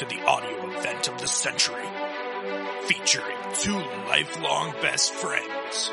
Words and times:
to 0.00 0.06
the 0.06 0.24
audio 0.24 0.70
event 0.70 1.08
of 1.08 1.20
the 1.20 1.28
century, 1.28 1.84
featuring 2.84 3.36
two 3.52 3.76
lifelong 4.08 4.72
best 4.80 5.12
friends. 5.12 5.90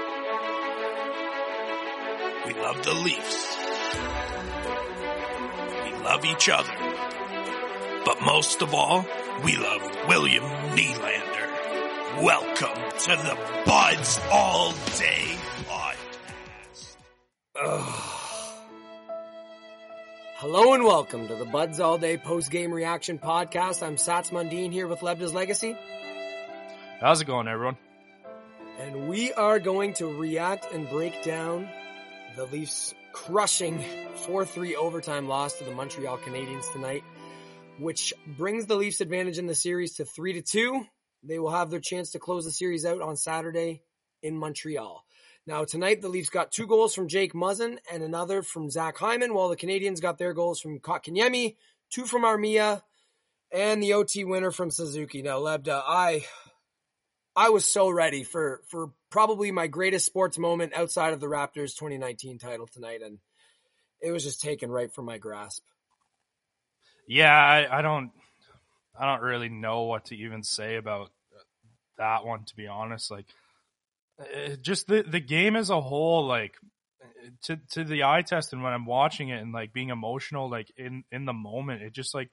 We 2.45 2.53
love 2.53 2.81
the 2.85 2.93
Leafs. 2.93 3.57
We 5.83 5.91
love 6.05 6.23
each 6.23 6.47
other. 6.47 6.71
But 8.05 8.21
most 8.21 8.61
of 8.61 8.73
all, 8.73 9.05
we 9.43 9.57
love 9.57 9.81
William 10.07 10.45
Nylander. 10.45 12.23
Welcome 12.23 12.81
to 12.99 13.09
the 13.09 13.37
Buds 13.65 14.21
All 14.31 14.71
Day 14.97 15.35
Hello 20.39 20.73
and 20.73 20.83
welcome 20.83 21.27
to 21.27 21.35
the 21.35 21.45
Buds 21.45 21.79
All 21.79 21.97
Day 21.97 22.17
post 22.17 22.51
game 22.51 22.71
reaction 22.71 23.17
podcast. 23.17 23.81
I'm 23.85 23.95
Sats 23.95 24.29
Mundine 24.31 24.71
here 24.71 24.87
with 24.87 24.99
Lebda's 24.99 25.33
Legacy, 25.33 25.75
How's 26.99 27.21
it 27.21 27.25
going, 27.25 27.47
everyone? 27.47 27.77
and 28.79 29.07
we 29.07 29.33
are 29.33 29.59
going 29.59 29.93
to 29.93 30.05
react 30.05 30.71
and 30.71 30.87
break 30.89 31.23
down 31.23 31.67
the 32.35 32.45
Leafs 32.45 32.93
crushing 33.11 33.83
4-3 34.27 34.75
overtime 34.75 35.27
loss 35.27 35.57
to 35.57 35.63
the 35.63 35.71
Montreal 35.71 36.19
Canadiens 36.19 36.71
tonight, 36.71 37.03
which 37.79 38.13
brings 38.37 38.67
the 38.67 38.75
Leafs 38.75 39.01
advantage 39.01 39.39
in 39.39 39.47
the 39.47 39.55
series 39.55 39.95
to 39.95 40.05
3 40.05 40.33
to 40.33 40.41
2. 40.43 40.85
They 41.23 41.39
will 41.39 41.49
have 41.49 41.71
their 41.71 41.79
chance 41.79 42.11
to 42.11 42.19
close 42.19 42.45
the 42.45 42.51
series 42.51 42.85
out 42.85 43.01
on 43.01 43.15
Saturday 43.15 43.81
in 44.21 44.37
Montreal. 44.37 45.03
Now 45.47 45.63
tonight 45.63 46.01
the 46.01 46.09
Leafs 46.09 46.29
got 46.29 46.51
two 46.51 46.67
goals 46.67 46.93
from 46.93 47.07
Jake 47.07 47.33
Muzzin 47.33 47.77
and 47.89 48.03
another 48.03 48.43
from 48.43 48.69
Zach 48.69 48.97
Hyman, 48.97 49.33
while 49.33 49.47
the 49.47 49.55
Canadians 49.55 50.01
got 50.01 50.17
their 50.17 50.33
goals 50.33 50.59
from 50.59 50.79
Kotkaniemi, 50.79 51.55
two 51.89 52.05
from 52.05 52.23
Armia, 52.23 52.81
and 53.49 53.81
the 53.81 53.93
OT 53.93 54.25
winner 54.25 54.51
from 54.51 54.71
Suzuki. 54.71 55.21
Now 55.21 55.39
Lebda, 55.39 55.81
I 55.87 56.25
I 57.33 57.49
was 57.49 57.63
so 57.63 57.89
ready 57.89 58.25
for 58.25 58.61
for 58.67 58.91
probably 59.09 59.51
my 59.51 59.67
greatest 59.67 60.05
sports 60.05 60.37
moment 60.37 60.73
outside 60.75 61.13
of 61.13 61.21
the 61.21 61.27
Raptors 61.27 61.77
2019 61.77 62.39
title 62.39 62.67
tonight, 62.67 63.01
and 63.01 63.19
it 64.01 64.11
was 64.11 64.25
just 64.25 64.41
taken 64.41 64.69
right 64.69 64.93
from 64.93 65.05
my 65.05 65.17
grasp. 65.17 65.63
Yeah, 67.07 67.33
I, 67.33 67.79
I 67.79 67.81
don't, 67.81 68.11
I 68.99 69.05
don't 69.05 69.25
really 69.25 69.47
know 69.47 69.83
what 69.83 70.05
to 70.05 70.15
even 70.17 70.43
say 70.43 70.75
about 70.75 71.09
that 71.97 72.25
one. 72.25 72.43
To 72.43 72.55
be 72.57 72.67
honest, 72.67 73.09
like, 73.09 73.27
just 74.61 74.87
the 74.87 75.03
the 75.03 75.19
game 75.19 75.55
as 75.55 75.69
a 75.69 75.81
whole, 75.81 76.25
like, 76.25 76.55
to 77.43 77.57
to 77.71 77.83
the 77.83 78.03
eye 78.03 78.21
test, 78.21 78.53
and 78.53 78.63
when 78.63 78.73
I'm 78.73 78.85
watching 78.85 79.29
it 79.29 79.41
and 79.41 79.53
like 79.53 79.73
being 79.73 79.89
emotional, 79.89 80.49
like 80.49 80.71
in 80.77 81.03
in 81.11 81.25
the 81.25 81.33
moment, 81.33 81.81
it 81.81 81.93
just 81.93 82.13
like 82.13 82.29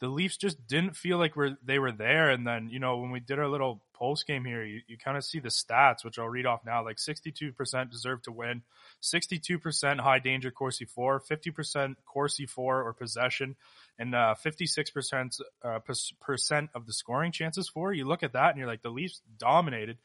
the 0.00 0.08
Leafs 0.08 0.36
just 0.36 0.64
didn't 0.66 0.96
feel 0.96 1.18
like 1.18 1.34
we're 1.34 1.56
they 1.64 1.78
were 1.78 1.92
there. 1.92 2.30
And 2.30 2.46
then 2.46 2.68
you 2.70 2.78
know 2.78 2.98
when 2.98 3.10
we 3.10 3.20
did 3.20 3.38
our 3.38 3.48
little 3.48 3.82
post 3.94 4.26
game 4.26 4.44
here, 4.44 4.64
you, 4.64 4.80
you 4.86 4.96
kind 4.96 5.16
of 5.16 5.24
see 5.24 5.40
the 5.40 5.48
stats, 5.48 6.04
which 6.04 6.18
I'll 6.18 6.28
read 6.28 6.46
off 6.46 6.64
now. 6.64 6.84
Like 6.84 6.98
62% 6.98 7.90
deserve 7.90 8.22
to 8.22 8.32
win, 8.32 8.62
62% 9.02 10.00
high 10.00 10.20
danger 10.20 10.50
Corsi 10.50 10.84
for, 10.84 11.20
50% 11.20 11.96
Corsi 12.06 12.46
for 12.46 12.82
or 12.82 12.92
possession, 12.92 13.56
and 13.98 14.14
uh, 14.14 14.34
56% 14.44 15.40
uh, 15.64 15.78
percent 16.20 16.70
of 16.74 16.86
the 16.86 16.92
scoring 16.92 17.32
chances 17.32 17.68
for. 17.68 17.92
You 17.92 18.06
look 18.06 18.22
at 18.22 18.34
that 18.34 18.50
and 18.50 18.58
you're 18.58 18.68
like 18.68 18.82
the 18.82 18.90
Leafs 18.90 19.20
dominated, 19.36 19.98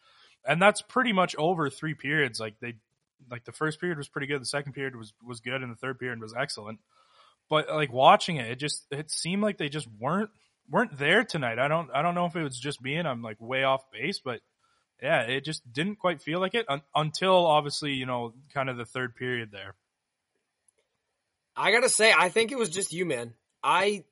and 0.45 0.61
that's 0.61 0.81
pretty 0.81 1.13
much 1.13 1.36
over 1.38 1.69
three 1.69 1.94
periods. 1.94 2.39
Like 2.39 2.59
they 2.59 2.75
like 3.30 3.45
the 3.45 3.52
first 3.52 3.80
period 3.80 3.97
was 3.97 4.08
pretty 4.08 4.27
good, 4.27 4.41
the 4.41 4.45
second 4.45 4.73
period 4.73 4.95
was 4.95 5.13
was 5.25 5.39
good, 5.39 5.61
and 5.61 5.72
the 5.72 5.77
third 5.77 5.99
period 5.99 6.19
was 6.19 6.33
excellent 6.38 6.80
but 7.49 7.69
like 7.69 7.91
watching 7.91 8.38
it, 8.38 8.49
it 8.49 8.59
just 8.59 8.86
it 8.91 9.11
seemed 9.11 9.41
like 9.41 9.58
they 9.58 9.69
just 9.69 9.88
weren't 9.99 10.30
weren't 10.69 10.97
there 10.97 11.23
tonight. 11.23 11.59
I 11.59 11.67
don't 11.67 11.89
I 11.94 12.02
don't 12.02 12.16
know 12.16 12.25
if 12.25 12.36
it 12.36 12.44
was 12.44 12.58
just 12.58 12.81
me 12.81 12.95
and 12.95 13.08
I'm 13.08 13.21
like 13.21 13.38
way 13.39 13.64
off 13.64 13.89
base, 13.91 14.19
but 14.23 14.39
yeah, 15.02 15.21
it 15.21 15.44
just 15.44 15.61
didn't 15.71 15.97
quite 15.97 16.21
feel 16.21 16.39
like 16.39 16.55
it 16.55 16.66
un- 16.69 16.81
until 16.95 17.45
obviously 17.45 17.93
you 17.93 18.05
know 18.05 18.33
kind 18.54 18.70
of 18.70 18.77
the 18.77 18.86
third 18.86 19.15
period 19.15 19.49
there. 19.52 19.75
I 21.55 21.71
gotta 21.71 21.89
say, 21.89 22.14
I 22.17 22.30
think 22.30 22.52
it 22.52 22.58
was 22.58 22.70
just 22.70 22.93
you, 22.93 23.05
man. 23.05 23.33
I 23.61 24.04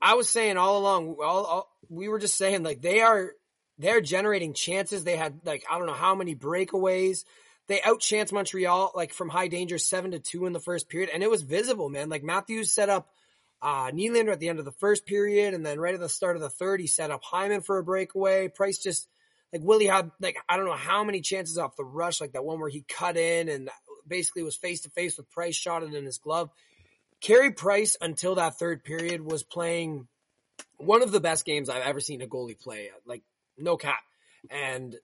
I 0.00 0.14
was 0.14 0.28
saying 0.28 0.56
all 0.56 0.78
along, 0.78 1.16
all, 1.22 1.44
all, 1.44 1.68
we 1.88 2.08
were 2.08 2.18
just 2.18 2.36
saying 2.36 2.62
like 2.62 2.82
they 2.82 3.00
are 3.00 3.32
they're 3.78 4.00
generating 4.00 4.54
chances. 4.54 5.04
They 5.04 5.16
had 5.16 5.40
like 5.44 5.64
I 5.70 5.78
don't 5.78 5.86
know 5.86 5.92
how 5.92 6.14
many 6.14 6.34
breakaways. 6.34 7.24
They 7.68 7.78
outchanced 7.78 8.32
Montreal 8.32 8.92
like 8.94 9.12
from 9.12 9.28
high 9.28 9.48
danger 9.48 9.78
seven 9.78 10.10
to 10.12 10.18
two 10.18 10.46
in 10.46 10.52
the 10.52 10.60
first 10.60 10.88
period, 10.88 11.10
and 11.12 11.22
it 11.22 11.30
was 11.30 11.42
visible, 11.42 11.88
man. 11.88 12.08
Like 12.08 12.22
Matthews 12.22 12.72
set 12.72 12.88
up 12.88 13.08
uh, 13.60 13.90
Nylander 13.90 14.32
at 14.32 14.40
the 14.40 14.48
end 14.48 14.58
of 14.58 14.64
the 14.64 14.72
first 14.72 15.06
period, 15.06 15.54
and 15.54 15.64
then 15.64 15.78
right 15.78 15.94
at 15.94 16.00
the 16.00 16.08
start 16.08 16.36
of 16.36 16.42
the 16.42 16.50
third, 16.50 16.80
he 16.80 16.86
set 16.86 17.10
up 17.10 17.22
Hyman 17.22 17.62
for 17.62 17.78
a 17.78 17.84
breakaway. 17.84 18.48
Price 18.48 18.78
just 18.78 19.08
like 19.52 19.62
Willie 19.62 19.86
had 19.86 20.10
like 20.20 20.36
I 20.48 20.56
don't 20.56 20.66
know 20.66 20.72
how 20.72 21.04
many 21.04 21.20
chances 21.20 21.58
off 21.58 21.76
the 21.76 21.84
rush, 21.84 22.20
like 22.20 22.32
that 22.32 22.44
one 22.44 22.60
where 22.60 22.68
he 22.68 22.84
cut 22.88 23.16
in 23.16 23.48
and 23.48 23.70
basically 24.06 24.42
was 24.42 24.56
face 24.56 24.82
to 24.82 24.90
face 24.90 25.16
with 25.16 25.30
Price, 25.30 25.54
shot 25.54 25.82
it 25.82 25.94
in 25.94 26.04
his 26.04 26.18
glove. 26.18 26.50
Carey 27.20 27.52
Price 27.52 27.96
until 28.00 28.34
that 28.34 28.58
third 28.58 28.82
period 28.82 29.22
was 29.22 29.44
playing 29.44 30.08
one 30.76 31.02
of 31.02 31.12
the 31.12 31.20
best 31.20 31.44
games 31.44 31.68
I've 31.68 31.84
ever 31.84 32.00
seen 32.00 32.20
a 32.20 32.26
goalie 32.26 32.58
play. 32.58 32.90
Like 33.06 33.22
no 33.58 33.76
cap, 33.76 34.00
and 34.50 34.96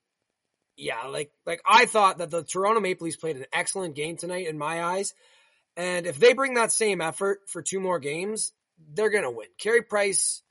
yeah, 0.79 1.07
like 1.09 1.33
like 1.45 1.61
I 1.67 1.87
thought 1.87 2.19
that 2.19 2.31
the 2.31 2.45
Toronto 2.45 2.81
Maple 2.81 3.05
Leafs 3.05 3.17
played 3.17 3.37
an 3.37 3.47
excellent 3.53 3.95
game 3.97 4.17
tonight 4.17 4.47
in 4.47 4.57
my 4.57 4.83
eyes. 4.83 5.13
And 5.77 6.07
if 6.07 6.19
they 6.19 6.33
bring 6.33 6.55
that 6.55 6.73
same 6.73 7.01
effort 7.01 7.41
for 7.47 7.63
two 7.63 7.81
more 7.81 7.99
games, 7.99 8.53
they're 8.95 9.11
gonna 9.11 9.31
win. 9.31 9.49
Carey 9.59 9.83
Price, 9.83 10.43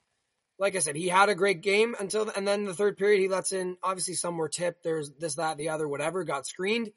like 0.59 0.75
I 0.75 0.79
said, 0.79 0.95
he 0.95 1.07
had 1.07 1.29
a 1.29 1.35
great 1.35 1.61
game 1.61 1.95
until 1.99 2.29
and 2.29 2.47
then 2.47 2.65
the 2.65 2.73
third 2.73 2.97
period 2.97 3.21
he 3.21 3.29
lets 3.29 3.53
in 3.53 3.77
obviously 3.81 4.15
some 4.15 4.37
were 4.37 4.49
tipped, 4.49 4.83
there's 4.83 5.11
this, 5.19 5.35
that, 5.35 5.57
the 5.57 5.69
other, 5.69 5.87
whatever, 5.87 6.23
got 6.23 6.45
screened. 6.45 6.91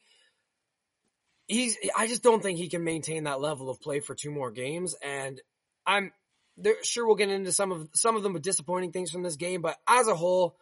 He's 1.47 1.77
I 1.97 2.09
just 2.09 2.22
don't 2.22 2.43
think 2.43 2.59
he 2.59 2.69
can 2.69 2.84
maintain 2.84 3.25
that 3.25 3.41
level 3.41 3.71
of 3.71 3.81
play 3.81 4.00
for 4.00 4.15
two 4.15 4.31
more 4.31 4.50
games. 4.50 4.97
And 5.03 5.41
I'm 5.87 6.12
sure 6.82 7.06
we'll 7.06 7.17
get 7.17 7.31
into 7.31 7.53
some 7.53 7.71
of 7.71 7.88
some 7.94 8.17
of 8.17 8.25
them 8.25 8.32
with 8.32 8.43
disappointing 8.43 8.93
things 8.93 9.11
from 9.11 9.22
this 9.22 9.37
game, 9.37 9.62
but 9.62 9.77
as 9.87 10.09
a 10.09 10.15
whole, 10.15 10.56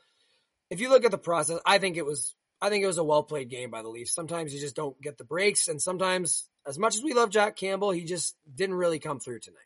if 0.70 0.80
you 0.80 0.88
look 0.88 1.04
at 1.04 1.10
the 1.10 1.18
process, 1.18 1.58
I 1.64 1.78
think 1.78 1.96
it 1.96 2.06
was 2.06 2.34
I 2.60 2.70
think 2.70 2.82
it 2.82 2.88
was 2.88 2.98
a 2.98 3.04
well 3.04 3.22
played 3.22 3.50
game 3.50 3.70
by 3.70 3.82
the 3.82 3.88
Leafs. 3.88 4.14
Sometimes 4.14 4.52
you 4.52 4.60
just 4.60 4.76
don't 4.76 5.00
get 5.00 5.18
the 5.18 5.24
breaks, 5.24 5.68
and 5.68 5.80
sometimes, 5.80 6.48
as 6.66 6.78
much 6.78 6.96
as 6.96 7.02
we 7.02 7.14
love 7.14 7.30
Jack 7.30 7.56
Campbell, 7.56 7.90
he 7.90 8.04
just 8.04 8.36
didn't 8.52 8.76
really 8.76 8.98
come 8.98 9.20
through 9.20 9.40
tonight. 9.40 9.58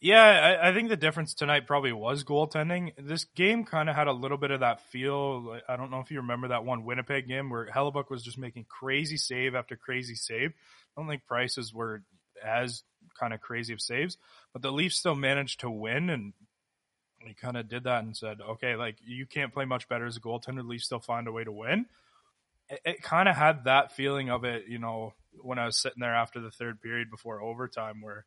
Yeah, 0.00 0.22
I, 0.62 0.68
I 0.68 0.74
think 0.74 0.90
the 0.90 0.96
difference 0.96 1.34
tonight 1.34 1.66
probably 1.66 1.92
was 1.92 2.22
goaltending. 2.22 2.92
This 2.98 3.24
game 3.34 3.64
kind 3.64 3.88
of 3.88 3.96
had 3.96 4.06
a 4.06 4.12
little 4.12 4.36
bit 4.36 4.52
of 4.52 4.60
that 4.60 4.80
feel. 4.92 5.58
I 5.68 5.76
don't 5.76 5.90
know 5.90 6.00
if 6.00 6.12
you 6.12 6.18
remember 6.18 6.48
that 6.48 6.64
one 6.64 6.84
Winnipeg 6.84 7.26
game 7.26 7.50
where 7.50 7.66
Hellebuyck 7.66 8.08
was 8.08 8.22
just 8.22 8.38
making 8.38 8.66
crazy 8.68 9.16
save 9.16 9.56
after 9.56 9.74
crazy 9.74 10.14
save. 10.14 10.50
I 10.96 11.00
don't 11.00 11.08
think 11.08 11.26
Price's 11.26 11.74
were 11.74 12.02
as 12.44 12.84
kind 13.18 13.34
of 13.34 13.40
crazy 13.40 13.72
of 13.72 13.80
saves, 13.80 14.18
but 14.52 14.62
the 14.62 14.70
Leafs 14.70 14.96
still 14.96 15.16
managed 15.16 15.60
to 15.60 15.70
win 15.70 16.10
and 16.10 16.32
he 17.20 17.34
kind 17.34 17.56
of 17.56 17.68
did 17.68 17.84
that 17.84 18.04
and 18.04 18.16
said, 18.16 18.38
okay, 18.40 18.76
like 18.76 18.96
you 19.04 19.26
can't 19.26 19.52
play 19.52 19.64
much 19.64 19.88
better 19.88 20.06
as 20.06 20.16
a 20.16 20.20
goaltender, 20.20 20.60
at 20.60 20.66
least 20.66 20.86
still 20.86 21.00
find 21.00 21.26
a 21.26 21.32
way 21.32 21.44
to 21.44 21.52
win. 21.52 21.86
It, 22.68 22.80
it 22.84 23.02
kind 23.02 23.28
of 23.28 23.36
had 23.36 23.64
that 23.64 23.92
feeling 23.92 24.30
of 24.30 24.44
it, 24.44 24.64
you 24.68 24.78
know, 24.78 25.14
when 25.40 25.58
I 25.58 25.66
was 25.66 25.76
sitting 25.76 26.00
there 26.00 26.14
after 26.14 26.40
the 26.40 26.50
third 26.50 26.80
period 26.80 27.10
before 27.10 27.42
overtime, 27.42 28.00
where 28.00 28.24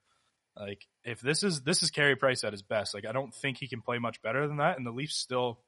like 0.56 0.86
if 1.04 1.22
this 1.22 1.44
is 1.44 1.62
this 1.62 1.82
is 1.84 1.92
Carey 1.92 2.16
Price 2.16 2.44
at 2.44 2.54
his 2.54 2.62
best, 2.62 2.94
like 2.94 3.06
I 3.06 3.12
don't 3.12 3.34
think 3.34 3.58
he 3.58 3.68
can 3.68 3.82
play 3.82 4.00
much 4.00 4.22
better 4.22 4.48
than 4.48 4.58
that, 4.58 4.78
and 4.78 4.86
the 4.86 4.92
Leafs 4.92 5.16
still 5.16 5.60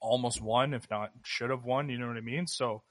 almost 0.00 0.40
won, 0.40 0.74
if 0.74 0.88
not 0.90 1.10
should 1.22 1.50
have 1.50 1.64
won. 1.64 1.88
You 1.88 1.98
know 1.98 2.08
what 2.08 2.16
I 2.16 2.22
mean? 2.22 2.46
So 2.46 2.82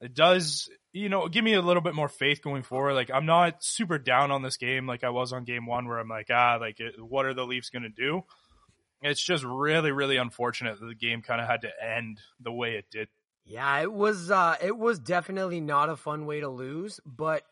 it 0.00 0.14
does, 0.14 0.68
you 0.92 1.08
know, 1.08 1.28
give 1.28 1.44
me 1.44 1.54
a 1.54 1.62
little 1.62 1.82
bit 1.82 1.94
more 1.94 2.08
faith 2.08 2.42
going 2.42 2.62
forward. 2.62 2.94
Like 2.94 3.10
I'm 3.12 3.26
not 3.26 3.62
super 3.64 3.98
down 3.98 4.30
on 4.30 4.42
this 4.42 4.56
game 4.56 4.86
like 4.86 5.04
I 5.04 5.10
was 5.10 5.32
on 5.32 5.44
game 5.44 5.66
one, 5.66 5.86
where 5.86 5.98
I'm 5.98 6.08
like, 6.08 6.28
ah, 6.30 6.58
like 6.60 6.78
what 6.98 7.26
are 7.26 7.34
the 7.34 7.46
Leafs 7.46 7.70
going 7.70 7.84
to 7.84 7.88
do? 7.88 8.22
It's 9.02 9.22
just 9.22 9.44
really, 9.44 9.92
really 9.92 10.16
unfortunate 10.16 10.80
that 10.80 10.86
the 10.86 10.94
game 10.94 11.22
kind 11.22 11.40
of 11.40 11.46
had 11.46 11.62
to 11.62 11.70
end 11.82 12.20
the 12.40 12.52
way 12.52 12.76
it 12.76 12.86
did. 12.90 13.08
Yeah, 13.44 13.80
it 13.80 13.92
was 13.92 14.30
uh 14.30 14.56
it 14.62 14.76
was 14.76 14.98
definitely 14.98 15.60
not 15.60 15.90
a 15.90 15.96
fun 15.96 16.24
way 16.24 16.40
to 16.40 16.48
lose, 16.48 17.00
but 17.04 17.42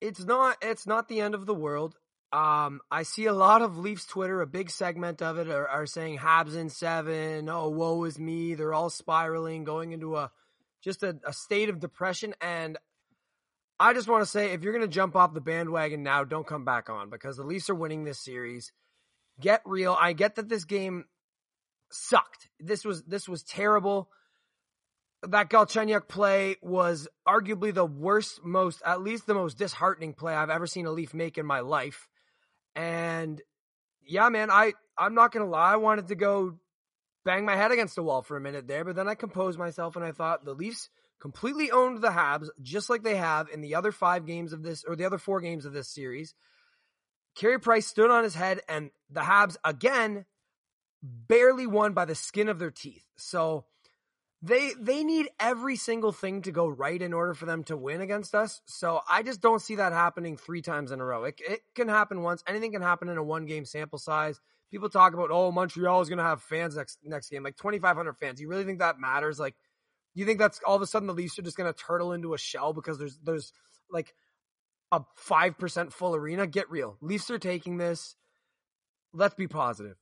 it's 0.00 0.24
not 0.24 0.56
it's 0.62 0.86
not 0.86 1.08
the 1.08 1.20
end 1.20 1.34
of 1.34 1.44
the 1.44 1.54
world. 1.54 1.94
Um 2.32 2.80
I 2.90 3.02
see 3.02 3.26
a 3.26 3.34
lot 3.34 3.60
of 3.60 3.76
Leafs 3.76 4.06
Twitter, 4.06 4.40
a 4.40 4.46
big 4.46 4.70
segment 4.70 5.20
of 5.20 5.38
it 5.38 5.48
are, 5.48 5.68
are 5.68 5.86
saying 5.86 6.18
Habs 6.18 6.56
in 6.56 6.70
seven, 6.70 7.50
oh 7.50 7.68
woe 7.68 8.04
is 8.04 8.18
me. 8.18 8.54
They're 8.54 8.72
all 8.72 8.88
spiraling, 8.88 9.64
going 9.64 9.92
into 9.92 10.16
a 10.16 10.30
just 10.82 11.02
a, 11.02 11.18
a 11.26 11.34
state 11.34 11.68
of 11.68 11.80
depression. 11.80 12.34
And 12.40 12.78
I 13.78 13.92
just 13.92 14.08
want 14.08 14.22
to 14.22 14.30
say 14.30 14.52
if 14.52 14.62
you're 14.62 14.72
gonna 14.72 14.88
jump 14.88 15.16
off 15.16 15.34
the 15.34 15.42
bandwagon 15.42 16.02
now, 16.02 16.24
don't 16.24 16.46
come 16.46 16.64
back 16.64 16.88
on 16.88 17.10
because 17.10 17.36
the 17.36 17.44
Leafs 17.44 17.68
are 17.68 17.74
winning 17.74 18.04
this 18.04 18.18
series 18.18 18.72
get 19.40 19.62
real. 19.64 19.96
I 19.98 20.12
get 20.12 20.36
that 20.36 20.48
this 20.48 20.64
game 20.64 21.04
sucked. 21.90 22.48
This 22.60 22.84
was 22.84 23.02
this 23.04 23.28
was 23.28 23.42
terrible. 23.42 24.08
That 25.28 25.50
Galchenyuk 25.50 26.08
play 26.08 26.56
was 26.62 27.06
arguably 27.26 27.72
the 27.72 27.86
worst, 27.86 28.40
most 28.44 28.82
at 28.84 29.02
least 29.02 29.26
the 29.26 29.34
most 29.34 29.56
disheartening 29.56 30.14
play 30.14 30.34
I've 30.34 30.50
ever 30.50 30.66
seen 30.66 30.86
a 30.86 30.90
Leaf 30.90 31.14
make 31.14 31.38
in 31.38 31.46
my 31.46 31.60
life. 31.60 32.08
And 32.74 33.40
yeah, 34.04 34.28
man, 34.28 34.50
I 34.50 34.72
I'm 34.98 35.14
not 35.14 35.32
gonna 35.32 35.46
lie, 35.46 35.72
I 35.72 35.76
wanted 35.76 36.08
to 36.08 36.14
go 36.16 36.58
bang 37.24 37.44
my 37.44 37.56
head 37.56 37.70
against 37.70 37.94
the 37.94 38.02
wall 38.02 38.22
for 38.22 38.36
a 38.36 38.40
minute 38.40 38.66
there, 38.66 38.84
but 38.84 38.96
then 38.96 39.08
I 39.08 39.14
composed 39.14 39.58
myself 39.58 39.94
and 39.94 40.04
I 40.04 40.12
thought 40.12 40.44
the 40.44 40.54
Leafs 40.54 40.88
completely 41.20 41.70
owned 41.70 42.02
the 42.02 42.08
Habs 42.08 42.48
just 42.60 42.90
like 42.90 43.04
they 43.04 43.14
have 43.14 43.48
in 43.48 43.60
the 43.60 43.76
other 43.76 43.92
five 43.92 44.26
games 44.26 44.52
of 44.52 44.62
this 44.62 44.84
or 44.84 44.96
the 44.96 45.04
other 45.04 45.18
four 45.18 45.40
games 45.40 45.64
of 45.64 45.72
this 45.72 45.88
series. 45.88 46.34
Carey 47.34 47.58
Price 47.58 47.86
stood 47.86 48.10
on 48.10 48.24
his 48.24 48.34
head 48.34 48.60
and 48.68 48.90
the 49.10 49.20
Habs 49.20 49.56
again 49.64 50.26
barely 51.02 51.66
won 51.66 51.92
by 51.92 52.04
the 52.04 52.14
skin 52.14 52.48
of 52.48 52.58
their 52.58 52.70
teeth. 52.70 53.04
So 53.16 53.64
they 54.42 54.72
they 54.78 55.04
need 55.04 55.28
every 55.38 55.76
single 55.76 56.12
thing 56.12 56.42
to 56.42 56.52
go 56.52 56.66
right 56.66 57.00
in 57.00 57.12
order 57.12 57.32
for 57.32 57.46
them 57.46 57.62
to 57.64 57.76
win 57.76 58.00
against 58.00 58.34
us. 58.34 58.60
So 58.66 59.00
I 59.08 59.22
just 59.22 59.40
don't 59.40 59.62
see 59.62 59.76
that 59.76 59.92
happening 59.92 60.36
three 60.36 60.62
times 60.62 60.90
in 60.90 61.00
a 61.00 61.04
row. 61.04 61.24
It, 61.24 61.40
it 61.48 61.60
can 61.74 61.88
happen 61.88 62.22
once. 62.22 62.42
Anything 62.46 62.72
can 62.72 62.82
happen 62.82 63.08
in 63.08 63.18
a 63.18 63.22
one 63.22 63.46
game 63.46 63.64
sample 63.64 63.98
size. 63.98 64.40
People 64.70 64.88
talk 64.88 65.14
about 65.14 65.30
oh 65.30 65.52
Montreal 65.52 66.00
is 66.00 66.08
going 66.08 66.18
to 66.18 66.24
have 66.24 66.42
fans 66.42 66.76
next 66.76 66.98
next 67.04 67.30
game 67.30 67.44
like 67.44 67.56
2500 67.56 68.16
fans. 68.16 68.40
You 68.40 68.48
really 68.48 68.64
think 68.64 68.80
that 68.80 68.98
matters? 68.98 69.38
Like 69.38 69.54
you 70.14 70.26
think 70.26 70.38
that's 70.38 70.60
all 70.66 70.76
of 70.76 70.82
a 70.82 70.86
sudden 70.86 71.06
the 71.06 71.14
Leafs 71.14 71.38
are 71.38 71.42
just 71.42 71.56
going 71.56 71.72
to 71.72 71.78
turtle 71.78 72.12
into 72.12 72.34
a 72.34 72.38
shell 72.38 72.72
because 72.72 72.98
there's 72.98 73.18
there's 73.22 73.52
like 73.90 74.14
a 74.92 75.00
5% 75.26 75.92
full 75.92 76.14
arena? 76.14 76.46
Get 76.46 76.70
real. 76.70 76.96
Leafs 77.00 77.30
are 77.30 77.38
taking 77.38 77.78
this. 77.78 78.14
Let's 79.12 79.34
be 79.34 79.48
positive. 79.48 79.96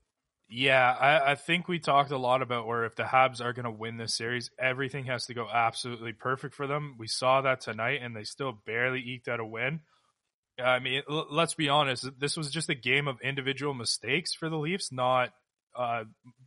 Yeah, 0.53 0.91
I, 0.91 1.33
I, 1.33 1.35
think 1.37 1.69
we 1.69 1.79
talked 1.79 2.11
a 2.11 2.19
lot 2.19 2.43
about 2.43 2.67
where 2.67 2.85
if 2.85 2.97
the 2.97 3.05
Habs 3.05 3.41
are 3.41 3.53
going 3.53 3.67
to 3.67 3.71
win 3.71 3.99
this 3.99 4.17
series, 4.17 4.51
everything 4.59 5.05
has 5.05 5.27
to 5.27 5.35
go 5.35 5.47
absolutely 5.49 6.13
perfect 6.13 6.57
for 6.57 6.67
them. 6.67 6.97
We 6.99 7.07
saw 7.07 7.43
that 7.43 7.61
tonight, 7.61 8.01
and 8.03 8.17
they 8.17 8.25
still 8.25 8.59
barely 8.67 8.99
eked 9.01 9.29
out 9.29 9.39
a 9.39 9.47
win. 9.47 9.81
I 10.59 10.81
mean, 10.81 11.03
l- 11.09 11.29
let's 11.31 11.55
be 11.55 11.69
honest. 11.69 12.09
This 12.19 12.37
was 12.37 12.51
just 12.51 12.69
a 12.69 12.75
game 12.75 13.07
of 13.07 13.21
individual 13.21 13.75
mistakes 13.75 14.35
for 14.35 14.49
the 14.49 14.59
Leafs, 14.59 14.91
not 14.91 15.31
uh, 15.77 16.03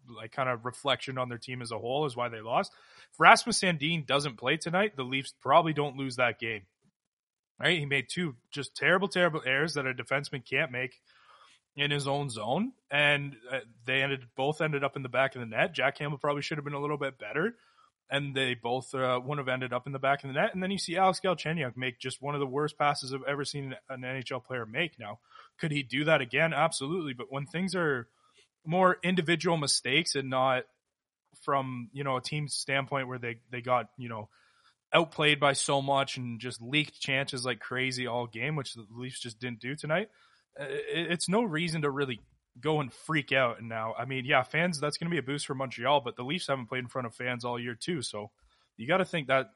like 0.09 0.33
kind 0.33 0.49
of 0.49 0.65
reflection 0.65 1.17
on 1.17 1.29
their 1.29 1.37
team 1.37 1.61
as 1.61 1.71
a 1.71 1.79
whole, 1.79 2.05
is 2.05 2.15
why 2.15 2.27
they 2.27 2.41
lost. 2.41 2.73
If 3.13 3.19
Rasmus 3.21 3.61
Sandin 3.61 4.05
doesn't 4.05 4.37
play 4.37 4.57
tonight, 4.57 4.97
the 4.97 5.03
Leafs 5.03 5.33
probably 5.41 5.71
don't 5.71 5.95
lose 5.95 6.17
that 6.17 6.39
game. 6.39 6.63
Right? 7.59 7.79
He 7.79 7.85
made 7.85 8.07
two 8.09 8.35
just 8.51 8.75
terrible, 8.75 9.07
terrible 9.07 9.41
errors 9.45 9.75
that 9.75 9.85
a 9.85 9.93
defenseman 9.93 10.43
can't 10.47 10.71
make 10.71 10.99
in 11.75 11.91
his 11.91 12.07
own 12.07 12.29
zone, 12.29 12.73
and 12.91 13.35
uh, 13.51 13.59
they 13.85 14.01
ended 14.01 14.25
both 14.35 14.61
ended 14.61 14.83
up 14.83 14.95
in 14.95 15.03
the 15.03 15.09
back 15.09 15.35
of 15.35 15.41
the 15.41 15.47
net. 15.47 15.73
Jack 15.73 15.97
Campbell 15.97 16.17
probably 16.17 16.41
should 16.41 16.57
have 16.57 16.65
been 16.65 16.73
a 16.73 16.81
little 16.81 16.97
bit 16.97 17.17
better, 17.17 17.55
and 18.09 18.35
they 18.35 18.53
both 18.53 18.93
uh, 18.93 19.19
wouldn't 19.23 19.47
have 19.47 19.53
ended 19.53 19.73
up 19.73 19.87
in 19.87 19.93
the 19.93 19.99
back 19.99 20.23
of 20.23 20.27
the 20.27 20.33
net. 20.33 20.53
And 20.53 20.61
then 20.61 20.71
you 20.71 20.77
see 20.77 20.97
Alex 20.97 21.19
Galchenyuk 21.23 21.75
make 21.75 21.99
just 21.99 22.21
one 22.21 22.35
of 22.35 22.39
the 22.39 22.47
worst 22.47 22.77
passes 22.77 23.13
I've 23.13 23.23
ever 23.27 23.43
seen 23.43 23.75
an 23.89 24.01
NHL 24.01 24.43
player 24.43 24.65
make. 24.65 24.99
Now, 24.99 25.19
could 25.59 25.71
he 25.71 25.83
do 25.83 26.03
that 26.05 26.21
again? 26.21 26.53
Absolutely. 26.53 27.13
But 27.13 27.31
when 27.31 27.45
things 27.45 27.75
are 27.75 28.07
more 28.65 28.97
individual 29.03 29.57
mistakes 29.57 30.15
and 30.15 30.29
not 30.29 30.63
from 31.41 31.89
you 31.91 32.03
know 32.03 32.17
a 32.17 32.21
team 32.21 32.47
standpoint 32.47 33.07
where 33.07 33.17
they 33.17 33.37
they 33.51 33.61
got 33.61 33.87
you 33.97 34.09
know 34.09 34.29
outplayed 34.93 35.39
by 35.39 35.53
so 35.53 35.81
much 35.81 36.17
and 36.17 36.39
just 36.39 36.61
leaked 36.61 36.99
chances 36.99 37.45
like 37.45 37.59
crazy 37.59 38.07
all 38.07 38.27
game, 38.27 38.55
which 38.55 38.73
the 38.73 38.85
Leafs 38.91 39.19
just 39.19 39.39
didn't 39.39 39.59
do 39.59 39.75
tonight 39.75 40.09
uh, 40.59 40.65
it's 40.69 41.29
no 41.29 41.43
reason 41.43 41.81
to 41.81 41.89
really 41.89 42.19
go 42.59 42.79
and 42.79 42.93
freak 42.93 43.31
out 43.31 43.59
and 43.59 43.69
now. 43.69 43.93
I 43.97 44.05
mean, 44.05 44.25
yeah, 44.25 44.43
fans, 44.43 44.79
that's 44.79 44.97
going 44.97 45.09
to 45.09 45.13
be 45.13 45.19
a 45.19 45.23
boost 45.23 45.45
for 45.45 45.55
Montreal, 45.55 46.01
but 46.01 46.15
the 46.15 46.23
Leafs 46.23 46.47
haven't 46.47 46.67
played 46.67 46.83
in 46.83 46.87
front 46.87 47.07
of 47.07 47.15
fans 47.15 47.43
all 47.43 47.59
year 47.59 47.75
too. 47.75 48.01
So 48.01 48.31
you 48.77 48.87
got 48.87 48.97
to 48.97 49.05
think 49.05 49.27
that 49.27 49.47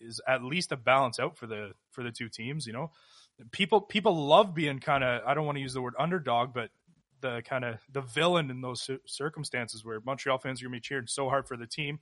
is 0.00 0.20
at 0.28 0.42
least 0.42 0.72
a 0.72 0.76
balance 0.76 1.18
out 1.18 1.38
for 1.38 1.46
the 1.46 1.72
for 1.90 2.02
the 2.02 2.10
two 2.10 2.28
teams. 2.28 2.66
You 2.66 2.74
know, 2.74 2.90
people 3.52 3.80
people 3.80 4.26
love 4.26 4.54
being 4.54 4.80
kind 4.80 5.02
of 5.02 5.22
I 5.26 5.34
don't 5.34 5.46
want 5.46 5.56
to 5.56 5.62
use 5.62 5.74
the 5.74 5.82
word 5.82 5.94
underdog, 5.98 6.52
but 6.52 6.70
the 7.20 7.42
kind 7.48 7.64
of 7.64 7.78
the 7.90 8.02
villain 8.02 8.50
in 8.50 8.60
those 8.60 8.90
circumstances 9.06 9.82
where 9.84 10.00
Montreal 10.04 10.38
fans 10.38 10.60
are 10.60 10.66
going 10.66 10.72
to 10.72 10.76
be 10.76 10.80
cheering 10.82 11.06
so 11.06 11.28
hard 11.30 11.48
for 11.48 11.56
the 11.56 11.66
team. 11.66 12.00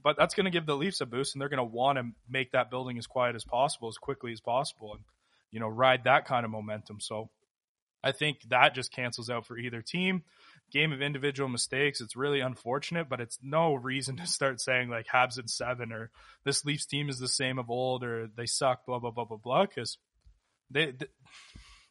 But 0.00 0.16
that's 0.16 0.34
going 0.34 0.44
to 0.44 0.50
give 0.50 0.66
the 0.66 0.76
Leafs 0.76 1.00
a 1.00 1.06
boost, 1.06 1.34
and 1.34 1.42
they're 1.42 1.48
going 1.48 1.58
to 1.58 1.64
want 1.64 1.98
to 1.98 2.04
make 2.28 2.52
that 2.52 2.70
building 2.70 2.98
as 2.98 3.06
quiet 3.06 3.34
as 3.34 3.44
possible, 3.44 3.88
as 3.88 3.98
quickly 3.98 4.32
as 4.32 4.40
possible, 4.40 4.92
and 4.94 5.02
you 5.50 5.60
know 5.60 5.68
ride 5.68 6.04
that 6.04 6.24
kind 6.24 6.44
of 6.44 6.50
momentum. 6.50 7.00
So 7.00 7.30
I 8.02 8.12
think 8.12 8.38
that 8.48 8.74
just 8.74 8.92
cancels 8.92 9.28
out 9.28 9.46
for 9.46 9.58
either 9.58 9.82
team. 9.82 10.22
Game 10.70 10.92
of 10.92 11.00
individual 11.00 11.48
mistakes. 11.48 12.00
It's 12.00 12.14
really 12.14 12.40
unfortunate, 12.40 13.08
but 13.08 13.20
it's 13.20 13.38
no 13.42 13.74
reason 13.74 14.16
to 14.18 14.26
start 14.26 14.60
saying 14.60 14.88
like 14.88 15.06
Habs 15.06 15.38
in 15.38 15.48
seven 15.48 15.92
or 15.92 16.10
this 16.44 16.64
Leafs 16.64 16.86
team 16.86 17.08
is 17.08 17.18
the 17.18 17.28
same 17.28 17.58
of 17.58 17.70
old 17.70 18.04
or 18.04 18.28
they 18.36 18.46
suck, 18.46 18.86
blah, 18.86 18.98
blah, 18.98 19.10
blah, 19.10 19.24
blah, 19.24 19.38
blah, 19.38 19.66
because 19.66 19.98
they, 20.70 20.92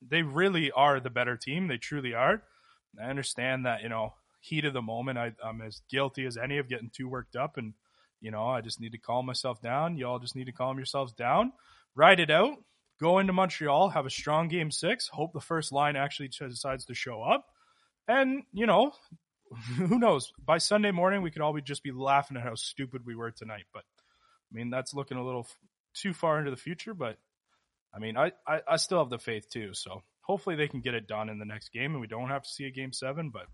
they 0.08 0.22
really 0.22 0.72
are 0.72 1.00
the 1.00 1.10
better 1.10 1.36
team. 1.36 1.68
They 1.68 1.78
truly 1.78 2.14
are. 2.14 2.44
I 3.02 3.10
understand 3.10 3.66
that, 3.66 3.82
you 3.82 3.90
know, 3.90 4.14
heat 4.40 4.64
of 4.66 4.74
the 4.74 4.82
moment, 4.82 5.18
I, 5.18 5.34
I'm 5.44 5.62
as 5.62 5.82
guilty 5.90 6.26
as 6.26 6.38
any 6.38 6.60
of 6.60 6.70
getting 6.70 6.92
too 6.96 7.10
worked 7.10 7.36
up 7.36 7.58
and, 7.58 7.74
you 8.22 8.32
know, 8.32 8.46
I 8.46 8.62
just 8.62 8.80
need 8.80 8.94
to 8.94 8.98
calm 8.98 9.26
myself 9.26 9.62
down. 9.62 9.98
You 9.98 10.08
all 10.08 10.20
just 10.20 10.36
need 10.36 10.46
to 10.46 10.52
calm 10.52 10.78
yourselves 10.78 11.14
down, 11.14 11.54
ride 11.96 12.20
it 12.20 12.32
out 12.32 12.58
go 13.00 13.20
into 13.20 13.34
Montreal, 13.34 13.90
have 13.90 14.06
a 14.06 14.12
strong 14.12 14.48
game 14.48 14.72
six, 14.72 15.08
hope 15.08 15.34
the 15.34 15.40
first 15.40 15.72
line 15.72 15.96
actually 15.96 16.30
decides 16.30 16.86
to 16.86 16.94
show 16.94 17.22
up. 17.22 17.46
And, 18.08 18.44
you 18.54 18.66
know, 18.66 18.94
who 19.76 20.00
knows? 20.00 20.34
By 20.44 20.58
Sunday 20.58 20.92
morning, 20.92 21.22
we 21.22 21.32
could 21.32 21.42
all 21.42 21.54
be 21.54 21.62
just 21.62 21.84
be 21.84 21.92
laughing 21.92 22.38
at 22.38 22.44
how 22.44 22.56
stupid 22.56 23.06
we 23.06 23.16
were 23.16 23.32
tonight. 23.32 23.66
But, 23.74 23.84
I 24.52 24.56
mean, 24.56 24.70
that's 24.70 24.94
looking 24.94 25.18
a 25.18 25.26
little 25.26 25.48
too 25.94 26.14
far 26.14 26.40
into 26.40 26.52
the 26.52 26.58
future. 26.58 26.94
But, 26.94 27.18
I 27.94 28.00
mean, 28.00 28.18
I, 28.18 28.32
I, 28.48 28.62
I 28.68 28.78
still 28.78 29.00
have 29.00 29.10
the 29.10 29.20
faith 29.20 29.50
too. 29.50 29.74
So 29.74 30.04
hopefully 30.22 30.56
they 30.56 30.68
can 30.68 30.82
get 30.82 30.94
it 30.94 31.08
done 31.08 31.30
in 31.30 31.40
the 31.40 31.46
next 31.46 31.72
game 31.72 31.92
and 31.92 32.02
we 32.02 32.08
don't 32.08 32.30
have 32.30 32.44
to 32.44 32.50
see 32.50 32.66
a 32.66 32.72
game 32.72 32.94
seven. 32.94 33.30
But 33.30 33.46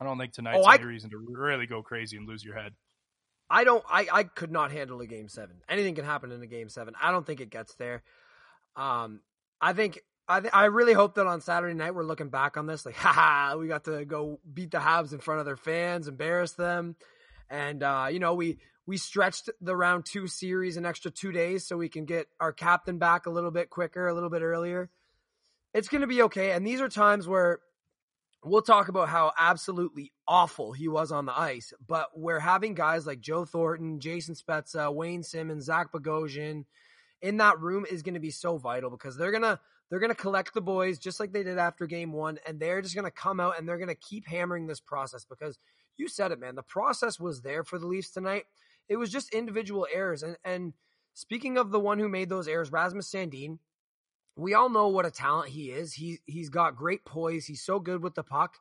I 0.00 0.04
don't 0.04 0.18
think 0.18 0.32
tonight's 0.32 0.64
oh, 0.64 0.68
I, 0.68 0.76
any 0.76 0.84
reason 0.84 1.10
to 1.10 1.18
really 1.18 1.66
go 1.66 1.82
crazy 1.82 2.16
and 2.16 2.28
lose 2.28 2.44
your 2.44 2.56
head. 2.56 2.72
I 3.50 3.64
don't. 3.64 3.84
I, 3.90 4.06
I 4.10 4.24
could 4.24 4.50
not 4.50 4.72
handle 4.72 5.00
a 5.00 5.06
game 5.06 5.28
seven. 5.28 5.56
Anything 5.68 5.94
can 5.94 6.04
happen 6.04 6.32
in 6.32 6.42
a 6.42 6.46
game 6.46 6.68
seven. 6.68 6.94
I 7.00 7.10
don't 7.10 7.26
think 7.26 7.40
it 7.40 7.50
gets 7.50 7.74
there. 7.74 8.02
Um, 8.76 9.20
I 9.60 9.72
think 9.72 10.00
I 10.28 10.40
th- 10.40 10.54
I 10.54 10.66
really 10.66 10.92
hope 10.94 11.16
that 11.16 11.26
on 11.26 11.40
Saturday 11.40 11.74
night 11.74 11.94
we're 11.94 12.04
looking 12.04 12.30
back 12.30 12.56
on 12.56 12.66
this 12.66 12.86
like, 12.86 12.94
haha, 12.96 13.56
we 13.56 13.68
got 13.68 13.84
to 13.84 14.04
go 14.04 14.40
beat 14.52 14.70
the 14.70 14.78
Habs 14.78 15.12
in 15.12 15.18
front 15.18 15.40
of 15.40 15.46
their 15.46 15.56
fans, 15.56 16.08
embarrass 16.08 16.52
them, 16.52 16.96
and 17.50 17.82
uh, 17.82 18.08
you 18.10 18.18
know 18.18 18.34
we 18.34 18.58
we 18.86 18.96
stretched 18.96 19.50
the 19.60 19.76
round 19.76 20.06
two 20.06 20.26
series 20.26 20.76
an 20.76 20.86
extra 20.86 21.10
two 21.10 21.32
days 21.32 21.66
so 21.66 21.76
we 21.76 21.88
can 21.88 22.04
get 22.04 22.26
our 22.40 22.52
captain 22.52 22.98
back 22.98 23.26
a 23.26 23.30
little 23.30 23.50
bit 23.50 23.70
quicker, 23.70 24.08
a 24.08 24.14
little 24.14 24.30
bit 24.30 24.42
earlier. 24.42 24.90
It's 25.74 25.88
going 25.88 26.00
to 26.00 26.06
be 26.06 26.22
okay, 26.22 26.52
and 26.52 26.66
these 26.66 26.80
are 26.80 26.88
times 26.88 27.28
where 27.28 27.60
we'll 28.44 28.62
talk 28.62 28.88
about 28.88 29.08
how 29.08 29.32
absolutely 29.38 30.12
awful 30.26 30.72
he 30.72 30.88
was 30.88 31.12
on 31.12 31.26
the 31.26 31.38
ice, 31.38 31.72
but 31.86 32.08
we're 32.14 32.40
having 32.40 32.74
guys 32.74 33.06
like 33.06 33.20
Joe 33.20 33.44
Thornton, 33.44 34.00
Jason 34.00 34.34
Spezza, 34.34 34.92
Wayne 34.92 35.22
Simmonds, 35.22 35.66
Zach 35.66 35.92
Bogosian 35.92 36.64
in 37.20 37.36
that 37.36 37.60
room 37.60 37.86
is 37.88 38.02
going 38.02 38.14
to 38.14 38.20
be 38.20 38.30
so 38.30 38.58
vital 38.58 38.90
because 38.90 39.16
they're 39.16 39.30
going 39.30 39.42
to 39.42 39.58
they're 39.88 40.00
going 40.00 40.10
to 40.10 40.16
collect 40.16 40.54
the 40.54 40.60
boys 40.60 40.98
just 40.98 41.20
like 41.20 41.32
they 41.32 41.42
did 41.42 41.58
after 41.58 41.86
game 41.86 42.12
1 42.12 42.38
and 42.46 42.58
they're 42.58 42.82
just 42.82 42.94
going 42.94 43.04
to 43.04 43.10
come 43.10 43.38
out 43.38 43.58
and 43.58 43.68
they're 43.68 43.78
going 43.78 43.88
to 43.88 43.94
keep 43.94 44.26
hammering 44.26 44.66
this 44.66 44.80
process 44.80 45.24
because 45.24 45.58
you 45.96 46.08
said 46.08 46.32
it 46.32 46.40
man 46.40 46.56
the 46.56 46.62
process 46.62 47.20
was 47.20 47.42
there 47.42 47.62
for 47.62 47.78
the 47.78 47.86
Leafs 47.86 48.10
tonight. 48.10 48.44
It 48.88 48.96
was 48.96 49.10
just 49.10 49.32
individual 49.32 49.86
errors 49.92 50.22
and 50.22 50.36
and 50.44 50.72
speaking 51.14 51.58
of 51.58 51.70
the 51.70 51.80
one 51.80 51.98
who 51.98 52.08
made 52.08 52.28
those 52.28 52.48
errors 52.48 52.72
Rasmus 52.72 53.10
Sandin 53.10 53.58
we 54.36 54.54
all 54.54 54.68
know 54.68 54.88
what 54.88 55.06
a 55.06 55.10
talent 55.10 55.50
he 55.50 55.70
is 55.70 55.94
he 55.94 56.18
he's 56.26 56.48
got 56.48 56.76
great 56.76 57.04
poise 57.04 57.46
he's 57.46 57.62
so 57.62 57.78
good 57.78 58.02
with 58.02 58.14
the 58.14 58.22
puck 58.22 58.56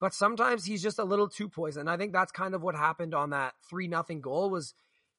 but 0.00 0.14
sometimes 0.14 0.64
he's 0.64 0.82
just 0.82 0.98
a 0.98 1.04
little 1.04 1.28
too 1.28 1.48
poised 1.48 1.78
and 1.78 1.88
I 1.90 1.96
think 1.96 2.12
that's 2.12 2.32
kind 2.32 2.54
of 2.54 2.62
what 2.62 2.74
happened 2.74 3.14
on 3.14 3.30
that 3.30 3.54
3 3.68 3.88
nothing 3.88 4.20
goal 4.20 4.50
was 4.50 4.74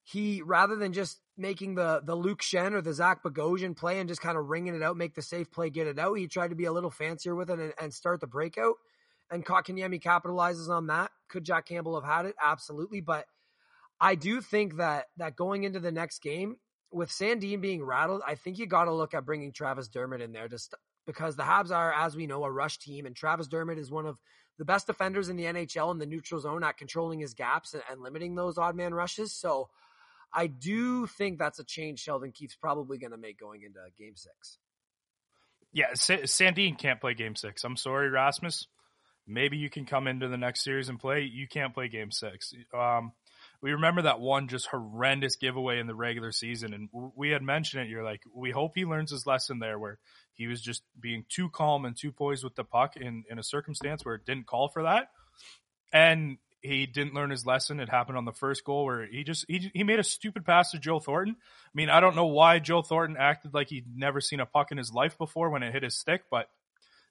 he 0.07 0.41
rather 0.41 0.77
than 0.77 0.93
just 0.93 1.19
making 1.38 1.75
the 1.75 2.01
the 2.03 2.15
Luke 2.15 2.41
Schenn 2.41 2.74
or 2.74 2.81
the 2.81 2.93
Zach 2.93 3.22
Bogosian 3.24 3.75
play 3.75 4.00
and 4.00 4.07
just 4.07 4.22
kind 4.22 4.38
of 4.38 4.48
ringing 4.48 4.74
it 4.74 4.81
out, 4.81 4.96
make 4.96 5.15
the 5.15 5.22
safe 5.22 5.51
play, 5.51 5.69
get 5.69 5.86
it 5.86 6.00
out. 6.00 6.13
He 6.13 6.27
tried 6.27 6.50
to 6.50 6.55
be 6.55 6.63
a 6.63 6.72
little 6.72 6.89
fancier 6.89 7.36
with 7.36 7.50
it 7.50 7.60
and, 7.60 7.74
and 7.79 7.93
start 7.93 8.22
the 8.22 8.27
breakout. 8.27 8.75
And 9.29 9.46
Kotkaniemi 9.46 10.01
capitalizes 10.01 10.69
on 10.69 10.88
that. 10.88 11.12
Could 11.27 11.43
Jack 11.43 11.65
Campbell 11.65 12.00
have 12.00 12.10
had 12.10 12.25
it? 12.25 12.36
Absolutely. 12.41 13.01
But 13.01 13.25
I 14.00 14.15
do 14.15 14.39
think 14.39 14.77
that 14.77 15.07
that 15.17 15.36
going 15.36 15.65
into 15.65 15.81
the 15.81 15.91
next 15.91 16.22
game 16.22 16.55
with 16.91 17.10
Sandin 17.10 17.62
being 17.62 17.84
rattled, 17.84 18.22
I 18.25 18.36
think 18.36 18.58
you 18.58 18.65
got 18.65 18.86
to 18.86 18.94
look 18.94 19.13
at 19.13 19.25
bringing 19.25 19.51
Travis 19.51 19.88
Dermott 19.88 20.22
in 20.22 20.32
there 20.32 20.48
just 20.48 20.74
because 21.06 21.36
the 21.36 21.44
Habs 21.44 21.72
are, 21.72 21.94
as 21.94 22.15
we 22.15 22.27
know, 22.27 22.44
a 22.44 22.51
rush 22.51 22.79
team, 22.79 23.06
and 23.06 23.15
Travis 23.15 23.48
Dermott 23.48 23.77
is 23.77 23.91
one 23.91 24.06
of 24.06 24.17
the 24.58 24.65
best 24.65 24.88
defenders 24.88 25.29
in 25.29 25.38
the 25.38 25.46
NHL 25.46 25.91
in 25.91 26.00
the 26.00 26.06
neutral 26.06 26.41
zone 26.41 26.63
at 26.63 26.77
controlling 26.77 27.20
his 27.20 27.34
gaps 27.34 27.74
and, 27.74 27.84
and 27.89 28.01
limiting 28.01 28.36
those 28.36 28.58
odd 28.58 28.75
man 28.75 28.94
rushes. 28.94 29.34
So 29.34 29.70
I 30.34 30.48
do 30.48 31.06
think 31.06 31.39
that's 31.39 31.60
a 31.60 31.63
change 31.63 32.00
Sheldon 32.00 32.32
Keefe's 32.32 32.56
probably 32.56 32.98
going 32.98 33.12
to 33.12 33.17
make 33.17 33.39
going 33.39 33.62
into 33.63 33.79
game 33.98 34.15
six. 34.15 34.58
Yeah, 35.74 35.91
Sandin 35.94 36.77
can't 36.77 37.00
play 37.00 37.13
game 37.13 37.36
six. 37.36 37.63
I'm 37.63 37.77
sorry, 37.77 38.10
Rasmus. 38.10 38.67
Maybe 39.27 39.58
you 39.58 39.70
can 39.70 39.86
come 39.86 40.08
into 40.08 40.27
the 40.27 40.38
next 40.38 40.63
series 40.63 40.89
and 40.89 41.00
play. 41.00 41.22
You 41.22 41.48
can't 41.48 41.74
play 41.74 41.89
game 41.89 42.12
six. 42.12 42.53
Um, 42.74 43.12
we 43.61 43.71
remember 43.71 44.03
that 44.03 44.19
one 44.19 44.47
just 44.47 44.67
horrendous 44.67 45.35
giveaway 45.35 45.79
in 45.79 45.87
the 45.87 45.95
regular 45.95 46.31
season, 46.31 46.73
and 46.73 46.89
we 47.15 47.29
had 47.29 47.41
mentioned 47.41 47.83
it. 47.83 47.89
You're 47.89 48.03
like, 48.03 48.21
we 48.33 48.51
hope 48.51 48.73
he 48.75 48.85
learns 48.85 49.11
his 49.11 49.25
lesson 49.25 49.59
there, 49.59 49.79
where 49.79 49.99
he 50.33 50.47
was 50.47 50.61
just 50.61 50.83
being 50.99 51.25
too 51.27 51.49
calm 51.49 51.85
and 51.85 51.97
too 51.97 52.11
poised 52.11 52.43
with 52.43 52.55
the 52.55 52.63
puck 52.63 52.95
in 52.95 53.23
in 53.29 53.39
a 53.39 53.43
circumstance 53.43 54.05
where 54.05 54.15
it 54.15 54.25
didn't 54.25 54.45
call 54.45 54.69
for 54.69 54.83
that, 54.83 55.09
and 55.91 56.37
he 56.61 56.85
didn't 56.85 57.13
learn 57.13 57.31
his 57.31 57.45
lesson. 57.45 57.79
It 57.79 57.89
happened 57.89 58.17
on 58.17 58.25
the 58.25 58.31
first 58.31 58.63
goal 58.63 58.85
where 58.85 59.05
he 59.05 59.23
just 59.23 59.45
he 59.47 59.71
he 59.73 59.83
made 59.83 59.99
a 59.99 60.03
stupid 60.03 60.45
pass 60.45 60.71
to 60.71 60.79
Joe 60.79 60.99
Thornton. 60.99 61.35
I 61.39 61.71
mean, 61.73 61.89
I 61.89 61.99
don't 61.99 62.15
know 62.15 62.27
why 62.27 62.59
Joe 62.59 62.81
Thornton 62.81 63.17
acted 63.17 63.53
like 63.53 63.69
he'd 63.69 63.87
never 63.95 64.21
seen 64.21 64.39
a 64.39 64.45
puck 64.45 64.71
in 64.71 64.77
his 64.77 64.93
life 64.93 65.17
before 65.17 65.49
when 65.49 65.63
it 65.63 65.73
hit 65.73 65.83
his 65.83 65.95
stick, 65.95 66.23
but 66.29 66.47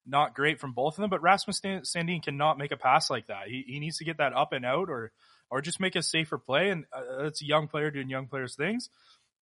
not 0.06 0.34
great 0.34 0.60
from 0.60 0.72
both 0.72 0.96
of 0.96 1.02
them. 1.02 1.10
But 1.10 1.22
Rasmus 1.22 1.60
Sandin 1.60 2.22
cannot 2.22 2.58
make 2.58 2.70
a 2.70 2.76
pass 2.76 3.10
like 3.10 3.26
that. 3.26 3.48
He 3.48 3.64
he 3.66 3.80
needs 3.80 3.98
to 3.98 4.04
get 4.04 4.18
that 4.18 4.32
up 4.32 4.52
and 4.52 4.64
out 4.64 4.88
or 4.88 5.12
or 5.50 5.60
just 5.60 5.80
make 5.80 5.96
a 5.96 6.02
safer 6.02 6.38
play. 6.38 6.70
And 6.70 6.84
uh, 6.92 7.24
it's 7.24 7.42
a 7.42 7.46
young 7.46 7.68
player 7.68 7.90
doing 7.90 8.10
young 8.10 8.26
players 8.26 8.54
things. 8.54 8.88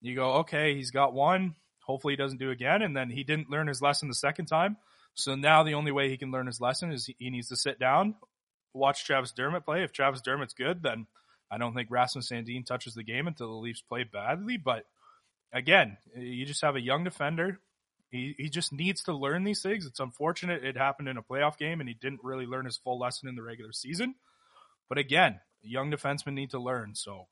You 0.01 0.15
go, 0.15 0.33
okay, 0.41 0.75
he's 0.75 0.91
got 0.91 1.15
one. 1.15 1.55
Hopefully 1.85 2.13
he 2.15 2.17
doesn't 2.17 2.39
do 2.39 2.51
again. 2.51 2.83
And 2.83 2.97
then 2.97 3.11
he 3.11 3.25
didn't 3.25 3.51
learn 3.51 3.69
his 3.69 3.83
lesson 3.83 4.09
the 4.09 4.15
second 4.15 4.47
time. 4.47 4.77
So 5.15 5.35
now 5.35 5.63
the 5.63 5.75
only 5.75 5.93
way 5.93 6.09
he 6.09 6.17
can 6.17 6.31
learn 6.31 6.47
his 6.47 6.61
lesson 6.61 6.93
is 6.93 7.09
he 7.19 7.31
needs 7.31 7.49
to 7.49 7.57
sit 7.57 7.79
down, 7.79 8.17
watch 8.73 9.05
Travis 9.05 9.33
Dermott 9.33 9.65
play. 9.65 9.85
If 9.85 9.93
Travis 9.93 10.21
Dermott's 10.21 10.55
good, 10.55 10.83
then 10.83 11.07
I 11.51 11.59
don't 11.59 11.75
think 11.75 11.91
Rasmus 11.91 12.29
Sandin 12.29 12.67
touches 12.67 12.95
the 12.95 13.05
game 13.05 13.29
until 13.29 13.49
the 13.49 13.61
Leafs 13.61 13.83
play 13.83 14.05
badly. 14.05 14.57
But 14.57 14.85
again, 15.53 15.97
you 16.17 16.45
just 16.45 16.63
have 16.63 16.75
a 16.75 16.81
young 16.81 17.05
defender. 17.05 17.61
He, 18.11 18.35
he 18.39 18.49
just 18.49 18.73
needs 18.73 19.05
to 19.05 19.13
learn 19.13 19.45
these 19.45 19.63
things. 19.63 19.87
It's 19.87 20.01
unfortunate 20.01 20.65
it 20.65 20.77
happened 20.77 21.09
in 21.09 21.17
a 21.17 21.23
playoff 21.23 21.59
game 21.59 21.81
and 21.81 21.89
he 21.89 21.95
didn't 21.95 22.25
really 22.25 22.47
learn 22.47 22.65
his 22.65 22.77
full 22.77 22.99
lesson 22.99 23.29
in 23.29 23.37
the 23.37 23.43
regular 23.43 23.73
season. 23.73 24.15
But 24.89 24.99
again, 24.99 25.41
young 25.65 25.91
defensemen 25.91 26.35
need 26.35 26.51
to 26.51 26.59
learn. 26.59 26.95
So, 26.95 27.27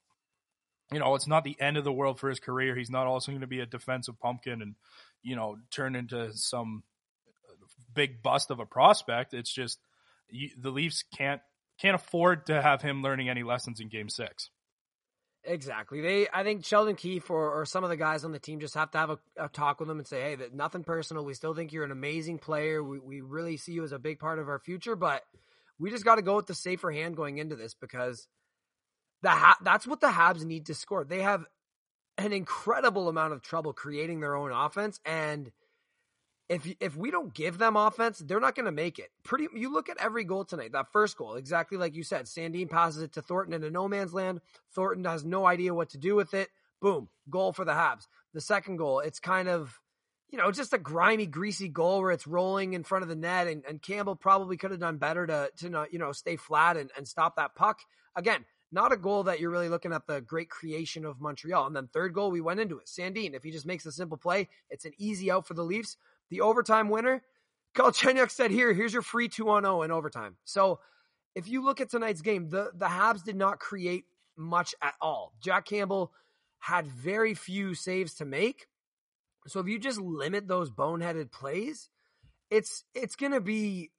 you 0.92 0.98
know, 0.98 1.14
it's 1.14 1.26
not 1.26 1.44
the 1.44 1.56
end 1.60 1.76
of 1.76 1.84
the 1.84 1.92
world 1.92 2.18
for 2.18 2.28
his 2.28 2.40
career. 2.40 2.74
He's 2.74 2.90
not 2.90 3.06
also 3.06 3.32
going 3.32 3.40
to 3.40 3.46
be 3.46 3.60
a 3.60 3.66
defensive 3.66 4.18
pumpkin 4.18 4.62
and, 4.62 4.74
you 5.22 5.36
know, 5.36 5.56
turn 5.70 5.94
into 5.94 6.32
some 6.34 6.82
big 7.94 8.22
bust 8.22 8.50
of 8.50 8.60
a 8.60 8.66
prospect. 8.66 9.34
It's 9.34 9.52
just 9.52 9.78
you, 10.28 10.50
the 10.58 10.70
Leafs 10.70 11.04
can't 11.16 11.40
can't 11.80 11.94
afford 11.94 12.46
to 12.46 12.60
have 12.60 12.82
him 12.82 13.02
learning 13.02 13.28
any 13.28 13.42
lessons 13.42 13.80
in 13.80 13.88
Game 13.88 14.08
Six. 14.08 14.50
Exactly. 15.44 16.00
They, 16.00 16.28
I 16.32 16.44
think 16.44 16.64
Sheldon 16.64 16.94
Keefe 16.94 17.28
or, 17.28 17.60
or 17.60 17.66
some 17.66 17.82
of 17.82 17.90
the 17.90 17.96
guys 17.96 18.24
on 18.24 18.30
the 18.30 18.38
team 18.38 18.60
just 18.60 18.74
have 18.74 18.92
to 18.92 18.98
have 18.98 19.10
a, 19.10 19.18
a 19.36 19.48
talk 19.48 19.80
with 19.80 19.90
him 19.90 19.98
and 19.98 20.06
say, 20.06 20.20
"Hey, 20.20 20.34
that 20.36 20.54
nothing 20.54 20.84
personal. 20.84 21.24
We 21.24 21.34
still 21.34 21.54
think 21.54 21.72
you're 21.72 21.84
an 21.84 21.90
amazing 21.90 22.38
player. 22.38 22.82
We 22.82 22.98
we 23.00 23.20
really 23.20 23.56
see 23.56 23.72
you 23.72 23.82
as 23.82 23.92
a 23.92 23.98
big 23.98 24.18
part 24.18 24.38
of 24.38 24.48
our 24.48 24.58
future, 24.58 24.96
but." 24.96 25.22
We 25.82 25.90
just 25.90 26.04
got 26.04 26.14
to 26.14 26.22
go 26.22 26.36
with 26.36 26.46
the 26.46 26.54
safer 26.54 26.92
hand 26.92 27.16
going 27.16 27.38
into 27.38 27.56
this 27.56 27.74
because 27.74 28.28
the 29.22 29.30
ha- 29.30 29.58
that's 29.62 29.86
what 29.86 30.00
the 30.00 30.06
Habs 30.06 30.44
need 30.44 30.66
to 30.66 30.74
score. 30.74 31.04
They 31.04 31.22
have 31.22 31.44
an 32.18 32.32
incredible 32.32 33.08
amount 33.08 33.32
of 33.32 33.42
trouble 33.42 33.72
creating 33.72 34.20
their 34.20 34.36
own 34.36 34.52
offense 34.52 35.00
and 35.04 35.50
if 36.48 36.70
if 36.80 36.96
we 36.96 37.10
don't 37.10 37.32
give 37.32 37.58
them 37.58 37.76
offense, 37.76 38.18
they're 38.18 38.38
not 38.38 38.54
going 38.54 38.66
to 38.66 38.72
make 38.72 38.98
it. 38.98 39.10
Pretty 39.24 39.48
you 39.54 39.72
look 39.72 39.88
at 39.88 39.96
every 40.00 40.24
goal 40.24 40.44
tonight. 40.44 40.72
That 40.72 40.92
first 40.92 41.16
goal, 41.16 41.34
exactly 41.34 41.78
like 41.78 41.96
you 41.96 42.02
said, 42.02 42.26
Sandin 42.26 42.68
passes 42.68 43.02
it 43.02 43.12
to 43.14 43.22
Thornton 43.22 43.54
into 43.54 43.70
no 43.70 43.88
man's 43.88 44.12
land. 44.12 44.40
Thornton 44.74 45.04
has 45.04 45.24
no 45.24 45.46
idea 45.46 45.74
what 45.74 45.90
to 45.90 45.98
do 45.98 46.14
with 46.14 46.34
it. 46.34 46.50
Boom, 46.80 47.08
goal 47.30 47.52
for 47.52 47.64
the 47.64 47.72
Habs. 47.72 48.06
The 48.34 48.40
second 48.40 48.76
goal, 48.76 49.00
it's 49.00 49.18
kind 49.18 49.48
of 49.48 49.80
you 50.32 50.38
know, 50.38 50.50
just 50.50 50.72
a 50.72 50.78
grimy, 50.78 51.26
greasy 51.26 51.68
goal 51.68 52.00
where 52.00 52.10
it's 52.10 52.26
rolling 52.26 52.72
in 52.72 52.82
front 52.82 53.02
of 53.02 53.08
the 53.08 53.14
net, 53.14 53.46
and, 53.46 53.62
and 53.68 53.82
Campbell 53.82 54.16
probably 54.16 54.56
could 54.56 54.70
have 54.70 54.80
done 54.80 54.96
better 54.96 55.26
to 55.26 55.50
to 55.58 55.68
not, 55.68 55.92
you 55.92 55.98
know 55.98 56.10
stay 56.12 56.36
flat 56.36 56.76
and, 56.78 56.90
and 56.96 57.06
stop 57.06 57.36
that 57.36 57.54
puck. 57.54 57.80
Again, 58.16 58.44
not 58.72 58.92
a 58.92 58.96
goal 58.96 59.24
that 59.24 59.38
you're 59.38 59.50
really 59.50 59.68
looking 59.68 59.92
at 59.92 60.06
the 60.06 60.22
great 60.22 60.48
creation 60.48 61.04
of 61.04 61.20
Montreal. 61.20 61.66
And 61.66 61.76
then 61.76 61.88
third 61.92 62.14
goal, 62.14 62.30
we 62.30 62.40
went 62.40 62.60
into 62.60 62.78
it. 62.78 62.86
Sandin, 62.86 63.34
if 63.34 63.42
he 63.42 63.50
just 63.50 63.66
makes 63.66 63.84
a 63.84 63.92
simple 63.92 64.16
play, 64.16 64.48
it's 64.70 64.86
an 64.86 64.92
easy 64.96 65.30
out 65.30 65.46
for 65.46 65.52
the 65.52 65.62
Leafs. 65.62 65.98
The 66.30 66.40
overtime 66.40 66.88
winner, 66.88 67.22
Galchenyuk 67.76 68.30
said, 68.30 68.50
"Here, 68.50 68.72
here's 68.72 68.94
your 68.94 69.02
free 69.02 69.28
two 69.28 69.50
on 69.50 69.64
zero 69.64 69.80
oh 69.80 69.82
in 69.82 69.90
overtime." 69.90 70.36
So, 70.44 70.80
if 71.34 71.46
you 71.46 71.62
look 71.62 71.82
at 71.82 71.90
tonight's 71.90 72.22
game, 72.22 72.48
the 72.48 72.70
the 72.74 72.86
Habs 72.86 73.22
did 73.22 73.36
not 73.36 73.60
create 73.60 74.06
much 74.34 74.74
at 74.80 74.94
all. 74.98 75.34
Jack 75.42 75.66
Campbell 75.66 76.10
had 76.58 76.86
very 76.86 77.34
few 77.34 77.74
saves 77.74 78.14
to 78.14 78.24
make. 78.24 78.66
So 79.46 79.60
if 79.60 79.66
you 79.66 79.78
just 79.78 80.00
limit 80.00 80.46
those 80.46 80.70
boneheaded 80.70 81.32
plays, 81.32 81.88
it's 82.50 82.84
it's 82.94 83.16
gonna 83.16 83.40
be 83.40 83.90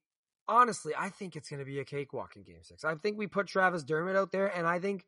honestly, 0.48 0.94
I 0.98 1.10
think 1.10 1.36
it's 1.36 1.50
gonna 1.50 1.66
be 1.66 1.80
a 1.80 1.86
cakewalk 1.86 2.36
in 2.36 2.44
game 2.44 2.62
six. 2.62 2.84
I 2.84 2.96
think 2.96 3.18
we 3.18 3.28
put 3.28 3.48
Travis 3.48 3.84
Dermott 3.84 4.16
out 4.16 4.32
there, 4.32 4.48
and 4.48 4.68
I 4.68 4.80
think 4.80 5.06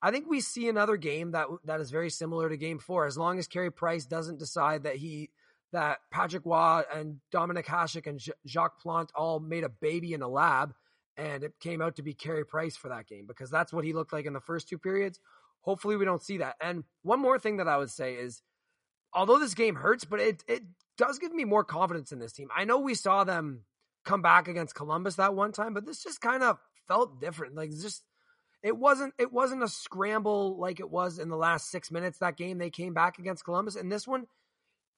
I 0.00 0.10
think 0.10 0.26
we 0.28 0.40
see 0.40 0.68
another 0.68 0.96
game 0.96 1.32
that 1.32 1.48
that 1.64 1.80
is 1.80 1.90
very 1.90 2.10
similar 2.10 2.48
to 2.48 2.56
game 2.56 2.78
four, 2.78 3.06
as 3.06 3.18
long 3.18 3.38
as 3.38 3.48
Carey 3.48 3.70
Price 3.70 4.06
doesn't 4.06 4.38
decide 4.38 4.84
that 4.84 4.96
he 4.96 5.30
that 5.72 5.98
Patrick 6.10 6.46
Roy 6.46 6.82
and 6.94 7.20
Dominik 7.32 7.66
Hasek 7.66 8.06
and 8.06 8.20
Jacques 8.46 8.80
Plante 8.80 9.12
all 9.14 9.38
made 9.38 9.64
a 9.64 9.68
baby 9.68 10.14
in 10.14 10.22
a 10.22 10.28
lab, 10.28 10.74
and 11.16 11.44
it 11.44 11.60
came 11.60 11.82
out 11.82 11.96
to 11.96 12.02
be 12.02 12.14
Carey 12.14 12.46
Price 12.46 12.76
for 12.76 12.88
that 12.88 13.06
game 13.06 13.26
because 13.26 13.50
that's 13.50 13.72
what 13.72 13.84
he 13.84 13.92
looked 13.92 14.12
like 14.12 14.26
in 14.26 14.32
the 14.32 14.40
first 14.40 14.68
two 14.68 14.78
periods. 14.78 15.20
Hopefully, 15.60 15.96
we 15.96 16.04
don't 16.04 16.22
see 16.22 16.38
that. 16.38 16.54
And 16.60 16.84
one 17.02 17.20
more 17.20 17.38
thing 17.38 17.58
that 17.58 17.68
I 17.68 17.76
would 17.76 17.90
say 17.90 18.14
is 18.14 18.42
although 19.12 19.38
this 19.38 19.54
game 19.54 19.74
hurts, 19.74 20.04
but 20.04 20.20
it 20.20 20.44
it 20.48 20.62
does 20.96 21.18
give 21.18 21.32
me 21.32 21.44
more 21.44 21.64
confidence 21.64 22.12
in 22.12 22.18
this 22.18 22.32
team. 22.32 22.48
I 22.54 22.64
know 22.64 22.78
we 22.78 22.94
saw 22.94 23.24
them 23.24 23.64
come 24.04 24.22
back 24.22 24.48
against 24.48 24.74
Columbus 24.74 25.16
that 25.16 25.34
one 25.34 25.52
time, 25.52 25.74
but 25.74 25.86
this 25.86 26.02
just 26.02 26.20
kind 26.20 26.42
of 26.42 26.58
felt 26.86 27.20
different. 27.20 27.54
Like 27.54 27.70
just 27.70 28.02
it 28.62 28.76
wasn't 28.76 29.14
it 29.18 29.32
wasn't 29.32 29.62
a 29.62 29.68
scramble 29.68 30.58
like 30.58 30.80
it 30.80 30.90
was 30.90 31.18
in 31.18 31.28
the 31.28 31.36
last 31.36 31.70
6 31.70 31.90
minutes 31.90 32.18
that 32.18 32.36
game 32.36 32.58
they 32.58 32.70
came 32.70 32.94
back 32.94 33.18
against 33.18 33.44
Columbus 33.44 33.76
and 33.76 33.90
this 33.90 34.06
one 34.06 34.26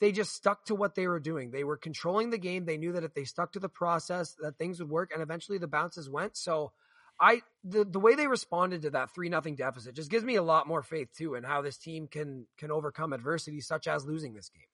they 0.00 0.12
just 0.12 0.32
stuck 0.32 0.64
to 0.64 0.74
what 0.74 0.94
they 0.94 1.06
were 1.06 1.20
doing. 1.20 1.50
They 1.50 1.62
were 1.62 1.76
controlling 1.76 2.30
the 2.30 2.38
game. 2.38 2.64
They 2.64 2.78
knew 2.78 2.92
that 2.92 3.04
if 3.04 3.12
they 3.12 3.24
stuck 3.24 3.52
to 3.52 3.60
the 3.60 3.68
process 3.68 4.34
that 4.40 4.56
things 4.56 4.80
would 4.80 4.88
work 4.88 5.10
and 5.12 5.22
eventually 5.22 5.58
the 5.58 5.68
bounces 5.68 6.08
went. 6.08 6.38
So 6.38 6.72
I 7.20 7.42
the 7.64 7.84
the 7.84 8.00
way 8.00 8.14
they 8.14 8.26
responded 8.26 8.82
to 8.82 8.90
that 8.90 9.14
three 9.14 9.28
nothing 9.28 9.54
deficit 9.54 9.94
just 9.94 10.10
gives 10.10 10.24
me 10.24 10.36
a 10.36 10.42
lot 10.42 10.66
more 10.66 10.82
faith 10.82 11.08
too 11.16 11.34
in 11.34 11.44
how 11.44 11.60
this 11.60 11.76
team 11.76 12.08
can 12.08 12.46
can 12.58 12.70
overcome 12.70 13.12
adversity 13.12 13.60
such 13.60 13.86
as 13.86 14.04
losing 14.04 14.34
this 14.34 14.48
game. 14.48 14.64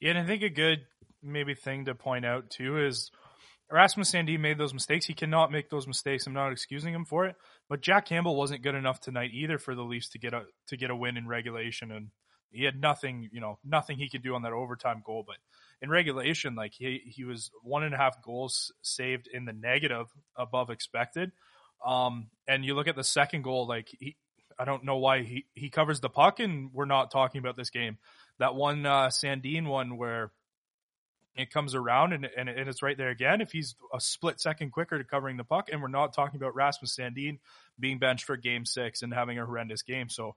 Yeah, 0.00 0.10
and 0.10 0.18
I 0.18 0.24
think 0.24 0.42
a 0.42 0.48
good 0.48 0.80
maybe 1.22 1.54
thing 1.54 1.84
to 1.86 1.94
point 1.94 2.24
out 2.24 2.50
too 2.50 2.78
is 2.78 3.10
Rasmus 3.70 4.12
Sandin 4.12 4.40
made 4.40 4.58
those 4.58 4.74
mistakes. 4.74 5.06
He 5.06 5.14
cannot 5.14 5.50
make 5.50 5.70
those 5.70 5.86
mistakes. 5.86 6.26
I'm 6.26 6.34
not 6.34 6.52
excusing 6.52 6.94
him 6.94 7.04
for 7.04 7.24
it, 7.26 7.36
but 7.68 7.80
Jack 7.80 8.06
Campbell 8.06 8.36
wasn't 8.36 8.62
good 8.62 8.74
enough 8.74 9.00
tonight 9.00 9.30
either 9.32 9.58
for 9.58 9.74
the 9.74 9.82
Leafs 9.82 10.10
to 10.10 10.18
get 10.18 10.34
a 10.34 10.42
to 10.68 10.76
get 10.76 10.90
a 10.90 10.96
win 10.96 11.16
in 11.16 11.26
regulation, 11.26 11.90
and 11.90 12.08
he 12.52 12.64
had 12.64 12.80
nothing, 12.80 13.28
you 13.32 13.40
know, 13.40 13.58
nothing 13.64 13.96
he 13.96 14.08
could 14.08 14.22
do 14.22 14.34
on 14.34 14.42
that 14.42 14.52
overtime 14.52 15.02
goal. 15.04 15.24
But 15.26 15.36
in 15.80 15.90
regulation, 15.90 16.54
like 16.54 16.72
he 16.72 17.00
he 17.06 17.24
was 17.24 17.50
one 17.62 17.82
and 17.82 17.94
a 17.94 17.98
half 17.98 18.22
goals 18.22 18.72
saved 18.82 19.28
in 19.32 19.44
the 19.44 19.52
negative 19.52 20.06
above 20.36 20.70
expected. 20.70 21.32
Um, 21.84 22.28
and 22.46 22.64
you 22.64 22.74
look 22.74 22.88
at 22.88 22.96
the 22.96 23.04
second 23.04 23.42
goal, 23.42 23.66
like 23.66 23.88
he, 23.98 24.16
I 24.58 24.64
don't 24.64 24.84
know 24.84 24.98
why 24.98 25.22
he 25.22 25.46
he 25.54 25.70
covers 25.70 26.00
the 26.00 26.08
puck, 26.08 26.40
and 26.40 26.70
we're 26.72 26.84
not 26.84 27.10
talking 27.10 27.40
about 27.40 27.56
this 27.56 27.70
game. 27.70 27.98
That 28.38 28.54
one 28.54 28.86
uh, 28.86 29.08
Sandin 29.08 29.66
one 29.66 29.96
where 29.96 30.30
it 31.34 31.50
comes 31.50 31.74
around 31.74 32.12
and, 32.12 32.28
and, 32.36 32.48
and 32.48 32.68
it's 32.68 32.82
right 32.82 32.96
there 32.96 33.08
again. 33.08 33.40
If 33.40 33.52
he's 33.52 33.74
a 33.92 34.00
split 34.00 34.40
second 34.40 34.70
quicker 34.70 34.98
to 34.98 35.04
covering 35.04 35.38
the 35.38 35.44
puck, 35.44 35.70
and 35.72 35.80
we're 35.80 35.88
not 35.88 36.14
talking 36.14 36.38
about 36.38 36.54
Rasmus 36.54 36.94
Sandin 36.94 37.38
being 37.80 37.98
benched 37.98 38.24
for 38.24 38.36
game 38.36 38.66
six 38.66 39.02
and 39.02 39.14
having 39.14 39.38
a 39.38 39.46
horrendous 39.46 39.82
game. 39.82 40.10
So, 40.10 40.36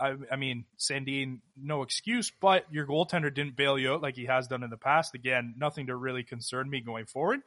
I, 0.00 0.14
I 0.30 0.36
mean, 0.36 0.64
Sandin, 0.78 1.40
no 1.56 1.82
excuse, 1.82 2.30
but 2.40 2.64
your 2.70 2.86
goaltender 2.86 3.34
didn't 3.34 3.56
bail 3.56 3.76
you 3.76 3.94
out 3.94 4.02
like 4.02 4.14
he 4.14 4.26
has 4.26 4.46
done 4.46 4.62
in 4.62 4.70
the 4.70 4.76
past. 4.76 5.14
Again, 5.14 5.54
nothing 5.58 5.88
to 5.88 5.96
really 5.96 6.22
concern 6.22 6.70
me 6.70 6.80
going 6.80 7.06
forward. 7.06 7.40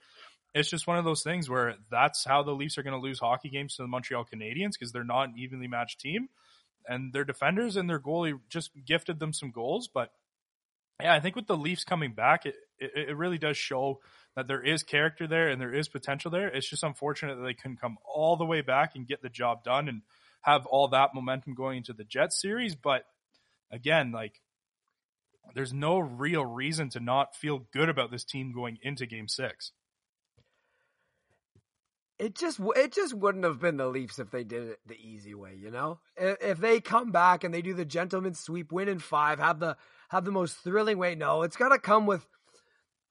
It's 0.53 0.69
just 0.69 0.87
one 0.87 0.97
of 0.97 1.05
those 1.05 1.23
things 1.23 1.49
where 1.49 1.75
that's 1.89 2.25
how 2.25 2.43
the 2.43 2.51
Leafs 2.51 2.77
are 2.77 2.83
going 2.83 2.99
to 2.99 3.05
lose 3.05 3.19
hockey 3.19 3.49
games 3.49 3.75
to 3.75 3.83
the 3.83 3.87
Montreal 3.87 4.25
Canadiens 4.25 4.71
because 4.71 4.91
they're 4.91 5.03
not 5.03 5.29
an 5.29 5.35
evenly 5.37 5.67
matched 5.67 6.01
team. 6.01 6.27
And 6.87 7.13
their 7.13 7.23
defenders 7.23 7.77
and 7.77 7.89
their 7.89 7.99
goalie 7.99 8.39
just 8.49 8.71
gifted 8.85 9.19
them 9.19 9.31
some 9.31 9.51
goals, 9.51 9.87
but 9.87 10.11
yeah, 11.01 11.13
I 11.13 11.19
think 11.19 11.35
with 11.35 11.47
the 11.47 11.55
Leafs 11.55 11.83
coming 11.83 12.13
back, 12.13 12.45
it, 12.45 12.55
it, 12.79 13.09
it 13.09 13.17
really 13.17 13.37
does 13.37 13.57
show 13.57 13.99
that 14.35 14.47
there 14.47 14.63
is 14.63 14.83
character 14.83 15.27
there 15.27 15.49
and 15.49 15.59
there 15.61 15.73
is 15.73 15.87
potential 15.87 16.31
there. 16.31 16.47
It's 16.47 16.69
just 16.69 16.83
unfortunate 16.83 17.35
that 17.35 17.43
they 17.43 17.53
couldn't 17.53 17.81
come 17.81 17.97
all 18.05 18.37
the 18.37 18.45
way 18.45 18.61
back 18.61 18.95
and 18.95 19.07
get 19.07 19.21
the 19.21 19.29
job 19.29 19.63
done 19.63 19.87
and 19.87 20.01
have 20.41 20.65
all 20.65 20.87
that 20.89 21.13
momentum 21.13 21.53
going 21.53 21.77
into 21.77 21.93
the 21.93 22.03
Jets 22.03 22.41
series. 22.41 22.75
But 22.75 23.03
again, 23.71 24.11
like 24.11 24.41
there's 25.55 25.73
no 25.73 25.99
real 25.99 26.45
reason 26.45 26.89
to 26.89 26.99
not 26.99 27.35
feel 27.35 27.67
good 27.73 27.89
about 27.89 28.11
this 28.11 28.23
team 28.23 28.51
going 28.53 28.77
into 28.81 29.05
game 29.05 29.27
six. 29.27 29.71
It 32.19 32.35
just 32.35 32.59
it 32.75 32.91
just 32.91 33.13
wouldn't 33.13 33.45
have 33.45 33.61
been 33.61 33.77
the 33.77 33.87
Leafs 33.87 34.19
if 34.19 34.29
they 34.29 34.43
did 34.43 34.63
it 34.63 34.79
the 34.85 34.95
easy 34.95 35.33
way, 35.33 35.55
you 35.57 35.71
know. 35.71 35.99
If 36.17 36.57
they 36.57 36.81
come 36.81 37.11
back 37.11 37.45
and 37.45 37.53
they 37.53 37.61
do 37.61 37.73
the 37.73 37.85
gentleman 37.85 38.33
sweep, 38.33 38.73
win 38.73 38.89
in 38.89 38.99
five, 38.99 39.39
have 39.39 39.59
the 39.59 39.77
have 40.09 40.25
the 40.25 40.31
most 40.31 40.57
thrilling 40.57 40.97
way. 40.97 41.15
No, 41.15 41.43
it's 41.43 41.55
got 41.55 41.69
to 41.69 41.79
come 41.79 42.05
with. 42.05 42.27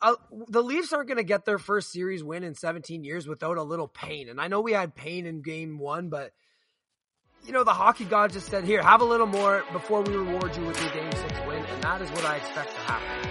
Uh, 0.01 0.15
the 0.49 0.63
Leafs 0.63 0.93
aren't 0.93 1.09
going 1.09 1.19
to 1.19 1.25
get 1.25 1.45
their 1.45 1.59
first 1.59 1.91
series 1.91 2.23
win 2.23 2.45
in 2.45 2.55
17 2.55 3.03
years 3.03 3.27
without 3.27 3.57
a 3.57 3.63
little 3.63 3.89
pain. 3.89 4.29
And 4.29 4.41
I 4.41 4.47
know 4.47 4.61
we 4.61 4.73
had 4.73 4.95
pain 4.95 5.27
in 5.27 5.43
game 5.43 5.79
one, 5.79 6.09
but 6.09 6.33
you 7.45 7.53
know, 7.53 7.65
the 7.65 7.73
hockey 7.73 8.05
god 8.05 8.33
just 8.33 8.49
said, 8.49 8.65
here, 8.65 8.83
have 8.83 9.01
a 9.01 9.05
little 9.05 9.27
more 9.27 9.65
before 9.73 10.03
we 10.03 10.15
reward 10.15 10.57
you 10.57 10.65
with 10.67 10.81
your 10.81 10.93
game 10.93 11.11
six 11.13 11.33
win. 11.47 11.65
And 11.65 11.83
that 11.83 12.03
is 12.03 12.11
what 12.11 12.25
I 12.25 12.37
expect 12.37 12.71
to 12.71 12.81
happen. 12.81 13.31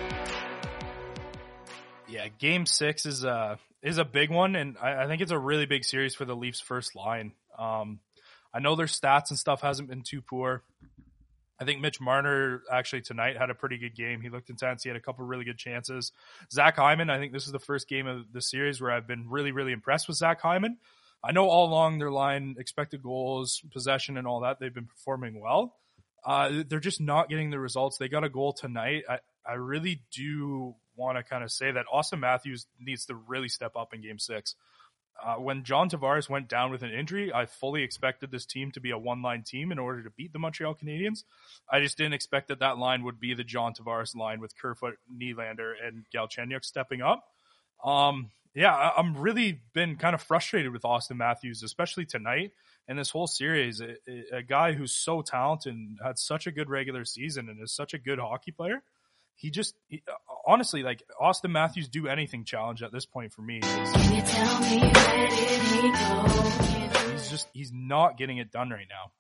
Yeah, 2.10 2.28
game 2.40 2.66
six 2.66 3.06
is 3.06 3.24
a, 3.24 3.60
is 3.82 3.98
a 3.98 4.06
big 4.06 4.30
one. 4.30 4.56
And 4.56 4.78
I, 4.82 5.04
I 5.04 5.08
think 5.08 5.22
it's 5.22 5.32
a 5.32 5.40
really 5.40 5.66
big 5.66 5.86
series 5.86 6.16
for 6.16 6.26
the 6.26 6.36
Leafs 6.36 6.60
first 6.60 6.96
line. 6.96 7.34
Um, 7.58 8.00
I 8.54 8.60
know 8.60 8.76
their 8.76 8.88
stats 8.88 9.30
and 9.30 9.40
stuff 9.40 9.62
hasn't 9.62 9.90
been 9.90 10.02
too 10.02 10.22
poor. 10.22 10.64
I 11.60 11.66
think 11.66 11.82
Mitch 11.82 12.00
Marner 12.00 12.62
actually 12.72 13.02
tonight 13.02 13.38
had 13.38 13.50
a 13.50 13.56
pretty 13.56 13.78
good 13.78 13.96
game. 13.96 14.22
He 14.22 14.30
looked 14.30 14.50
intense. 14.50 14.84
He 14.84 14.90
had 14.90 14.96
a 14.96 15.02
couple 15.02 15.26
really 15.26 15.46
good 15.46 15.58
chances. 15.58 16.12
Zach 16.52 16.76
Hyman, 16.76 17.10
I 17.10 17.18
think 17.18 17.34
this 17.34 17.46
is 17.46 17.52
the 17.52 17.60
first 17.60 17.90
game 17.90 18.08
of 18.08 18.32
the 18.32 18.42
series 18.42 18.80
where 18.80 18.92
I've 18.92 19.08
been 19.08 19.30
really, 19.30 19.52
really 19.52 19.72
impressed 19.72 20.08
with 20.08 20.18
Zach 20.18 20.42
Hyman. 20.42 20.78
I 21.24 21.32
know 21.32 21.48
all 21.50 21.68
along 21.68 21.98
their 21.98 22.12
line, 22.12 22.56
expected 22.60 23.02
goals, 23.02 23.62
possession, 23.72 24.18
and 24.18 24.28
all 24.28 24.42
that, 24.42 24.60
they've 24.60 24.74
been 24.74 24.86
performing 24.86 25.40
well. 25.40 25.76
Uh, 26.24 26.64
they're 26.68 26.80
just 26.80 27.02
not 27.02 27.30
getting 27.30 27.50
the 27.50 27.60
results. 27.60 27.98
They 27.98 28.08
got 28.08 28.24
a 28.24 28.30
goal 28.30 28.54
tonight. 28.54 29.04
I, 29.10 29.20
I 29.46 29.54
really 29.54 30.02
do 30.12 30.76
want 30.96 31.18
to 31.18 31.24
kind 31.24 31.44
of 31.44 31.52
say 31.52 31.72
that 31.72 31.86
Auston 31.94 32.20
Matthews 32.20 32.66
needs 32.80 33.06
to 33.06 33.16
really 33.16 33.50
step 33.50 33.76
up 33.76 33.94
in 33.94 34.02
game 34.02 34.20
six. 34.20 34.56
Uh, 35.24 35.36
when 35.36 35.64
John 35.64 35.90
Tavares 35.90 36.30
went 36.30 36.48
down 36.48 36.72
with 36.72 36.84
an 36.84 36.92
injury, 36.92 37.34
I 37.34 37.46
fully 37.46 37.84
expected 37.84 38.32
this 38.32 38.46
team 38.46 38.72
to 38.72 38.80
be 38.80 38.92
a 38.92 38.98
one 38.98 39.22
line 39.22 39.44
team 39.44 39.72
in 39.72 39.80
order 39.80 40.04
to 40.04 40.10
beat 40.12 40.34
the 40.34 40.40
Montreal 40.40 40.76
Canadiens. 40.76 41.24
I 41.70 41.80
just 41.80 41.98
didn't 41.98 42.14
expect 42.14 42.50
that 42.50 42.60
that 42.60 42.78
line 42.78 43.04
would 43.04 43.20
be 43.20 43.34
the 43.34 43.44
John 43.44 43.74
Tavares 43.74 44.16
line 44.16 44.40
with 44.40 44.56
Kerfoot, 44.58 44.98
Nylander, 45.12 45.74
and 45.84 46.06
Galchenyuk 46.14 46.64
stepping 46.64 47.02
up. 47.02 47.24
Um, 47.84 48.32
yeah, 48.54 48.74
I, 48.74 49.00
am 49.00 49.18
really 49.18 49.62
been 49.74 49.98
kind 49.98 50.16
of 50.16 50.22
frustrated 50.22 50.72
with 50.72 50.84
Auston 50.84 51.18
Matthews, 51.18 51.64
especially 51.64 52.06
tonight 52.06 52.52
and 52.88 52.98
this 52.98 53.10
whole 53.10 53.28
series. 53.28 53.82
A, 53.82 53.96
a 54.32 54.44
guy 54.44 54.74
who's 54.74 54.94
so 54.94 55.22
talented 55.22 55.74
and 55.74 55.98
had 56.04 56.18
such 56.18 56.48
a 56.48 56.52
good 56.52 56.70
regular 56.70 57.06
season 57.06 57.50
and 57.50 57.62
is 57.62 57.72
such 57.72 57.94
a 57.94 58.00
good 58.00 58.20
hockey 58.20 58.52
player 58.52 58.84
he 59.38 59.52
just 59.52 59.76
honestly 60.48 60.82
like 60.82 61.04
Auston 61.22 61.52
Matthews 61.52 61.90
do 61.90 62.08
anything 62.08 62.46
challenge 62.46 62.82
at 62.82 62.92
this 62.92 63.06
point 63.06 63.34
for 63.34 63.42
me. 63.42 63.60
He's 67.12 67.30
just 67.30 67.50
he's 67.54 67.72
not 67.74 68.18
getting 68.18 68.38
it 68.38 68.52
done 68.52 68.70
right 68.70 68.88
now. 68.90 69.12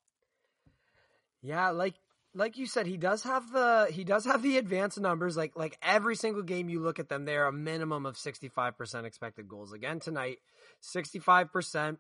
Yeah, 1.42 1.70
like 1.70 1.96
like 2.34 2.58
you 2.58 2.66
said, 2.66 2.88
he 2.88 2.98
does 2.98 3.24
have 3.24 3.52
the 3.52 3.90
he 3.92 4.04
does 4.04 4.26
have 4.26 4.42
the 4.42 4.58
advanced 4.58 5.00
numbers. 5.00 5.36
Like 5.36 5.56
like 5.56 5.78
every 5.82 6.16
single 6.16 6.44
game 6.44 6.70
you 6.70 6.80
look 6.80 7.00
at 7.00 7.10
them, 7.10 7.26
they're 7.26 7.48
a 7.48 7.54
minimum 7.54 8.06
of 8.06 8.18
sixty 8.18 8.48
five 8.48 8.78
percent 8.78 9.06
expected 9.06 9.48
goals. 9.48 9.74
Again 9.74 10.00
tonight, 10.00 10.38
sixty 10.80 11.20
five 11.20 11.52
percent. 11.52 12.00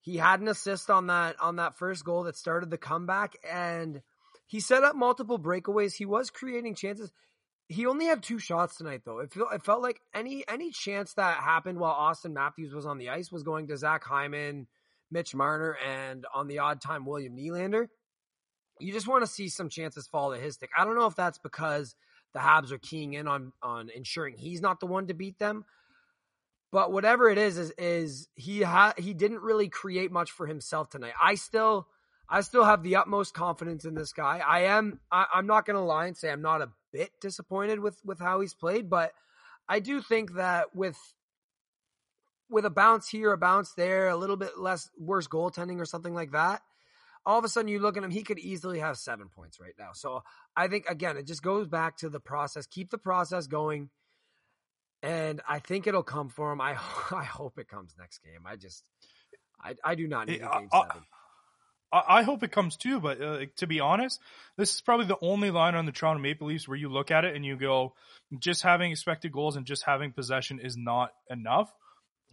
He 0.00 0.16
had 0.16 0.40
an 0.40 0.48
assist 0.48 0.90
on 0.90 1.08
that 1.08 1.36
on 1.40 1.56
that 1.56 1.76
first 1.76 2.04
goal 2.04 2.24
that 2.24 2.36
started 2.36 2.70
the 2.70 2.78
comeback, 2.78 3.36
and 3.48 4.02
he 4.46 4.60
set 4.60 4.84
up 4.84 4.96
multiple 4.96 5.38
breakaways. 5.38 5.92
He 5.94 6.06
was 6.06 6.30
creating 6.30 6.74
chances. 6.74 7.12
He 7.68 7.84
only 7.84 8.06
had 8.06 8.22
two 8.22 8.38
shots 8.38 8.76
tonight, 8.76 9.02
though. 9.04 9.18
It 9.18 9.32
felt 9.32 9.52
it 9.52 9.62
felt 9.62 9.82
like 9.82 10.00
any 10.14 10.42
any 10.48 10.70
chance 10.70 11.12
that 11.14 11.36
happened 11.36 11.78
while 11.78 11.94
Auston 11.94 12.32
Matthews 12.32 12.72
was 12.72 12.86
on 12.86 12.96
the 12.96 13.10
ice 13.10 13.30
was 13.30 13.42
going 13.42 13.68
to 13.68 13.76
Zach 13.76 14.04
Hyman, 14.04 14.66
Mitch 15.10 15.34
Marner, 15.34 15.76
and 15.86 16.24
on 16.34 16.48
the 16.48 16.60
odd 16.60 16.80
time 16.80 17.04
William 17.04 17.36
Nylander. 17.36 17.88
You 18.80 18.92
just 18.92 19.06
want 19.06 19.22
to 19.22 19.30
see 19.30 19.48
some 19.48 19.68
chances 19.68 20.06
fall 20.06 20.32
to 20.32 20.38
his 20.38 20.54
stick. 20.54 20.70
I 20.76 20.84
don't 20.84 20.96
know 20.96 21.06
if 21.06 21.16
that's 21.16 21.38
because 21.38 21.94
the 22.32 22.38
Habs 22.38 22.70
are 22.72 22.78
keying 22.78 23.12
in 23.12 23.28
on 23.28 23.52
on 23.62 23.90
ensuring 23.94 24.36
he's 24.38 24.62
not 24.62 24.80
the 24.80 24.86
one 24.86 25.06
to 25.08 25.14
beat 25.14 25.38
them, 25.38 25.66
but 26.72 26.90
whatever 26.90 27.28
it 27.28 27.36
is, 27.36 27.58
is 27.58 27.72
is 27.76 28.28
he 28.34 28.62
ha- 28.62 28.94
he 28.96 29.12
didn't 29.12 29.40
really 29.40 29.68
create 29.68 30.10
much 30.10 30.30
for 30.30 30.46
himself 30.46 30.88
tonight. 30.88 31.14
I 31.20 31.34
still 31.34 31.86
I 32.28 32.42
still 32.42 32.64
have 32.64 32.82
the 32.82 32.96
utmost 32.96 33.34
confidence 33.34 33.84
in 33.84 33.94
this 33.94 34.12
guy. 34.12 34.42
I 34.46 34.60
am. 34.64 35.00
I, 35.10 35.26
am 35.34 35.46
not 35.46 35.66
going 35.66 35.76
to 35.76 35.82
lie 35.82 36.06
and 36.06 36.16
say 36.16 36.30
I'm 36.30 36.42
not 36.42 36.62
a 36.62 36.70
bit 36.92 37.10
disappointed 37.20 37.80
with 37.80 37.98
with 38.04 38.18
how 38.18 38.40
he's 38.40 38.54
played, 38.54 38.88
but 38.88 39.12
I 39.68 39.80
do 39.80 40.00
think 40.00 40.34
that 40.34 40.74
with 40.74 40.96
with 42.50 42.64
a 42.64 42.70
bounce 42.70 43.08
here, 43.08 43.32
a 43.32 43.38
bounce 43.38 43.74
there, 43.74 44.08
a 44.08 44.16
little 44.16 44.36
bit 44.36 44.58
less 44.58 44.88
worse 44.98 45.28
goaltending 45.28 45.80
or 45.80 45.84
something 45.84 46.14
like 46.14 46.32
that, 46.32 46.62
all 47.26 47.38
of 47.38 47.44
a 47.44 47.48
sudden 47.48 47.68
you 47.68 47.78
look 47.78 47.96
at 47.96 48.02
him, 48.02 48.10
he 48.10 48.22
could 48.22 48.38
easily 48.38 48.78
have 48.78 48.96
seven 48.96 49.28
points 49.28 49.60
right 49.60 49.74
now. 49.78 49.90
So 49.92 50.22
I 50.56 50.68
think 50.68 50.86
again, 50.88 51.16
it 51.16 51.26
just 51.26 51.42
goes 51.42 51.66
back 51.66 51.98
to 51.98 52.08
the 52.08 52.20
process. 52.20 52.66
Keep 52.66 52.90
the 52.90 52.98
process 52.98 53.46
going, 53.46 53.90
and 55.02 55.42
I 55.46 55.58
think 55.58 55.86
it'll 55.86 56.02
come 56.02 56.30
for 56.30 56.52
him. 56.52 56.60
I 56.60 56.70
I 57.10 57.24
hope 57.24 57.58
it 57.58 57.68
comes 57.68 57.94
next 57.98 58.20
game. 58.24 58.46
I 58.46 58.56
just 58.56 58.82
I 59.62 59.74
I 59.84 59.94
do 59.94 60.08
not 60.08 60.28
need 60.28 60.40
a 60.40 60.50
uh, 60.50 60.58
game 60.58 60.68
uh, 60.72 60.82
seven. 60.88 61.02
I 61.92 62.22
hope 62.22 62.42
it 62.42 62.52
comes 62.52 62.76
too, 62.76 63.00
but 63.00 63.20
uh, 63.20 63.46
to 63.56 63.66
be 63.66 63.80
honest, 63.80 64.20
this 64.56 64.74
is 64.74 64.80
probably 64.82 65.06
the 65.06 65.18
only 65.22 65.50
line 65.50 65.74
on 65.74 65.86
the 65.86 65.92
Toronto 65.92 66.20
Maple 66.20 66.48
Leafs 66.48 66.68
where 66.68 66.76
you 66.76 66.90
look 66.90 67.10
at 67.10 67.24
it 67.24 67.34
and 67.34 67.44
you 67.44 67.56
go, 67.56 67.94
just 68.38 68.62
having 68.62 68.90
expected 68.92 69.32
goals 69.32 69.56
and 69.56 69.64
just 69.64 69.84
having 69.84 70.12
possession 70.12 70.60
is 70.60 70.76
not 70.76 71.12
enough. 71.30 71.72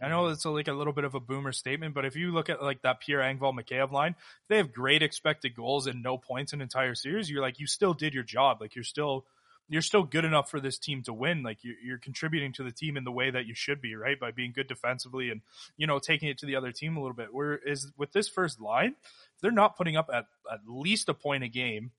I 0.00 0.08
know 0.08 0.26
it's 0.26 0.44
a, 0.44 0.50
like 0.50 0.68
a 0.68 0.74
little 0.74 0.92
bit 0.92 1.04
of 1.04 1.14
a 1.14 1.20
boomer 1.20 1.52
statement, 1.52 1.94
but 1.94 2.04
if 2.04 2.16
you 2.16 2.32
look 2.32 2.50
at 2.50 2.62
like 2.62 2.82
that 2.82 3.00
Pierre 3.00 3.20
Engvall 3.20 3.58
Mikheyev 3.58 3.92
line, 3.92 4.14
they 4.48 4.58
have 4.58 4.74
great 4.74 5.02
expected 5.02 5.54
goals 5.54 5.86
and 5.86 6.02
no 6.02 6.18
points 6.18 6.52
in 6.52 6.60
entire 6.60 6.94
series. 6.94 7.30
You're 7.30 7.40
like, 7.40 7.58
you 7.58 7.66
still 7.66 7.94
did 7.94 8.12
your 8.12 8.24
job. 8.24 8.58
Like 8.60 8.74
you're 8.74 8.84
still 8.84 9.24
you're 9.68 9.82
still 9.82 10.04
good 10.04 10.24
enough 10.24 10.50
for 10.50 10.60
this 10.60 10.78
team 10.78 11.02
to 11.02 11.12
win. 11.12 11.42
Like 11.42 11.58
you're, 11.62 11.74
you're, 11.82 11.98
contributing 11.98 12.52
to 12.54 12.62
the 12.62 12.70
team 12.70 12.96
in 12.96 13.04
the 13.04 13.12
way 13.12 13.30
that 13.30 13.46
you 13.46 13.54
should 13.54 13.80
be, 13.80 13.96
right? 13.96 14.18
By 14.18 14.30
being 14.30 14.52
good 14.52 14.68
defensively 14.68 15.30
and, 15.30 15.40
you 15.76 15.86
know, 15.86 15.98
taking 15.98 16.28
it 16.28 16.38
to 16.38 16.46
the 16.46 16.56
other 16.56 16.72
team 16.72 16.96
a 16.96 17.00
little 17.00 17.16
bit. 17.16 17.28
Whereas 17.32 17.90
with 17.96 18.12
this 18.12 18.28
first 18.28 18.60
line, 18.60 18.94
they're 19.40 19.50
not 19.50 19.76
putting 19.76 19.96
up 19.96 20.08
at, 20.12 20.26
at 20.50 20.60
least 20.68 21.08
a 21.08 21.14
point 21.14 21.42
a 21.42 21.48
game 21.48 21.90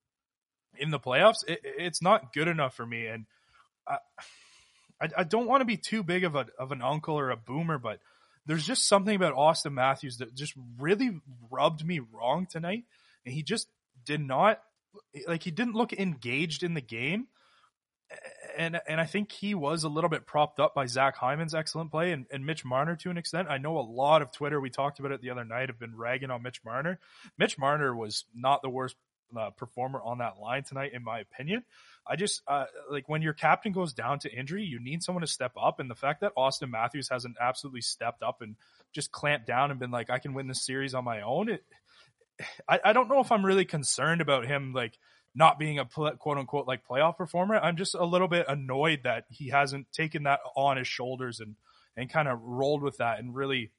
in 0.77 0.91
the 0.91 0.99
playoffs. 0.99 1.47
It, 1.47 1.59
it's 1.63 2.01
not 2.01 2.33
good 2.33 2.47
enough 2.47 2.75
for 2.75 2.85
me. 2.85 3.07
And 3.07 3.25
I, 3.87 3.97
I, 5.01 5.09
I 5.17 5.23
don't 5.23 5.47
want 5.47 5.61
to 5.61 5.65
be 5.65 5.77
too 5.77 6.03
big 6.03 6.23
of 6.23 6.35
a, 6.35 6.47
of 6.57 6.71
an 6.71 6.81
uncle 6.81 7.19
or 7.19 7.31
a 7.31 7.37
boomer, 7.37 7.77
but 7.77 7.99
there's 8.45 8.65
just 8.65 8.87
something 8.87 9.15
about 9.15 9.35
Auston 9.35 9.73
Matthews 9.73 10.17
that 10.17 10.33
just 10.33 10.53
really 10.79 11.19
rubbed 11.51 11.85
me 11.85 11.99
wrong 12.13 12.47
tonight. 12.49 12.85
And 13.25 13.33
he 13.33 13.43
just 13.43 13.67
did 14.05 14.21
not, 14.21 14.61
like, 15.27 15.43
he 15.43 15.51
didn't 15.51 15.75
look 15.75 15.91
engaged 15.91 16.63
in 16.63 16.73
the 16.73 16.81
game 16.81 17.27
and 18.57 18.79
and 18.87 18.99
I 18.99 19.05
think 19.05 19.31
he 19.31 19.53
was 19.53 19.83
a 19.83 19.89
little 19.89 20.09
bit 20.09 20.25
propped 20.25 20.59
up 20.59 20.73
by 20.73 20.85
Zach 20.85 21.15
Hyman's 21.15 21.53
excellent 21.53 21.91
play 21.91 22.11
and, 22.11 22.25
and 22.31 22.45
Mitch 22.45 22.65
Marner 22.65 22.95
to 22.97 23.09
an 23.09 23.17
extent. 23.17 23.47
I 23.49 23.57
know 23.57 23.77
a 23.77 23.81
lot 23.81 24.21
of 24.21 24.31
Twitter, 24.31 24.59
we 24.59 24.69
talked 24.69 24.99
about 24.99 25.11
it 25.11 25.21
the 25.21 25.29
other 25.29 25.45
night, 25.45 25.69
have 25.69 25.79
been 25.79 25.95
ragging 25.95 26.31
on 26.31 26.43
Mitch 26.43 26.63
Marner. 26.63 26.99
Mitch 27.37 27.57
Marner 27.57 27.95
was 27.95 28.25
not 28.33 28.61
the 28.61 28.69
worst 28.69 28.95
uh, 29.37 29.49
performer 29.51 30.01
on 30.01 30.19
that 30.19 30.39
line 30.39 30.63
tonight, 30.63 30.93
in 30.93 31.03
my 31.03 31.19
opinion. 31.19 31.63
I 32.05 32.15
just 32.15 32.41
uh, 32.47 32.65
like 32.89 33.09
when 33.09 33.21
your 33.21 33.33
captain 33.33 33.73
goes 33.73 33.93
down 33.93 34.19
to 34.19 34.31
injury, 34.31 34.63
you 34.63 34.79
need 34.79 35.03
someone 35.03 35.21
to 35.21 35.27
step 35.27 35.51
up, 35.61 35.79
and 35.79 35.89
the 35.89 35.95
fact 35.95 36.21
that 36.21 36.35
Auston 36.37 36.69
Matthews 36.69 37.09
hasn't 37.09 37.35
absolutely 37.39 37.81
stepped 37.81 38.23
up 38.23 38.41
and 38.41 38.55
just 38.93 39.11
clamped 39.11 39.45
down 39.45 39.71
and 39.71 39.79
been 39.79 39.91
like, 39.91 40.09
I 40.09 40.19
can 40.19 40.33
win 40.33 40.47
this 40.47 40.65
series 40.65 40.93
on 40.93 41.03
my 41.03 41.21
own. 41.21 41.49
It, 41.49 41.63
I, 42.67 42.79
I 42.85 42.93
don't 42.93 43.09
know 43.09 43.19
if 43.19 43.31
I'm 43.31 43.45
really 43.45 43.65
concerned 43.65 44.21
about 44.21 44.45
him 44.45 44.71
like 44.73 44.97
not 45.35 45.59
being 45.59 45.79
a 45.79 45.85
quote 45.85 46.37
unquote 46.37 46.67
like 46.67 46.87
playoff 46.87 47.17
performer. 47.17 47.57
I'm 47.57 47.77
just 47.77 47.95
a 47.95 48.05
little 48.05 48.27
bit 48.27 48.45
annoyed 48.47 49.01
that 49.03 49.25
he 49.29 49.49
hasn't 49.49 49.91
taken 49.91 50.23
that 50.23 50.39
on 50.55 50.77
his 50.77 50.87
shoulders 50.87 51.39
and 51.39 51.55
and 51.95 52.11
kind 52.11 52.27
of 52.27 52.39
rolled 52.41 52.83
with 52.83 52.97
that 52.97 53.19
and 53.19 53.35
really 53.35 53.71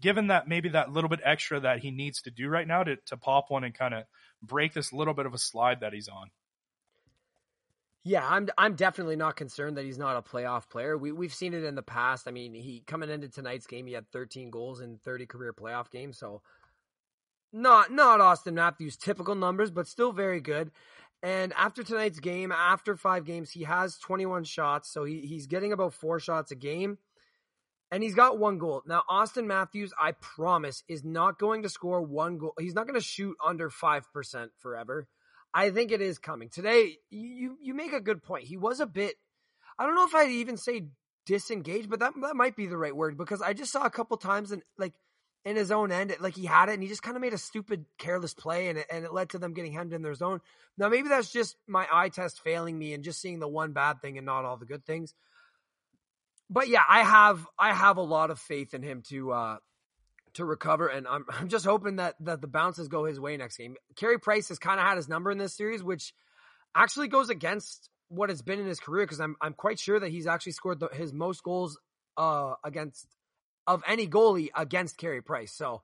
given 0.00 0.26
that 0.26 0.48
maybe 0.48 0.70
that 0.70 0.92
little 0.92 1.08
bit 1.08 1.20
extra 1.24 1.60
that 1.60 1.78
he 1.78 1.90
needs 1.90 2.22
to 2.22 2.30
do 2.30 2.48
right 2.48 2.66
now 2.66 2.82
to, 2.82 2.96
to 3.06 3.16
pop 3.16 3.46
one 3.50 3.64
and 3.64 3.74
kind 3.74 3.94
of 3.94 4.04
break 4.42 4.74
this 4.74 4.92
little 4.92 5.14
bit 5.14 5.26
of 5.26 5.32
a 5.32 5.38
slide 5.38 5.80
that 5.80 5.92
he's 5.92 6.08
on. 6.08 6.30
Yeah, 8.04 8.26
I'm 8.28 8.48
I'm 8.58 8.74
definitely 8.74 9.14
not 9.14 9.36
concerned 9.36 9.76
that 9.76 9.84
he's 9.84 9.98
not 9.98 10.16
a 10.16 10.22
playoff 10.22 10.68
player. 10.68 10.98
We 10.98 11.12
we've 11.12 11.32
seen 11.32 11.54
it 11.54 11.62
in 11.62 11.76
the 11.76 11.82
past. 11.82 12.26
I 12.26 12.32
mean, 12.32 12.52
he 12.52 12.82
coming 12.84 13.10
into 13.10 13.28
tonight's 13.28 13.68
game, 13.68 13.86
he 13.86 13.92
had 13.92 14.10
13 14.10 14.50
goals 14.50 14.80
in 14.80 14.98
30 15.04 15.26
career 15.26 15.52
playoff 15.52 15.88
games, 15.88 16.18
so 16.18 16.42
not 17.52 17.92
not 17.92 18.20
Auston 18.20 18.54
Matthews 18.54 18.96
typical 18.96 19.34
numbers, 19.34 19.70
but 19.70 19.86
still 19.86 20.12
very 20.12 20.40
good. 20.40 20.70
And 21.22 21.52
after 21.56 21.82
tonight's 21.84 22.18
game, 22.18 22.50
after 22.50 22.96
five 22.96 23.24
games, 23.24 23.50
he 23.50 23.62
has 23.62 23.96
21 23.98 24.42
shots, 24.42 24.92
so 24.92 25.04
he, 25.04 25.20
he's 25.20 25.46
getting 25.46 25.72
about 25.72 25.94
four 25.94 26.18
shots 26.18 26.50
a 26.50 26.56
game, 26.56 26.98
and 27.92 28.02
he's 28.02 28.16
got 28.16 28.40
one 28.40 28.58
goal. 28.58 28.82
Now, 28.86 29.04
Auston 29.08 29.46
Matthews, 29.46 29.92
I 30.00 30.12
promise, 30.12 30.82
is 30.88 31.04
not 31.04 31.38
going 31.38 31.62
to 31.62 31.68
score 31.68 32.02
one 32.02 32.38
goal. 32.38 32.54
He's 32.58 32.74
not 32.74 32.88
going 32.88 32.98
to 32.98 33.06
shoot 33.06 33.36
under 33.44 33.70
five 33.70 34.10
percent 34.12 34.50
forever. 34.58 35.06
I 35.54 35.70
think 35.70 35.92
it 35.92 36.00
is 36.00 36.18
coming 36.18 36.48
today. 36.48 36.96
You 37.10 37.56
you 37.60 37.74
make 37.74 37.92
a 37.92 38.00
good 38.00 38.22
point. 38.22 38.44
He 38.44 38.56
was 38.56 38.80
a 38.80 38.86
bit. 38.86 39.14
I 39.78 39.86
don't 39.86 39.94
know 39.94 40.06
if 40.06 40.14
I'd 40.14 40.30
even 40.30 40.56
say 40.56 40.86
disengaged, 41.26 41.88
but 41.88 42.00
that 42.00 42.14
that 42.22 42.36
might 42.36 42.56
be 42.56 42.66
the 42.66 42.76
right 42.76 42.96
word 42.96 43.16
because 43.16 43.42
I 43.42 43.52
just 43.52 43.72
saw 43.72 43.84
a 43.84 43.90
couple 43.90 44.16
times 44.16 44.50
and 44.50 44.62
like 44.78 44.94
in 45.44 45.56
his 45.56 45.70
own 45.70 45.90
end. 45.92 46.14
Like 46.20 46.34
he 46.34 46.46
had 46.46 46.68
it 46.68 46.74
and 46.74 46.82
he 46.82 46.88
just 46.88 47.02
kind 47.02 47.16
of 47.16 47.20
made 47.20 47.34
a 47.34 47.38
stupid, 47.38 47.84
careless 47.98 48.34
play 48.34 48.68
and 48.68 48.78
it, 48.78 48.86
and 48.90 49.04
it 49.04 49.12
led 49.12 49.30
to 49.30 49.38
them 49.38 49.54
getting 49.54 49.72
hemmed 49.72 49.92
in 49.92 50.02
their 50.02 50.14
zone. 50.14 50.40
Now, 50.78 50.88
maybe 50.88 51.08
that's 51.08 51.30
just 51.30 51.56
my 51.66 51.86
eye 51.92 52.08
test 52.08 52.42
failing 52.42 52.78
me 52.78 52.94
and 52.94 53.04
just 53.04 53.20
seeing 53.20 53.38
the 53.38 53.48
one 53.48 53.72
bad 53.72 54.00
thing 54.00 54.16
and 54.18 54.26
not 54.26 54.44
all 54.44 54.56
the 54.56 54.66
good 54.66 54.84
things. 54.84 55.14
But 56.48 56.68
yeah, 56.68 56.82
I 56.88 57.02
have, 57.02 57.46
I 57.58 57.72
have 57.72 57.96
a 57.96 58.02
lot 58.02 58.30
of 58.30 58.38
faith 58.38 58.74
in 58.74 58.82
him 58.82 59.02
to, 59.08 59.32
uh, 59.32 59.56
to 60.34 60.44
recover, 60.44 60.86
and 60.86 61.06
I'm 61.06 61.24
I'm 61.30 61.48
just 61.48 61.64
hoping 61.64 61.96
that 61.96 62.14
that 62.20 62.40
the 62.40 62.46
bounces 62.46 62.88
go 62.88 63.04
his 63.04 63.20
way 63.20 63.36
next 63.36 63.56
game. 63.56 63.76
Carey 63.96 64.18
Price 64.18 64.48
has 64.48 64.58
kind 64.58 64.80
of 64.80 64.86
had 64.86 64.96
his 64.96 65.08
number 65.08 65.30
in 65.30 65.38
this 65.38 65.54
series, 65.54 65.82
which 65.82 66.14
actually 66.74 67.08
goes 67.08 67.30
against 67.30 67.90
what 68.08 68.30
it's 68.30 68.42
been 68.42 68.60
in 68.60 68.66
his 68.66 68.80
career 68.80 69.04
because 69.04 69.20
I'm 69.20 69.36
I'm 69.40 69.54
quite 69.54 69.78
sure 69.78 69.98
that 69.98 70.10
he's 70.10 70.26
actually 70.26 70.52
scored 70.52 70.80
the, 70.80 70.88
his 70.92 71.12
most 71.12 71.42
goals 71.42 71.78
uh 72.16 72.54
against 72.64 73.06
of 73.66 73.82
any 73.86 74.06
goalie 74.06 74.50
against 74.56 74.96
Carey 74.96 75.22
Price. 75.22 75.52
So 75.52 75.82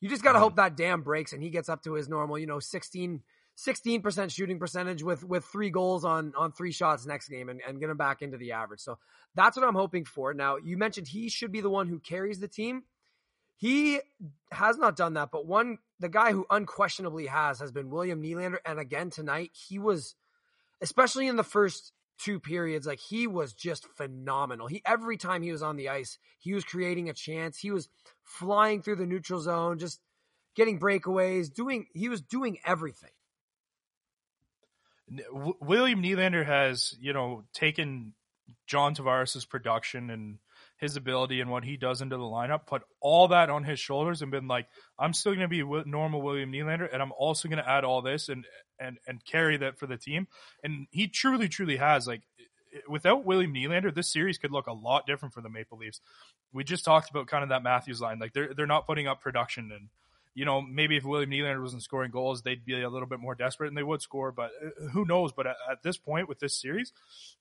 you 0.00 0.08
just 0.08 0.22
got 0.22 0.32
to 0.32 0.36
mm-hmm. 0.36 0.44
hope 0.44 0.56
that 0.56 0.76
dam 0.76 1.02
breaks 1.02 1.32
and 1.32 1.42
he 1.42 1.50
gets 1.50 1.68
up 1.68 1.82
to 1.84 1.94
his 1.94 2.08
normal, 2.08 2.38
you 2.38 2.46
know, 2.46 2.60
16 2.60 3.22
16% 3.58 4.30
shooting 4.30 4.60
percentage 4.60 5.02
with 5.02 5.24
with 5.24 5.44
three 5.44 5.70
goals 5.70 6.04
on 6.04 6.32
on 6.36 6.52
three 6.52 6.70
shots 6.70 7.04
next 7.06 7.28
game 7.28 7.48
and, 7.48 7.60
and 7.66 7.80
get 7.80 7.90
him 7.90 7.96
back 7.96 8.22
into 8.22 8.36
the 8.36 8.52
average. 8.52 8.80
So 8.80 8.98
that's 9.34 9.56
what 9.56 9.66
I'm 9.66 9.74
hoping 9.74 10.04
for. 10.04 10.32
Now, 10.32 10.56
you 10.56 10.76
mentioned 10.76 11.08
he 11.08 11.28
should 11.28 11.50
be 11.50 11.60
the 11.60 11.70
one 11.70 11.88
who 11.88 11.98
carries 11.98 12.38
the 12.38 12.46
team. 12.46 12.84
He 13.56 13.98
has 14.52 14.78
not 14.78 14.94
done 14.94 15.14
that, 15.14 15.30
but 15.32 15.44
one 15.44 15.78
the 15.98 16.08
guy 16.08 16.30
who 16.30 16.46
unquestionably 16.48 17.26
has 17.26 17.58
has 17.58 17.72
been 17.72 17.90
William 17.90 18.22
Nylander. 18.22 18.58
And 18.64 18.78
again 18.78 19.10
tonight, 19.10 19.50
he 19.52 19.80
was 19.80 20.14
especially 20.80 21.26
in 21.26 21.34
the 21.34 21.42
first 21.42 21.92
two 22.18 22.40
periods, 22.40 22.86
like 22.86 22.98
he 22.98 23.26
was 23.26 23.52
just 23.52 23.86
phenomenal. 23.96 24.66
He 24.66 24.82
every 24.84 25.16
time 25.16 25.42
he 25.42 25.52
was 25.52 25.62
on 25.62 25.76
the 25.76 25.88
ice, 25.88 26.18
he 26.38 26.54
was 26.54 26.64
creating 26.64 27.08
a 27.08 27.14
chance. 27.14 27.58
He 27.58 27.70
was 27.70 27.88
flying 28.22 28.82
through 28.82 28.96
the 28.96 29.06
neutral 29.06 29.40
zone, 29.40 29.78
just 29.78 30.00
getting 30.54 30.78
breakaways, 30.78 31.52
doing 31.52 31.86
he 31.94 32.08
was 32.08 32.20
doing 32.20 32.58
everything. 32.64 33.10
William 35.60 36.02
Nylander 36.02 36.44
has, 36.44 36.94
you 37.00 37.14
know, 37.14 37.44
taken 37.54 38.12
John 38.66 38.94
Tavares' 38.94 39.48
production 39.48 40.10
and 40.10 40.38
his 40.78 40.96
ability 40.96 41.40
and 41.40 41.50
what 41.50 41.64
he 41.64 41.76
does 41.76 42.00
into 42.00 42.16
the 42.16 42.22
lineup, 42.22 42.66
put 42.66 42.82
all 43.00 43.28
that 43.28 43.50
on 43.50 43.64
his 43.64 43.80
shoulders 43.80 44.22
and 44.22 44.30
been 44.30 44.48
like, 44.48 44.66
I'm 44.98 45.12
still 45.12 45.34
going 45.34 45.48
to 45.48 45.48
be 45.48 45.62
normal 45.86 46.22
William 46.22 46.52
Nylander, 46.52 46.88
and 46.90 47.02
I'm 47.02 47.12
also 47.18 47.48
going 47.48 47.62
to 47.62 47.68
add 47.68 47.84
all 47.84 48.00
this 48.00 48.28
and 48.28 48.46
and 48.78 48.98
and 49.06 49.24
carry 49.24 49.56
that 49.58 49.78
for 49.78 49.86
the 49.86 49.96
team. 49.96 50.28
And 50.62 50.86
he 50.90 51.08
truly, 51.08 51.48
truly 51.48 51.76
has. 51.76 52.06
Like, 52.06 52.22
without 52.88 53.24
William 53.24 53.52
Nylander, 53.52 53.92
this 53.92 54.12
series 54.12 54.38
could 54.38 54.52
look 54.52 54.68
a 54.68 54.72
lot 54.72 55.06
different 55.06 55.34
for 55.34 55.40
the 55.40 55.50
Maple 55.50 55.78
Leafs. 55.78 56.00
We 56.52 56.64
just 56.64 56.84
talked 56.84 57.10
about 57.10 57.26
kind 57.26 57.42
of 57.42 57.48
that 57.50 57.62
Matthews 57.64 58.00
line. 58.00 58.20
Like, 58.20 58.32
they're 58.32 58.54
they're 58.54 58.66
not 58.66 58.86
putting 58.86 59.08
up 59.08 59.20
production 59.20 59.70
and 59.72 59.88
you 60.38 60.44
know, 60.44 60.62
maybe 60.62 60.96
if 60.96 61.04
William 61.04 61.32
Nylander 61.32 61.60
wasn't 61.60 61.82
scoring 61.82 62.12
goals, 62.12 62.42
they'd 62.42 62.64
be 62.64 62.80
a 62.80 62.88
little 62.88 63.08
bit 63.08 63.18
more 63.18 63.34
desperate 63.34 63.66
and 63.66 63.76
they 63.76 63.82
would 63.82 64.00
score. 64.00 64.30
But 64.30 64.52
uh, 64.64 64.86
who 64.90 65.04
knows? 65.04 65.32
But 65.32 65.48
at, 65.48 65.56
at, 65.68 65.82
this 65.82 65.96
point 65.96 66.28
with 66.28 66.38
this 66.38 66.56
series, 66.56 66.92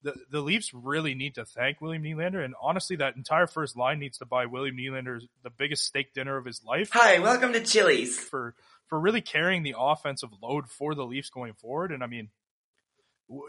the 0.01 0.15
the 0.31 0.41
Leafs 0.41 0.73
really 0.73 1.13
need 1.13 1.35
to 1.35 1.45
thank 1.45 1.79
William 1.79 2.01
Nylander. 2.01 2.43
And 2.43 2.55
honestly, 2.59 2.95
that 2.95 3.15
entire 3.15 3.45
first 3.45 3.77
line 3.77 3.99
needs 3.99 4.17
to 4.17 4.25
buy 4.25 4.47
William 4.47 4.75
Nylander 4.75 5.19
the 5.43 5.51
biggest 5.51 5.85
steak 5.85 6.15
dinner 6.15 6.37
of 6.37 6.45
his 6.45 6.63
life. 6.65 6.89
Hi, 6.91 7.19
welcome 7.19 7.53
to 7.53 7.61
Chili's. 7.61 8.17
For 8.17 8.55
for 8.87 8.99
really 8.99 9.21
carrying 9.21 9.61
the 9.61 9.75
offensive 9.77 10.29
load 10.41 10.67
for 10.67 10.95
the 10.95 11.05
Leafs 11.05 11.29
going 11.29 11.53
forward. 11.53 11.91
And 11.91 12.03
I 12.03 12.07
mean, 12.07 12.29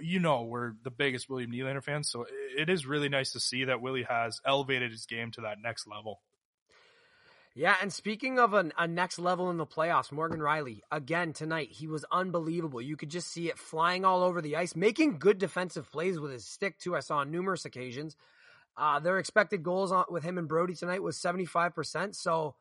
you 0.02 0.20
know, 0.20 0.42
we're 0.42 0.72
the 0.84 0.90
biggest 0.90 1.30
William 1.30 1.52
Nylander 1.52 1.82
fans, 1.82 2.10
so 2.10 2.26
it 2.54 2.68
is 2.68 2.84
really 2.84 3.08
nice 3.08 3.32
to 3.32 3.40
see 3.40 3.64
that 3.64 3.80
Willie 3.80 4.06
has 4.06 4.42
elevated 4.44 4.90
his 4.90 5.06
game 5.06 5.30
to 5.32 5.40
that 5.42 5.56
next 5.62 5.86
level. 5.86 6.20
Yeah, 7.58 7.74
and 7.82 7.92
speaking 7.92 8.38
of 8.38 8.54
an, 8.54 8.72
a 8.78 8.86
next 8.86 9.18
level 9.18 9.50
in 9.50 9.56
the 9.56 9.66
playoffs, 9.66 10.12
Morgan 10.12 10.38
Rielly, 10.38 10.78
again 10.92 11.32
tonight, 11.32 11.70
he 11.72 11.88
was 11.88 12.04
unbelievable. 12.12 12.80
You 12.80 12.96
could 12.96 13.08
just 13.08 13.32
see 13.32 13.48
it 13.48 13.58
flying 13.58 14.04
all 14.04 14.22
over 14.22 14.40
the 14.40 14.54
ice, 14.54 14.76
making 14.76 15.18
good 15.18 15.38
defensive 15.38 15.90
plays 15.90 16.20
with 16.20 16.30
his 16.30 16.44
stick, 16.44 16.78
too. 16.78 16.94
I 16.94 17.00
saw 17.00 17.16
on 17.16 17.32
numerous 17.32 17.64
occasions. 17.64 18.14
Uh, 18.76 19.00
their 19.00 19.18
expected 19.18 19.64
goals 19.64 19.90
on, 19.90 20.04
with 20.08 20.22
him 20.22 20.38
and 20.38 20.46
Brodie 20.46 20.76
tonight 20.76 21.02
was 21.02 21.16
75%. 21.16 22.14
So 22.14 22.54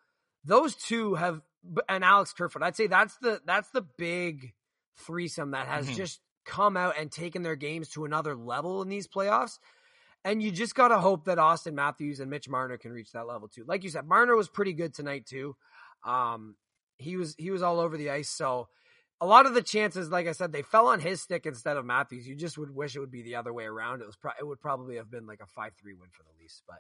those 0.44 0.74
two 0.74 1.14
have, 1.14 1.44
and 1.88 2.04
Alex 2.04 2.34
Kerfoot, 2.34 2.64
I'd 2.64 2.76
say 2.76 2.88
that's 2.88 3.16
the, 3.18 3.40
that's 3.46 3.70
the 3.70 3.86
big 4.00 4.56
threesome 4.96 5.52
that 5.52 5.68
has 5.68 5.86
mm-hmm. 5.86 5.96
just 5.96 6.22
come 6.44 6.76
out 6.76 6.96
and 6.98 7.12
taken 7.12 7.44
their 7.44 7.56
games 7.56 7.90
to 7.90 8.06
another 8.06 8.36
level 8.36 8.82
in 8.82 8.90
these 8.90 9.08
playoffs. 9.08 9.60
And 10.26 10.44
you 10.44 10.52
just 10.52 10.76
got 10.76 10.90
to 10.90 11.00
hope 11.00 11.26
that 11.26 11.38
Auston 11.38 11.74
Matthews 11.74 12.20
and 12.20 12.30
Mitch 12.30 12.50
Marner 12.50 12.78
can 12.78 12.92
reach 12.92 13.12
that 13.14 13.28
level 13.28 13.48
too. 13.48 13.64
Like 13.66 13.84
you 13.84 13.90
said, 13.90 14.06
Marner 14.06 14.36
was 14.36 14.50
pretty 14.50 14.74
good 14.74 14.94
tonight 14.94 15.26
too. 15.26 15.56
Um, 16.06 16.56
he 16.98 17.16
was 17.16 17.36
he 17.38 17.52
was 17.52 17.62
all 17.62 17.80
over 17.80 17.96
the 17.98 18.10
ice. 18.10 18.30
So 18.30 18.68
a 19.20 19.26
lot 19.26 19.46
of 19.46 19.54
the 19.54 19.62
chances, 19.62 20.10
like 20.10 20.28
I 20.28 20.32
said, 20.32 20.52
they 20.52 20.62
fell 20.62 20.88
on 20.88 21.00
his 21.00 21.22
stick 21.22 21.46
instead 21.46 21.78
of 21.78 21.86
Matthews. 21.86 22.28
You 22.28 22.36
just 22.36 22.58
would 22.58 22.74
wish 22.74 22.96
it 22.96 23.00
would 23.00 23.12
be 23.12 23.24
the 23.24 23.36
other 23.36 23.54
way 23.54 23.66
around. 23.66 24.02
It 24.02 24.08
was 24.08 24.16
pro- 24.16 24.32
it 24.40 24.46
would 24.46 24.60
probably 24.60 24.98
have 24.98 25.10
been 25.10 25.26
like 25.26 25.40
a 25.42 25.48
five 25.48 25.74
three 25.80 25.94
win 25.94 26.10
for 26.12 26.24
the 26.24 26.30
Leafs, 26.40 26.62
but. 26.68 26.80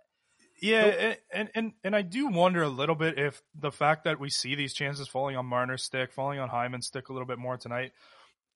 Yeah, 0.60 1.13
and, 1.32 1.50
and 1.54 1.73
and 1.84 1.95
I 1.95 2.02
do 2.02 2.28
wonder 2.28 2.63
a 2.63 2.67
little 2.67 2.95
bit 2.95 3.19
if 3.19 3.43
the 3.54 3.71
fact 3.71 4.06
that 4.06 4.19
we 4.19 4.30
see 4.32 4.56
these 4.56 4.73
chances 4.73 5.08
falling 5.08 5.36
on 5.36 5.45
Marner's 5.45 5.84
stick, 5.84 6.12
falling 6.12 6.39
on 6.39 6.50
Hyman's 6.50 6.88
stick 6.88 7.10
a 7.10 7.13
little 7.13 7.28
bit 7.28 7.38
more 7.38 7.58
tonight, 7.58 7.91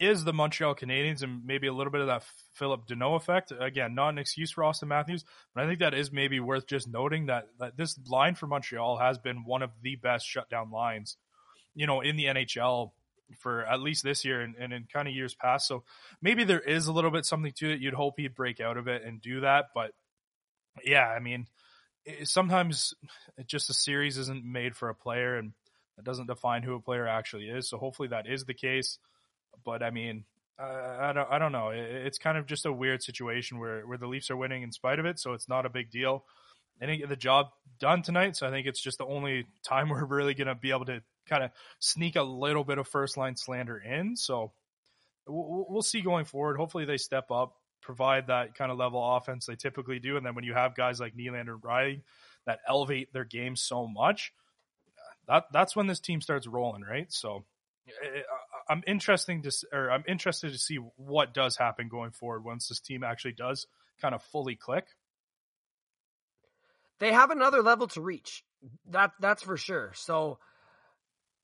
is 0.01 0.23
the 0.23 0.33
Montreal 0.33 0.73
Canadiens 0.73 1.21
and 1.21 1.45
maybe 1.45 1.67
a 1.67 1.73
little 1.73 1.91
bit 1.91 2.01
of 2.01 2.07
that 2.07 2.23
Philip 2.53 2.87
Danault 2.87 3.17
effect. 3.17 3.53
Again, 3.57 3.93
not 3.93 4.09
an 4.09 4.17
excuse 4.17 4.51
for 4.51 4.63
Auston 4.63 4.87
Matthews, 4.87 5.23
but 5.53 5.63
I 5.63 5.67
think 5.67 5.79
that 5.79 5.93
is 5.93 6.11
maybe 6.11 6.39
worth 6.39 6.65
just 6.65 6.87
noting 6.87 7.27
that, 7.27 7.49
that 7.59 7.77
this 7.77 7.99
line 8.07 8.33
for 8.33 8.47
Montreal 8.47 8.97
has 8.97 9.19
been 9.19 9.45
one 9.45 9.61
of 9.61 9.69
the 9.83 9.95
best 9.97 10.25
shutdown 10.25 10.71
lines, 10.71 11.17
you 11.75 11.85
know, 11.85 12.01
in 12.01 12.15
the 12.15 12.25
NHL 12.25 12.91
for 13.39 13.63
at 13.63 13.79
least 13.79 14.03
this 14.03 14.25
year 14.25 14.41
and, 14.41 14.55
and 14.59 14.73
in 14.73 14.87
kind 14.91 15.07
of 15.07 15.13
years 15.13 15.35
past. 15.35 15.67
So 15.67 15.83
maybe 16.19 16.43
there 16.43 16.59
is 16.59 16.87
a 16.87 16.91
little 16.91 17.11
bit 17.11 17.25
something 17.25 17.53
to 17.57 17.71
it. 17.71 17.79
You'd 17.79 17.93
hope 17.93 18.15
he'd 18.17 18.35
break 18.35 18.59
out 18.59 18.77
of 18.77 18.87
it 18.87 19.03
and 19.05 19.21
do 19.21 19.41
that. 19.41 19.65
But 19.75 19.91
yeah, 20.83 21.05
I 21.05 21.19
mean, 21.19 21.45
it, 22.05 22.27
sometimes 22.27 22.95
just 23.45 23.69
a 23.69 23.73
series 23.73 24.17
isn't 24.17 24.43
made 24.43 24.75
for 24.75 24.89
a 24.89 24.95
player 24.95 25.37
and 25.37 25.53
that 25.95 26.05
doesn't 26.05 26.27
define 26.27 26.63
who 26.63 26.75
a 26.75 26.81
player 26.81 27.07
actually 27.07 27.45
is. 27.49 27.69
So 27.69 27.77
hopefully 27.77 28.07
that 28.09 28.27
is 28.27 28.45
the 28.45 28.55
case. 28.55 28.97
But 29.63 29.83
I 29.83 29.91
mean, 29.91 30.25
uh, 30.59 30.97
I 30.99 31.13
don't, 31.13 31.27
I 31.31 31.39
don't 31.39 31.51
know. 31.51 31.69
it's 31.69 32.17
kind 32.17 32.37
of 32.37 32.45
just 32.45 32.65
a 32.65 32.73
weird 32.73 33.01
situation 33.01 33.59
where, 33.59 33.81
where 33.81 33.97
the 33.97 34.07
Leafs 34.07 34.29
are 34.29 34.37
winning 34.37 34.63
in 34.63 34.71
spite 34.71 34.99
of 34.99 35.05
it, 35.05 35.19
so 35.19 35.33
it's 35.33 35.49
not 35.49 35.65
a 35.65 35.69
big 35.69 35.89
deal. 35.89 36.25
They 36.79 36.85
didn't 36.87 36.99
get 36.99 37.09
the 37.09 37.15
job 37.15 37.47
done 37.79 38.01
tonight, 38.01 38.35
so 38.35 38.47
I 38.47 38.51
think 38.51 38.67
it's 38.67 38.81
just 38.81 38.97
the 38.97 39.05
only 39.05 39.45
time 39.63 39.89
we're 39.89 40.05
really 40.05 40.33
going 40.33 40.47
to 40.47 40.55
be 40.55 40.71
able 40.71 40.85
to 40.85 41.01
kind 41.27 41.43
of 41.43 41.51
sneak 41.79 42.15
a 42.15 42.23
little 42.23 42.63
bit 42.63 42.77
of 42.77 42.87
first 42.87 43.17
line 43.17 43.35
slander 43.35 43.77
in. 43.77 44.15
So 44.15 44.51
we'll, 45.27 45.65
we'll 45.69 45.81
see 45.81 46.01
going 46.01 46.25
forward. 46.25 46.57
Hopefully, 46.57 46.85
they 46.85 46.97
step 46.97 47.31
up, 47.31 47.55
provide 47.81 48.27
that 48.27 48.55
kind 48.55 48.71
of 48.71 48.77
level 48.77 49.15
offense 49.15 49.45
they 49.45 49.55
typically 49.55 49.99
do, 49.99 50.17
and 50.17 50.25
then 50.25 50.35
when 50.35 50.43
you 50.43 50.53
have 50.53 50.75
guys 50.75 50.99
like 50.99 51.15
Nylander 51.15 51.53
and 51.53 51.61
Rielly 51.61 52.01
that 52.45 52.59
elevate 52.67 53.13
their 53.13 53.25
game 53.25 53.55
so 53.55 53.87
much, 53.87 54.33
that 55.27 55.45
that's 55.53 55.75
when 55.75 55.87
this 55.87 55.99
team 55.99 56.21
starts 56.21 56.47
rolling, 56.47 56.81
right? 56.83 57.11
So 57.11 57.45
I'm 58.69 58.83
interesting 58.87 59.43
to 59.43 59.51
or 59.71 59.91
I'm 59.91 60.03
interested 60.07 60.51
to 60.51 60.57
see 60.57 60.77
what 60.95 61.33
does 61.33 61.57
happen 61.57 61.87
going 61.87 62.11
forward 62.11 62.43
once 62.43 62.67
this 62.67 62.79
team 62.79 63.03
actually 63.03 63.33
does 63.33 63.67
kind 64.01 64.15
of 64.15 64.23
fully 64.23 64.55
click. 64.55 64.85
They 66.99 67.11
have 67.11 67.31
another 67.31 67.61
level 67.61 67.87
to 67.89 68.01
reach. 68.01 68.43
That 68.89 69.11
that's 69.19 69.43
for 69.43 69.57
sure. 69.57 69.91
So 69.95 70.39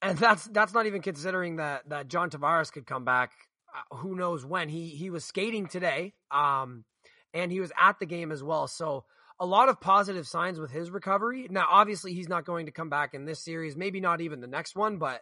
and 0.02 0.18
that's 0.18 0.46
that's 0.46 0.74
not 0.74 0.86
even 0.86 1.02
considering 1.02 1.58
that 1.58 1.88
that 1.90 2.08
John 2.08 2.30
Tavares 2.30 2.72
could 2.72 2.86
come 2.86 3.06
back 3.06 3.32
uh, 3.76 3.96
who 3.98 4.16
knows 4.16 4.46
when. 4.46 4.70
He 4.70 4.90
he 4.90 5.10
was 5.10 5.26
skating 5.26 5.68
today. 5.68 6.14
Um 6.32 6.86
and 7.34 7.52
he 7.52 7.60
was 7.60 7.72
at 7.80 8.00
the 8.00 8.06
game 8.06 8.32
as 8.32 8.44
well. 8.44 8.68
So 8.68 9.06
a 9.40 9.46
lot 9.46 9.70
of 9.70 9.80
positive 9.80 10.28
signs 10.28 10.60
with 10.60 10.72
his 10.72 10.90
recovery. 10.90 11.48
Now 11.50 11.68
obviously 11.70 12.14
he's 12.14 12.30
not 12.30 12.46
going 12.46 12.66
to 12.68 12.72
come 12.72 12.90
back 12.90 13.14
in 13.14 13.26
this 13.26 13.44
series, 13.44 13.76
maybe 13.76 14.00
not 14.00 14.22
even 14.22 14.40
the 14.42 14.48
next 14.48 14.76
one, 14.76 14.98
but 14.98 15.22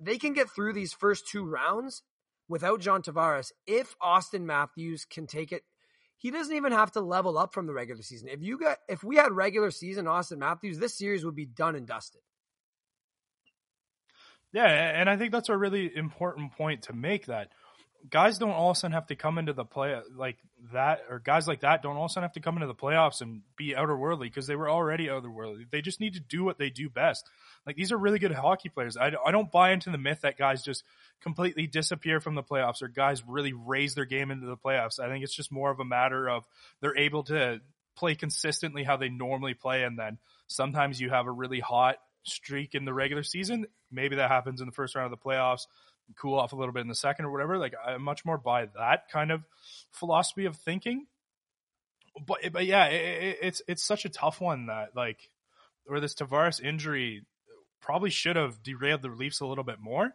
they 0.00 0.18
can 0.18 0.32
get 0.32 0.50
through 0.50 0.72
these 0.72 0.92
first 0.92 1.28
two 1.28 1.44
rounds 1.44 2.02
without 2.48 2.80
John 2.80 3.02
Tavares 3.02 3.52
if 3.66 3.96
Auston 4.00 4.42
Matthews 4.42 5.04
can 5.04 5.26
take 5.26 5.52
it. 5.52 5.62
He 6.16 6.30
doesn't 6.30 6.54
even 6.54 6.72
have 6.72 6.92
to 6.92 7.00
level 7.00 7.36
up 7.36 7.52
from 7.52 7.66
the 7.66 7.74
regular 7.74 8.02
season. 8.02 8.28
If 8.28 8.42
you 8.42 8.58
got 8.58 8.78
if 8.88 9.04
we 9.04 9.16
had 9.16 9.32
regular 9.32 9.70
season 9.70 10.06
Auston 10.06 10.38
Matthews, 10.38 10.78
this 10.78 10.96
series 10.96 11.24
would 11.24 11.34
be 11.34 11.46
done 11.46 11.74
and 11.76 11.86
dusted. 11.86 12.22
Yeah, 14.52 14.66
and 14.66 15.10
I 15.10 15.16
think 15.16 15.32
that's 15.32 15.48
a 15.48 15.56
really 15.56 15.94
important 15.94 16.52
point 16.52 16.82
to 16.82 16.92
make 16.92 17.26
that 17.26 17.50
guys 18.10 18.38
don't 18.38 18.50
all 18.50 18.70
of 18.70 18.76
a 18.76 18.80
sudden 18.80 18.92
have 18.92 19.06
to 19.06 19.16
come 19.16 19.38
into 19.38 19.52
the 19.52 19.64
play 19.64 19.98
like 20.16 20.36
that, 20.72 21.00
or 21.08 21.18
guys 21.18 21.48
like 21.48 21.60
that 21.60 21.82
don't 21.82 21.96
all 21.96 22.04
of 22.04 22.10
a 22.10 22.12
sudden 22.12 22.24
have 22.24 22.34
to 22.34 22.40
come 22.40 22.56
into 22.56 22.66
the 22.66 22.74
playoffs 22.74 23.20
and 23.20 23.42
be 23.56 23.74
outerworldly 23.74 24.22
because 24.22 24.46
they 24.46 24.56
were 24.56 24.68
already 24.68 25.06
outerworldly. 25.06 25.70
They 25.70 25.80
just 25.80 26.00
need 26.00 26.14
to 26.14 26.20
do 26.20 26.44
what 26.44 26.58
they 26.58 26.70
do 26.70 26.90
best. 26.90 27.28
Like 27.66 27.76
these 27.76 27.92
are 27.92 27.96
really 27.96 28.18
good 28.18 28.32
hockey 28.32 28.68
players. 28.68 28.96
I, 28.96 29.12
I 29.24 29.30
don't 29.30 29.50
buy 29.50 29.72
into 29.72 29.90
the 29.90 29.98
myth 29.98 30.20
that 30.22 30.36
guys 30.36 30.62
just 30.62 30.84
completely 31.22 31.66
disappear 31.66 32.20
from 32.20 32.34
the 32.34 32.42
playoffs 32.42 32.82
or 32.82 32.88
guys 32.88 33.22
really 33.26 33.52
raise 33.52 33.94
their 33.94 34.04
game 34.04 34.30
into 34.30 34.46
the 34.46 34.56
playoffs. 34.56 35.00
I 35.00 35.08
think 35.08 35.24
it's 35.24 35.34
just 35.34 35.52
more 35.52 35.70
of 35.70 35.80
a 35.80 35.84
matter 35.84 36.28
of 36.28 36.44
they're 36.80 36.98
able 36.98 37.24
to 37.24 37.60
play 37.96 38.14
consistently 38.14 38.82
how 38.82 38.96
they 38.96 39.08
normally 39.08 39.54
play, 39.54 39.84
and 39.84 39.98
then 39.98 40.18
sometimes 40.46 41.00
you 41.00 41.10
have 41.10 41.26
a 41.26 41.32
really 41.32 41.60
hot 41.60 41.96
streak 42.24 42.74
in 42.74 42.84
the 42.84 42.94
regular 42.94 43.22
season. 43.22 43.66
Maybe 43.90 44.16
that 44.16 44.30
happens 44.30 44.60
in 44.60 44.66
the 44.66 44.72
first 44.72 44.94
round 44.94 45.12
of 45.12 45.18
the 45.18 45.24
playoffs 45.24 45.66
cool 46.16 46.38
off 46.38 46.52
a 46.52 46.56
little 46.56 46.72
bit 46.72 46.80
in 46.80 46.88
the 46.88 46.94
second 46.94 47.24
or 47.24 47.32
whatever. 47.32 47.58
Like 47.58 47.74
I'm 47.84 48.02
much 48.02 48.24
more 48.24 48.38
by 48.38 48.66
that 48.78 49.08
kind 49.10 49.30
of 49.30 49.42
philosophy 49.90 50.44
of 50.44 50.56
thinking. 50.56 51.06
But 52.26 52.52
but 52.52 52.66
yeah, 52.66 52.86
it, 52.86 53.38
it's 53.42 53.62
it's 53.66 53.84
such 53.84 54.04
a 54.04 54.10
tough 54.10 54.40
one 54.40 54.66
that 54.66 54.90
like 54.94 55.28
or 55.88 56.00
this 56.00 56.14
Tavares 56.14 56.62
injury 56.62 57.24
probably 57.80 58.10
should 58.10 58.36
have 58.36 58.62
derailed 58.62 59.02
the 59.02 59.08
Leafs 59.08 59.40
a 59.40 59.46
little 59.46 59.64
bit 59.64 59.80
more. 59.80 60.14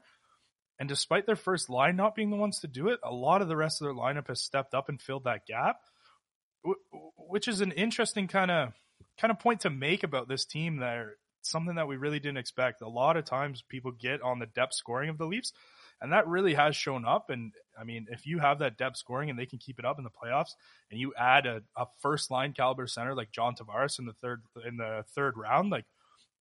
And 0.79 0.87
despite 0.87 1.25
their 1.25 1.35
first 1.35 1.69
line 1.69 1.97
not 1.97 2.15
being 2.15 2.29
the 2.29 2.37
ones 2.37 2.59
to 2.59 2.67
do 2.67 2.87
it, 2.87 2.99
a 3.03 3.13
lot 3.13 3.41
of 3.41 3.49
the 3.49 3.57
rest 3.57 3.81
of 3.81 3.85
their 3.85 3.93
lineup 3.93 4.27
has 4.27 4.41
stepped 4.41 4.73
up 4.73 4.87
and 4.87 4.99
filled 4.99 5.25
that 5.25 5.45
gap, 5.45 5.81
which 7.17 7.49
is 7.49 7.59
an 7.59 7.73
interesting 7.73 8.27
kind 8.27 8.49
of 8.49 8.73
kind 9.19 9.31
of 9.31 9.39
point 9.39 9.61
to 9.61 9.69
make 9.69 10.03
about 10.03 10.29
this 10.29 10.45
team. 10.45 10.77
There, 10.77 11.15
something 11.41 11.75
that 11.75 11.87
we 11.87 11.97
really 11.97 12.19
didn't 12.19 12.37
expect. 12.37 12.81
A 12.81 12.87
lot 12.87 13.17
of 13.17 13.25
times, 13.25 13.61
people 13.67 13.91
get 13.91 14.21
on 14.21 14.39
the 14.39 14.45
depth 14.45 14.73
scoring 14.73 15.09
of 15.09 15.17
the 15.17 15.25
Leafs, 15.25 15.51
and 16.01 16.13
that 16.13 16.27
really 16.27 16.53
has 16.53 16.75
shown 16.75 17.05
up. 17.05 17.29
And 17.29 17.53
I 17.79 17.83
mean, 17.83 18.07
if 18.09 18.25
you 18.25 18.39
have 18.39 18.59
that 18.59 18.77
depth 18.77 18.97
scoring 18.97 19.29
and 19.29 19.37
they 19.37 19.45
can 19.45 19.59
keep 19.59 19.79
it 19.79 19.85
up 19.85 19.97
in 19.97 20.03
the 20.03 20.09
playoffs, 20.09 20.51
and 20.91 20.99
you 20.99 21.13
add 21.17 21.45
a, 21.45 21.61
a 21.75 21.85
first 21.99 22.31
line 22.31 22.53
caliber 22.53 22.87
center 22.87 23.15
like 23.15 23.31
John 23.31 23.55
Tavares 23.55 23.99
in 23.99 24.05
the 24.05 24.13
third 24.13 24.41
in 24.65 24.77
the 24.77 25.03
third 25.13 25.35
round, 25.37 25.69
like 25.69 25.85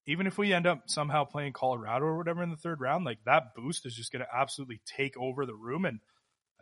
even 0.09 0.27
if 0.27 0.38
we 0.38 0.55
end 0.55 0.66
up 0.66 0.85
somehow 0.87 1.25
playing 1.25 1.53
Colorado 1.53 2.07
or 2.07 2.16
whatever 2.16 2.42
in 2.42 2.51
the 2.51 2.57
third 2.57 2.81
round, 2.81 3.05
like 3.05 3.18
that 3.27 3.55
boost 3.55 3.85
is 3.85 3.94
just 3.94 4.11
going 4.11 4.25
to 4.25 4.37
absolutely 4.37 4.81
take 4.87 5.14
over 5.18 5.44
the 5.44 5.55
room. 5.55 5.85
And 5.85 6.01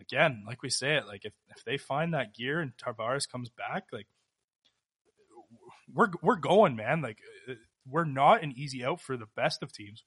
again, 0.01 0.43
like 0.45 0.63
we 0.63 0.69
say 0.69 0.97
it, 0.97 1.07
like 1.07 1.25
if, 1.25 1.33
if 1.57 1.65
they 1.65 1.77
find 1.77 2.13
that 2.13 2.35
gear 2.35 2.59
and 2.59 2.73
Tavares 2.77 3.31
comes 3.31 3.49
back, 3.49 3.85
like 3.93 4.09
we're, 5.95 6.11
we're 6.23 6.37
going, 6.37 6.75
man. 6.75 7.03
Like 7.03 7.19
uh, 7.49 7.55
we're 7.89 8.05
not 8.05 8.43
an 8.43 8.53
easy 8.57 8.85
out 8.85 9.01
for 9.01 9.17
the 9.17 9.29
best 9.37 9.63
of 9.63 9.73
teams. 9.73 10.03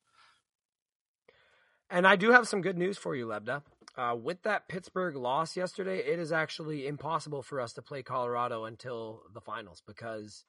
And 1.89 2.06
I 2.06 2.15
do 2.15 2.32
have 2.32 2.47
some 2.47 2.62
good 2.62 2.78
news 2.78 2.97
for 2.97 3.15
you, 3.15 3.28
Lebda. 3.28 3.63
Uh, 3.97 4.15
with 4.15 4.43
that 4.43 4.67
Pittsburgh 4.67 5.15
loss 5.15 5.58
yesterday, 5.58 5.99
it 5.99 6.19
is 6.19 6.32
actually 6.32 6.88
impossible 6.88 7.41
for 7.41 7.60
us 7.60 7.73
to 7.73 7.82
play 7.82 8.04
Colorado 8.04 8.65
until 8.65 9.23
the 9.34 9.41
finals 9.41 9.82
because 9.86 10.45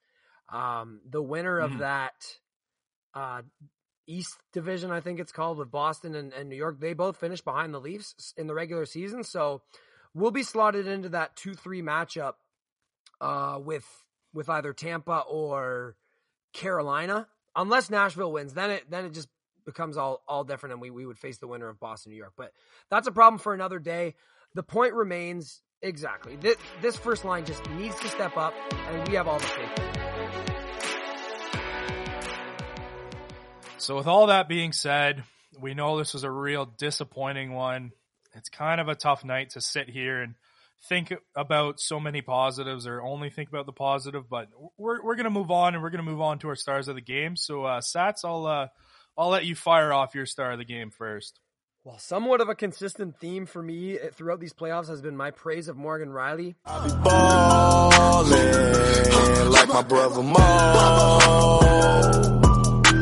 um, 0.52 1.00
the 1.08 1.22
winner 1.22 1.58
of 1.58 1.72
mm. 1.72 1.78
that 1.78 2.38
uh, 3.14 3.42
East 4.06 4.36
Division, 4.52 4.90
I 4.90 5.00
think 5.00 5.18
it's 5.18 5.32
called, 5.32 5.58
with 5.58 5.70
Boston 5.70 6.14
and, 6.14 6.32
and 6.32 6.48
New 6.48 6.56
York. 6.56 6.78
They 6.78 6.92
both 6.92 7.16
finished 7.16 7.44
behind 7.44 7.72
the 7.72 7.80
Leafs 7.80 8.34
in 8.36 8.46
the 8.46 8.54
regular 8.54 8.84
season, 8.84 9.24
so 9.24 9.62
we'll 10.14 10.30
be 10.30 10.42
slotted 10.42 10.86
into 10.86 11.08
that 11.10 11.36
two 11.36 11.54
three 11.54 11.82
matchup 11.82 12.34
uh, 13.20 13.58
with 13.62 13.84
with 14.32 14.48
either 14.48 14.72
Tampa 14.72 15.24
or 15.28 15.96
Carolina, 16.52 17.28
unless 17.56 17.90
Nashville 17.90 18.32
wins. 18.32 18.54
Then 18.54 18.70
it 18.70 18.90
then 18.90 19.06
it 19.06 19.12
just 19.12 19.28
becomes 19.72 19.96
all 19.96 20.22
all 20.26 20.44
different, 20.44 20.74
and 20.74 20.82
we 20.82 20.90
we 20.90 21.06
would 21.06 21.18
face 21.18 21.38
the 21.38 21.46
winner 21.46 21.68
of 21.68 21.78
Boston 21.80 22.12
New 22.12 22.18
York. 22.18 22.32
But 22.36 22.52
that's 22.90 23.06
a 23.06 23.12
problem 23.12 23.38
for 23.38 23.54
another 23.54 23.78
day. 23.78 24.14
The 24.54 24.62
point 24.62 24.94
remains 24.94 25.62
exactly 25.82 26.36
this, 26.36 26.56
this 26.82 26.96
first 26.96 27.24
line 27.24 27.44
just 27.44 27.68
needs 27.70 27.98
to 28.00 28.08
step 28.08 28.36
up, 28.36 28.54
and 28.72 29.08
we 29.08 29.14
have 29.14 29.28
all 29.28 29.38
the 29.38 29.46
faith. 29.46 29.70
So, 33.78 33.96
with 33.96 34.06
all 34.06 34.26
that 34.26 34.48
being 34.48 34.72
said, 34.72 35.24
we 35.58 35.74
know 35.74 35.98
this 35.98 36.12
was 36.14 36.24
a 36.24 36.30
real 36.30 36.66
disappointing 36.66 37.52
one. 37.52 37.92
It's 38.34 38.48
kind 38.48 38.80
of 38.80 38.88
a 38.88 38.94
tough 38.94 39.24
night 39.24 39.50
to 39.50 39.60
sit 39.60 39.88
here 39.88 40.20
and 40.20 40.34
think 40.88 41.12
about 41.34 41.80
so 41.80 41.98
many 42.00 42.22
positives 42.22 42.86
or 42.86 43.02
only 43.02 43.30
think 43.30 43.48
about 43.48 43.66
the 43.66 43.72
positive, 43.72 44.28
but 44.28 44.48
we're, 44.78 45.02
we're 45.02 45.16
going 45.16 45.24
to 45.24 45.30
move 45.30 45.50
on 45.50 45.74
and 45.74 45.82
we're 45.82 45.90
going 45.90 46.04
to 46.04 46.10
move 46.10 46.20
on 46.20 46.38
to 46.38 46.48
our 46.48 46.56
stars 46.56 46.88
of 46.88 46.94
the 46.94 47.00
game. 47.00 47.36
So, 47.36 47.64
uh, 47.64 47.80
Sats, 47.80 48.24
I'll, 48.24 48.46
uh, 48.46 48.68
I'll 49.20 49.28
let 49.28 49.44
you 49.44 49.54
fire 49.54 49.92
off 49.92 50.14
your 50.14 50.24
star 50.24 50.52
of 50.52 50.58
the 50.58 50.64
game 50.64 50.90
first. 50.90 51.40
Well, 51.84 51.98
somewhat 51.98 52.40
of 52.40 52.48
a 52.48 52.54
consistent 52.54 53.20
theme 53.20 53.44
for 53.44 53.62
me 53.62 53.98
throughout 54.14 54.40
these 54.40 54.54
playoffs 54.54 54.88
has 54.88 55.02
been 55.02 55.14
my 55.14 55.30
praise 55.30 55.68
of 55.68 55.76
Morgan 55.76 56.08
Rielly. 56.08 56.54
I'll 56.64 56.82
be 56.82 56.94
balling 57.04 58.30
like 59.50 59.68
my 59.68 59.82
brother 59.82 60.22
Mo 60.22 60.38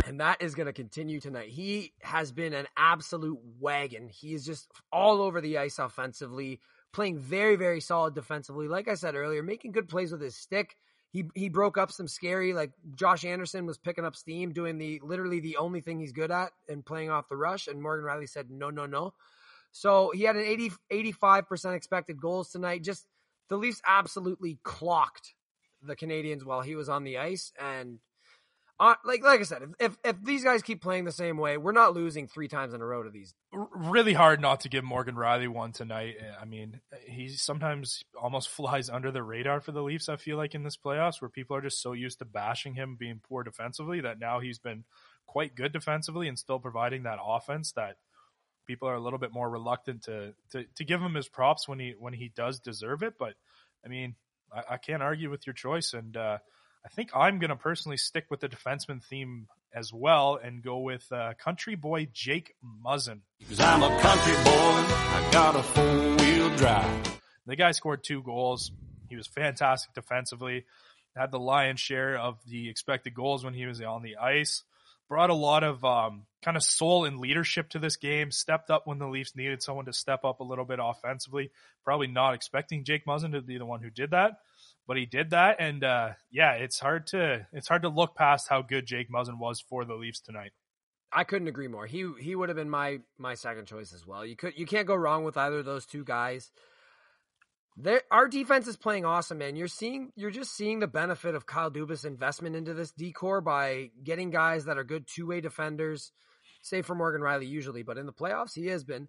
And 0.09 0.18
that 0.18 0.38
is 0.42 0.57
going 0.57 0.66
to 0.66 0.72
continue 0.72 1.20
tonight. 1.20 1.50
He 1.50 1.92
has 2.00 2.33
been 2.33 2.52
an 2.52 2.66
absolute 2.76 3.38
wagon. 3.61 4.09
He 4.09 4.35
is 4.35 4.44
just 4.44 4.66
all 4.90 5.22
over 5.22 5.40
the 5.40 5.59
ice 5.59 5.78
offensively, 5.78 6.59
playing 6.92 7.20
very, 7.20 7.54
very 7.54 7.81
solid 7.81 8.16
defensively. 8.16 8.66
Like 8.66 8.88
I 8.88 8.94
said 8.94 9.14
earlier, 9.14 9.44
making 9.44 9.70
good 9.70 9.88
plays 9.88 10.11
with 10.11 10.22
his 10.22 10.35
stick. 10.35 10.74
He 11.10 11.24
he 11.34 11.48
broke 11.48 11.78
up 11.78 11.90
some 11.90 12.08
scary 12.08 12.52
like 12.52 12.72
Josh 12.94 13.24
Anderson 13.24 13.66
was 13.66 13.78
picking 13.78 14.04
up 14.04 14.14
steam, 14.14 14.52
doing 14.52 14.78
the 14.78 15.00
literally 15.02 15.40
the 15.40 15.56
only 15.56 15.80
thing 15.80 15.98
he's 15.98 16.12
good 16.12 16.30
at 16.30 16.50
and 16.68 16.84
playing 16.84 17.10
off 17.10 17.28
the 17.28 17.36
rush. 17.36 17.66
And 17.66 17.82
Morgan 17.82 18.04
Rielly 18.04 18.28
said 18.28 18.50
no, 18.50 18.70
no, 18.70 18.86
no. 18.86 19.14
So 19.70 20.10
he 20.14 20.22
had 20.22 20.36
an 20.36 20.44
80, 20.44 20.72
85% 20.90 21.74
expected 21.74 22.20
goals 22.20 22.50
tonight. 22.50 22.82
Just 22.82 23.06
the 23.48 23.56
Leafs 23.56 23.80
absolutely 23.86 24.58
clocked 24.62 25.34
the 25.82 25.96
Canadians 25.96 26.44
while 26.44 26.60
he 26.60 26.74
was 26.74 26.88
on 26.88 27.04
the 27.04 27.18
ice. 27.18 27.52
And 27.58 27.98
uh, 28.80 28.94
like 29.04 29.24
like 29.24 29.40
I 29.40 29.42
said, 29.42 29.62
if, 29.62 29.70
if, 29.80 29.98
if 30.04 30.24
these 30.24 30.44
guys 30.44 30.62
keep 30.62 30.80
playing 30.80 31.04
the 31.04 31.10
same 31.10 31.36
way, 31.36 31.56
we're 31.56 31.72
not 31.72 31.94
losing 31.94 32.28
three 32.28 32.46
times 32.46 32.72
in 32.74 32.80
a 32.80 32.84
row 32.86 33.02
to 33.02 33.10
these. 33.10 33.34
Really 33.52 34.12
hard 34.12 34.40
not 34.40 34.60
to 34.60 34.68
give 34.68 34.84
Morgan 34.84 35.16
Rielly 35.16 35.48
one 35.48 35.72
tonight. 35.72 36.16
I 36.40 36.44
mean, 36.44 36.80
he 37.04 37.28
sometimes 37.28 38.04
almost 38.20 38.48
flies 38.56 38.88
under 38.88 39.10
the 39.10 39.22
radar 39.22 39.60
for 39.60 39.72
the 39.72 39.82
Leafs. 39.82 40.08
I 40.08 40.14
feel 40.16 40.36
like 40.36 40.54
in 40.54 40.62
this 40.62 40.76
playoffs, 40.76 41.20
where 41.20 41.28
people 41.28 41.56
are 41.56 41.60
just 41.60 41.82
so 41.82 41.92
used 41.92 42.20
to 42.20 42.24
bashing 42.24 42.74
him 42.74 42.96
being 42.96 43.20
poor 43.28 43.42
defensively, 43.42 44.00
that 44.02 44.20
now 44.20 44.38
he's 44.38 44.60
been 44.60 44.84
quite 45.26 45.56
good 45.56 45.72
defensively 45.72 46.28
and 46.28 46.38
still 46.38 46.60
providing 46.60 47.02
that 47.02 47.18
offense 47.22 47.72
that 47.72 47.96
people 48.66 48.88
are 48.88 48.94
a 48.94 49.00
little 49.00 49.18
bit 49.18 49.32
more 49.32 49.50
reluctant 49.50 50.04
to 50.04 50.34
to, 50.52 50.64
to 50.76 50.84
give 50.84 51.02
him 51.02 51.14
his 51.14 51.28
props 51.28 51.66
when 51.66 51.80
he 51.80 51.94
when 51.98 52.12
he 52.12 52.30
does 52.36 52.60
deserve 52.60 53.02
it. 53.02 53.14
But 53.18 53.34
I 53.84 53.88
mean, 53.88 54.14
I, 54.54 54.74
I 54.74 54.76
can't 54.76 55.02
argue 55.02 55.30
with 55.30 55.48
your 55.48 55.54
choice 55.54 55.94
and. 55.94 56.16
uh 56.16 56.38
I 56.84 56.88
think 56.88 57.10
I'm 57.14 57.38
going 57.38 57.50
to 57.50 57.56
personally 57.56 57.96
stick 57.96 58.26
with 58.30 58.40
the 58.40 58.48
defenseman 58.48 59.02
theme 59.02 59.48
as 59.74 59.92
well 59.92 60.38
and 60.42 60.62
go 60.62 60.78
with 60.78 61.10
uh, 61.12 61.34
country 61.38 61.74
boy 61.74 62.08
Jake 62.12 62.54
Muzzin. 62.84 63.20
Cause 63.48 63.60
I'm 63.60 63.82
a 63.82 64.00
country 64.00 64.34
boy, 64.34 64.42
I 64.44 65.28
got 65.32 65.56
a 65.56 65.62
four 65.62 66.16
wheel 66.16 66.56
drive. 66.56 67.20
The 67.46 67.56
guy 67.56 67.72
scored 67.72 68.04
two 68.04 68.22
goals. 68.22 68.70
He 69.08 69.16
was 69.16 69.26
fantastic 69.26 69.94
defensively. 69.94 70.64
Had 71.16 71.30
the 71.30 71.38
lion's 71.38 71.80
share 71.80 72.16
of 72.16 72.38
the 72.46 72.68
expected 72.68 73.14
goals 73.14 73.44
when 73.44 73.54
he 73.54 73.66
was 73.66 73.80
on 73.80 74.02
the 74.02 74.16
ice. 74.16 74.62
Brought 75.08 75.30
a 75.30 75.34
lot 75.34 75.64
of 75.64 75.84
um, 75.84 76.26
kind 76.42 76.56
of 76.56 76.62
soul 76.62 77.06
and 77.06 77.18
leadership 77.18 77.70
to 77.70 77.78
this 77.78 77.96
game. 77.96 78.30
Stepped 78.30 78.70
up 78.70 78.86
when 78.86 78.98
the 78.98 79.08
Leafs 79.08 79.34
needed 79.34 79.62
someone 79.62 79.86
to 79.86 79.92
step 79.92 80.24
up 80.24 80.40
a 80.40 80.44
little 80.44 80.66
bit 80.66 80.78
offensively. 80.82 81.50
Probably 81.82 82.06
not 82.06 82.34
expecting 82.34 82.84
Jake 82.84 83.06
Muzzin 83.06 83.32
to 83.32 83.40
be 83.40 83.56
the 83.56 83.66
one 83.66 83.80
who 83.80 83.90
did 83.90 84.10
that 84.10 84.40
but 84.88 84.96
he 84.96 85.05
did 85.05 85.31
that, 85.31 85.57
and 85.61 85.85
uh, 85.85 86.12
yeah, 86.33 86.55
it's 86.55 86.81
hard 86.81 87.07
to 87.09 87.46
it's 87.53 87.68
hard 87.68 87.83
to 87.83 87.90
look 87.90 88.16
past 88.16 88.48
how 88.48 88.62
good 88.62 88.87
Jake 88.87 89.11
Muzzin 89.11 89.38
was 89.38 89.61
for 89.61 89.85
the 89.85 89.94
Leafs 89.94 90.20
tonight. 90.20 90.53
I 91.12 91.24
couldn't 91.24 91.48
agree 91.48 91.68
more. 91.68 91.87
He 91.87 92.11
he 92.18 92.35
would 92.35 92.48
have 92.48 92.57
been 92.57 92.70
my 92.70 93.01
my 93.18 93.35
second 93.35 93.66
choice 93.66 93.92
as 93.92 94.07
well. 94.07 94.24
You 94.24 94.35
could 94.35 94.55
you 94.57 94.64
can't 94.64 94.87
go 94.87 94.96
wrong 94.96 95.24
with 95.24 95.37
either 95.37 95.59
of 95.59 95.66
those 95.66 95.85
two 95.85 96.05
guys. 96.05 96.51
There, 97.81 98.03
our 98.11 98.27
defense 98.27 98.66
is 98.66 98.77
playing 98.77 99.05
awesome, 99.05 99.38
man. 99.38 99.55
You're 99.55 99.68
seeing, 99.68 100.11
you're 100.16 100.33
just 100.33 100.57
seeing 100.57 100.81
the 100.81 100.88
benefit 100.88 101.37
of 101.37 101.46
Kyle 101.46 101.70
Dubas' 101.70 102.05
investment 102.05 102.57
into 102.57 102.74
this 102.74 102.90
decor 102.90 103.40
by 103.40 103.90
getting 104.03 104.31
guys 104.31 104.64
that 104.64 104.79
are 104.79 104.83
good 104.83 105.07
two 105.07 105.29
way 105.29 105.40
defenders. 105.40 106.11
Save 106.61 106.87
for 106.87 106.96
Morgan 106.96 107.20
Rielly 107.20 107.48
usually, 107.48 107.85
but 107.85 107.96
in 107.96 108.07
the 108.07 108.12
playoffs 108.12 108.55
he 108.55 108.66
has 108.66 108.83
been 108.83 109.07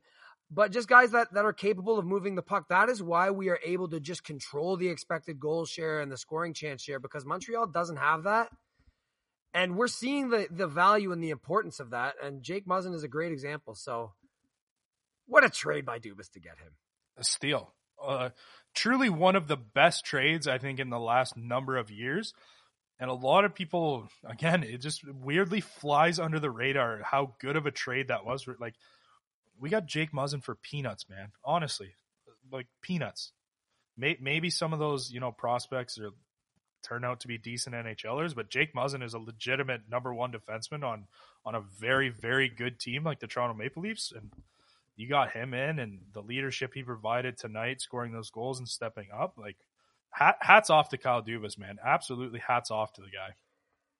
but 0.51 0.71
just 0.71 0.87
guys 0.87 1.11
that, 1.11 1.33
that 1.33 1.45
are 1.45 1.53
capable 1.53 1.99
of 1.99 2.05
moving 2.05 2.35
the 2.35 2.41
puck. 2.41 2.69
That 2.69 2.89
is 2.89 3.03
why 3.03 3.29
we 3.29 3.49
are 3.49 3.59
able 3.63 3.87
to 3.89 3.99
just 3.99 4.23
control 4.23 4.77
the 4.77 4.89
expected 4.89 5.39
goal 5.39 5.65
share 5.65 6.01
and 6.01 6.11
the 6.11 6.17
scoring 6.17 6.53
chance 6.53 6.81
share 6.81 6.99
because 6.99 7.25
Montreal 7.25 7.67
doesn't 7.67 7.97
have 7.97 8.23
that. 8.23 8.49
And 9.53 9.75
we're 9.75 9.87
seeing 9.87 10.29
the, 10.29 10.47
the 10.49 10.67
value 10.67 11.11
and 11.11 11.23
the 11.23 11.31
importance 11.31 11.79
of 11.79 11.91
that. 11.91 12.15
And 12.23 12.43
Jake 12.43 12.67
Muzzin 12.67 12.93
is 12.93 13.03
a 13.03 13.07
great 13.07 13.31
example. 13.31 13.75
So, 13.75 14.13
what 15.27 15.43
a 15.43 15.49
trade 15.49 15.85
by 15.85 15.99
Dubas 15.99 16.31
to 16.33 16.39
get 16.39 16.57
him. 16.57 16.73
A 17.17 17.23
steal. 17.23 17.73
Uh, 18.03 18.29
truly 18.73 19.09
one 19.09 19.35
of 19.35 19.47
the 19.47 19.57
best 19.57 20.05
trades, 20.05 20.47
I 20.47 20.57
think, 20.57 20.79
in 20.79 20.89
the 20.89 20.99
last 20.99 21.35
number 21.35 21.77
of 21.77 21.91
years. 21.91 22.33
And 22.99 23.09
a 23.09 23.13
lot 23.13 23.45
of 23.45 23.55
people, 23.55 24.09
again, 24.23 24.63
it 24.63 24.79
just 24.81 25.01
weirdly 25.07 25.61
flies 25.61 26.19
under 26.19 26.39
the 26.39 26.51
radar 26.51 27.01
how 27.03 27.35
good 27.39 27.55
of 27.55 27.65
a 27.65 27.71
trade 27.71 28.09
that 28.09 28.25
was. 28.25 28.45
Like, 28.59 28.75
we 29.59 29.69
got 29.69 29.85
Jake 29.85 30.11
Muzzin 30.11 30.43
for 30.43 30.55
peanuts, 30.55 31.09
man. 31.09 31.31
Honestly, 31.43 31.95
like 32.51 32.67
peanuts. 32.81 33.31
maybe 33.97 34.49
some 34.49 34.73
of 34.73 34.79
those, 34.79 35.11
you 35.11 35.19
know, 35.19 35.31
prospects 35.31 35.99
are 35.99 36.11
turn 36.81 37.03
out 37.03 37.19
to 37.19 37.27
be 37.27 37.37
decent 37.37 37.75
NHLers, 37.75 38.33
but 38.33 38.49
Jake 38.49 38.73
Muzzin 38.73 39.03
is 39.03 39.13
a 39.13 39.19
legitimate 39.19 39.81
number 39.89 40.13
one 40.13 40.31
defenseman 40.31 40.83
on 40.83 41.07
on 41.45 41.55
a 41.55 41.61
very 41.61 42.09
very 42.09 42.49
good 42.49 42.79
team 42.79 43.03
like 43.03 43.19
the 43.19 43.27
Toronto 43.27 43.53
Maple 43.53 43.83
Leafs, 43.83 44.13
and 44.15 44.31
you 44.95 45.07
got 45.07 45.31
him 45.31 45.53
in 45.53 45.79
and 45.79 45.99
the 46.13 46.21
leadership 46.21 46.73
he 46.73 46.83
provided 46.83 47.37
tonight, 47.37 47.81
scoring 47.81 48.11
those 48.11 48.29
goals 48.29 48.59
and 48.59 48.67
stepping 48.67 49.07
up. 49.13 49.35
Like 49.37 49.57
hats 50.11 50.69
off 50.69 50.89
to 50.89 50.97
Kyle 50.97 51.21
Dubas, 51.21 51.57
man. 51.57 51.77
Absolutely 51.85 52.39
hats 52.39 52.71
off 52.71 52.93
to 52.93 53.01
the 53.01 53.07
guy 53.07 53.35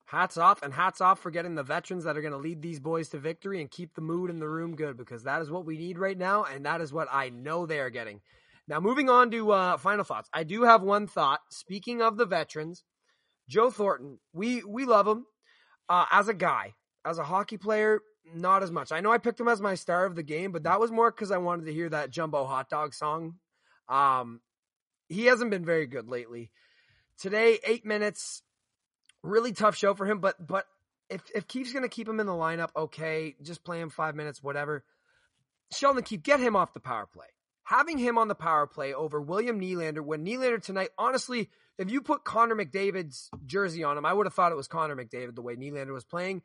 hats 0.10 0.38
off 0.38 0.64
and 0.64 0.74
hats 0.74 1.02
off 1.02 1.20
for 1.20 1.30
getting 1.30 1.54
the 1.54 1.64
veterans 1.64 2.04
that 2.04 2.18
are 2.18 2.22
going 2.22 2.34
to 2.34 2.40
lead 2.40 2.64
these 2.64 2.80
boys 2.80 3.10
to 3.10 3.20
victory 3.20 3.62
and 3.62 3.70
keep 3.70 3.94
the 3.94 4.02
mood 4.02 4.32
in 4.32 4.40
the 4.40 4.50
room 4.50 4.76
good 4.76 4.98
because 4.98 5.24
that 5.24 5.40
is 5.40 5.52
what 5.52 5.66
we 5.66 5.78
need 5.78 6.00
right 6.00 6.18
now 6.18 6.44
and 6.44 6.66
that 6.66 6.82
is 6.82 6.92
what 6.92 7.08
I 7.12 7.30
know 7.30 7.66
they 7.66 7.80
are 7.80 7.92
getting. 7.92 8.22
Now 8.68 8.80
moving 8.80 9.08
on 9.08 9.30
to 9.32 9.52
uh, 9.52 9.78
final 9.78 10.04
thoughts. 10.04 10.28
I 10.34 10.44
do 10.44 10.64
have 10.64 10.82
one 10.82 11.06
thought. 11.06 11.42
Speaking 11.52 12.02
of 12.02 12.18
the 12.18 12.26
veterans, 12.26 12.84
Joe 13.48 13.70
Thornton, 13.70 14.20
we 14.34 14.64
we 14.64 14.86
love 14.86 15.08
him. 15.08 15.26
Uh, 15.88 16.06
as 16.12 16.28
a 16.28 16.36
guy, 16.36 16.74
as 17.06 17.18
a 17.18 17.24
hockey 17.24 17.58
player, 17.58 18.02
not 18.34 18.64
as 18.64 18.72
much. 18.72 18.92
I 18.92 19.02
know 19.02 19.12
I 19.12 19.18
picked 19.18 19.40
him 19.40 19.48
as 19.48 19.62
my 19.62 19.76
star 19.76 20.06
of 20.06 20.16
the 20.16 20.24
game, 20.24 20.52
but 20.52 20.64
that 20.64 20.80
was 20.80 20.92
more 20.92 21.12
because 21.12 21.32
I 21.32 21.38
wanted 21.38 21.66
to 21.66 21.74
hear 21.74 21.90
that 21.90 22.12
Jumbo 22.12 22.46
hot 22.46 22.70
dog 22.70 22.94
song. 22.94 23.36
Um, 23.88 24.42
he 25.08 25.26
hasn't 25.26 25.52
been 25.52 25.66
very 25.66 25.88
good 25.88 26.08
lately. 26.08 26.52
Today, 27.18 27.60
eight 27.66 27.86
minutes, 27.86 28.44
really 29.24 29.54
tough 29.54 29.76
show 29.76 29.94
for 29.94 30.06
him. 30.06 30.20
But 30.20 30.36
but 30.46 30.66
if 31.10 31.22
if 31.34 31.48
going 31.48 31.84
to 31.84 31.90
keep 31.90 32.08
him 32.08 32.20
in 32.20 32.26
the 32.26 32.34
lineup, 32.34 32.70
okay, 32.76 33.36
just 33.42 33.64
play 33.64 33.80
him 33.80 33.90
five 33.90 34.16
minutes, 34.16 34.44
whatever. 34.44 34.84
Sheldon 35.72 36.04
Keefe, 36.04 36.24
get 36.24 36.40
him 36.40 36.56
off 36.56 36.74
the 36.74 36.80
power 36.80 37.08
play. 37.12 37.28
Having 37.64 38.00
him 38.00 38.18
on 38.18 38.28
the 38.28 38.36
power 38.36 38.66
play 38.66 38.94
over 38.94 39.22
William 39.22 39.60
Nylander 39.60 40.02
when 40.02 40.26
Nylander 40.26 40.62
tonight, 40.62 40.90
honestly, 40.98 41.50
if 41.78 41.92
you 41.92 42.02
put 42.02 42.24
Connor 42.24 42.56
McDavid's 42.56 43.30
jersey 43.46 43.84
on 43.84 43.98
him, 43.98 44.06
I 44.06 44.14
would 44.14 44.26
have 44.26 44.34
thought 44.34 44.52
it 44.52 44.56
was 44.56 44.68
Connor 44.68 44.96
McDavid 44.96 45.36
the 45.36 45.44
way 45.44 45.56
Nylander 45.56 45.94
was 45.94 46.04
playing. 46.04 46.42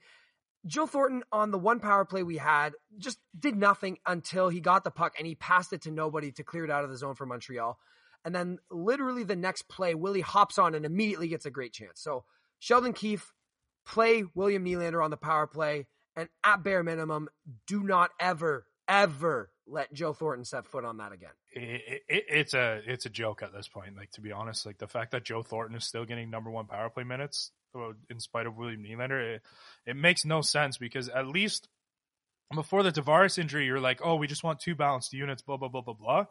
Joe 0.67 0.87
Thornton 0.87 1.23
on 1.33 1.51
the 1.51 1.59
one 1.59 1.81
power 1.81 2.05
play 2.05 2.23
we 2.23 2.37
had 2.37 2.73
just 2.99 3.19
did 3.39 3.57
nothing 3.57 3.99
until 4.07 4.49
he 4.49 4.61
got 4.61 4.85
the 4.85 4.91
puck 4.91 5.15
and 5.19 5.27
he 5.27 5.35
passed 5.35 5.73
it 5.73 5.83
to 5.83 5.91
nobody 5.91 6.33
to 6.33 6.45
clear 6.45 6.65
it 6.65 6.71
out 6.71 6.85
of 6.85 6.91
the 6.91 6.97
zone 6.97 7.15
for 7.15 7.27
Montreal. 7.27 7.79
And 8.25 8.35
then 8.35 8.59
literally 8.71 9.25
the 9.25 9.37
next 9.37 9.69
play, 9.69 9.95
Willie 9.95 10.23
hops 10.23 10.59
on 10.59 10.75
and 10.75 10.87
immediately 10.87 11.29
gets 11.29 11.45
a 11.45 11.51
great 11.51 11.75
chance. 11.75 12.01
So 12.01 12.25
Sheldon 12.65 12.95
Keefe, 12.95 13.35
play 13.85 14.25
William 14.35 14.65
Nylander 14.65 15.05
on 15.05 15.11
the 15.11 15.19
power 15.19 15.47
play, 15.47 15.87
and 16.17 16.31
at 16.43 16.65
bare 16.65 16.83
minimum, 16.83 17.29
do 17.67 17.83
not 17.83 18.11
ever, 18.19 18.65
ever 18.89 19.51
let 19.67 19.93
Joe 19.93 20.15
Thornton 20.15 20.47
set 20.47 20.67
foot 20.67 20.83
on 20.83 20.97
that 20.97 21.13
again. 21.13 21.33
It, 21.53 22.03
it, 22.09 22.25
it's 22.27 22.55
a 22.55 22.81
it's 22.87 23.05
a 23.05 23.11
joke 23.11 23.43
at 23.43 23.53
this 23.53 23.69
point. 23.69 23.95
Like 23.99 24.13
to 24.13 24.23
be 24.23 24.33
honest, 24.33 24.65
like 24.65 24.79
the 24.79 24.87
fact 24.87 25.11
that 25.13 25.27
Joe 25.27 25.43
Thornton 25.43 25.77
is 25.77 25.85
still 25.85 26.07
getting 26.07 26.31
number 26.31 26.51
one 26.51 26.65
power 26.65 26.89
play 26.89 27.05
minutes 27.05 27.51
in 28.09 28.19
spite 28.19 28.47
of 28.47 28.57
William 28.57 28.83
Nylander, 28.83 29.35
it, 29.35 29.43
it 29.85 29.97
makes 29.97 30.25
no 30.25 30.41
sense 30.41 30.79
because 30.79 31.11
at 31.11 31.27
least 31.27 31.69
before 32.55 32.83
the 32.83 32.93
Tavares 32.93 33.39
injury, 33.39 33.67
you're 33.67 33.79
like, 33.79 34.01
oh, 34.03 34.15
we 34.17 34.27
just 34.27 34.43
want 34.43 34.59
two 34.59 34.75
balanced 34.75 35.13
units, 35.13 35.43
blah 35.43 35.59
blah 35.59 35.69
blah 35.69 35.83
blah 35.83 35.93
blah 35.93 36.27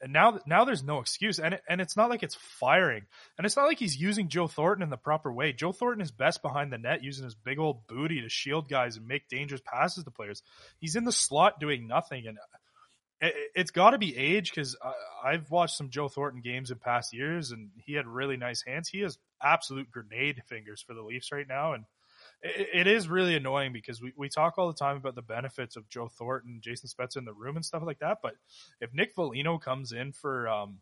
and 0.00 0.12
now 0.12 0.38
now 0.46 0.64
there's 0.64 0.82
no 0.82 1.00
excuse 1.00 1.38
and 1.38 1.54
it, 1.54 1.62
and 1.68 1.80
it's 1.80 1.96
not 1.96 2.10
like 2.10 2.22
it's 2.22 2.34
firing 2.34 3.02
and 3.36 3.44
it's 3.44 3.56
not 3.56 3.66
like 3.66 3.78
he's 3.78 3.96
using 3.96 4.28
Joe 4.28 4.46
Thornton 4.48 4.82
in 4.82 4.90
the 4.90 4.96
proper 4.96 5.32
way. 5.32 5.52
Joe 5.52 5.72
Thornton 5.72 6.02
is 6.02 6.10
best 6.10 6.42
behind 6.42 6.72
the 6.72 6.78
net 6.78 7.02
using 7.02 7.24
his 7.24 7.34
big 7.34 7.58
old 7.58 7.86
booty 7.86 8.22
to 8.22 8.28
shield 8.28 8.68
guys 8.68 8.96
and 8.96 9.06
make 9.06 9.28
dangerous 9.28 9.62
passes 9.64 10.04
to 10.04 10.10
players. 10.10 10.42
He's 10.78 10.96
in 10.96 11.04
the 11.04 11.12
slot 11.12 11.60
doing 11.60 11.86
nothing 11.86 12.26
and 12.26 12.38
uh, 12.38 13.26
it, 13.26 13.34
has 13.54 13.70
got 13.70 13.90
to 13.90 13.98
be 13.98 14.16
age 14.16 14.50
because 14.50 14.76
I've 15.24 15.50
watched 15.50 15.76
some 15.76 15.90
Joe 15.90 16.08
Thornton 16.08 16.40
games 16.42 16.70
in 16.70 16.78
past 16.78 17.12
years 17.12 17.52
and 17.52 17.70
he 17.84 17.94
had 17.94 18.06
really 18.06 18.36
nice 18.36 18.62
hands. 18.66 18.88
He 18.88 19.00
has 19.00 19.18
absolute 19.42 19.90
grenade 19.90 20.42
fingers 20.48 20.82
for 20.82 20.94
the 20.94 21.02
Leafs 21.02 21.32
right 21.32 21.46
now 21.48 21.74
and 21.74 21.84
it, 22.42 22.86
is 22.86 23.08
really 23.08 23.36
annoying 23.36 23.72
because 23.72 24.00
we, 24.00 24.12
we 24.16 24.28
talk 24.28 24.54
all 24.58 24.66
the 24.66 24.78
time 24.78 24.96
about 24.96 25.14
the 25.14 25.22
benefits 25.22 25.76
of 25.76 25.88
Joe 25.88 26.08
Thornton, 26.08 26.60
Jason 26.62 26.88
Spezza 26.88 27.18
in 27.18 27.24
the 27.24 27.32
room 27.32 27.56
and 27.56 27.64
stuff 27.64 27.82
like 27.84 28.00
that. 28.00 28.18
But 28.22 28.34
if 28.80 28.92
Nick 28.92 29.14
Foligno 29.14 29.58
comes 29.58 29.92
in 29.92 30.12
for 30.12 30.48
um 30.48 30.78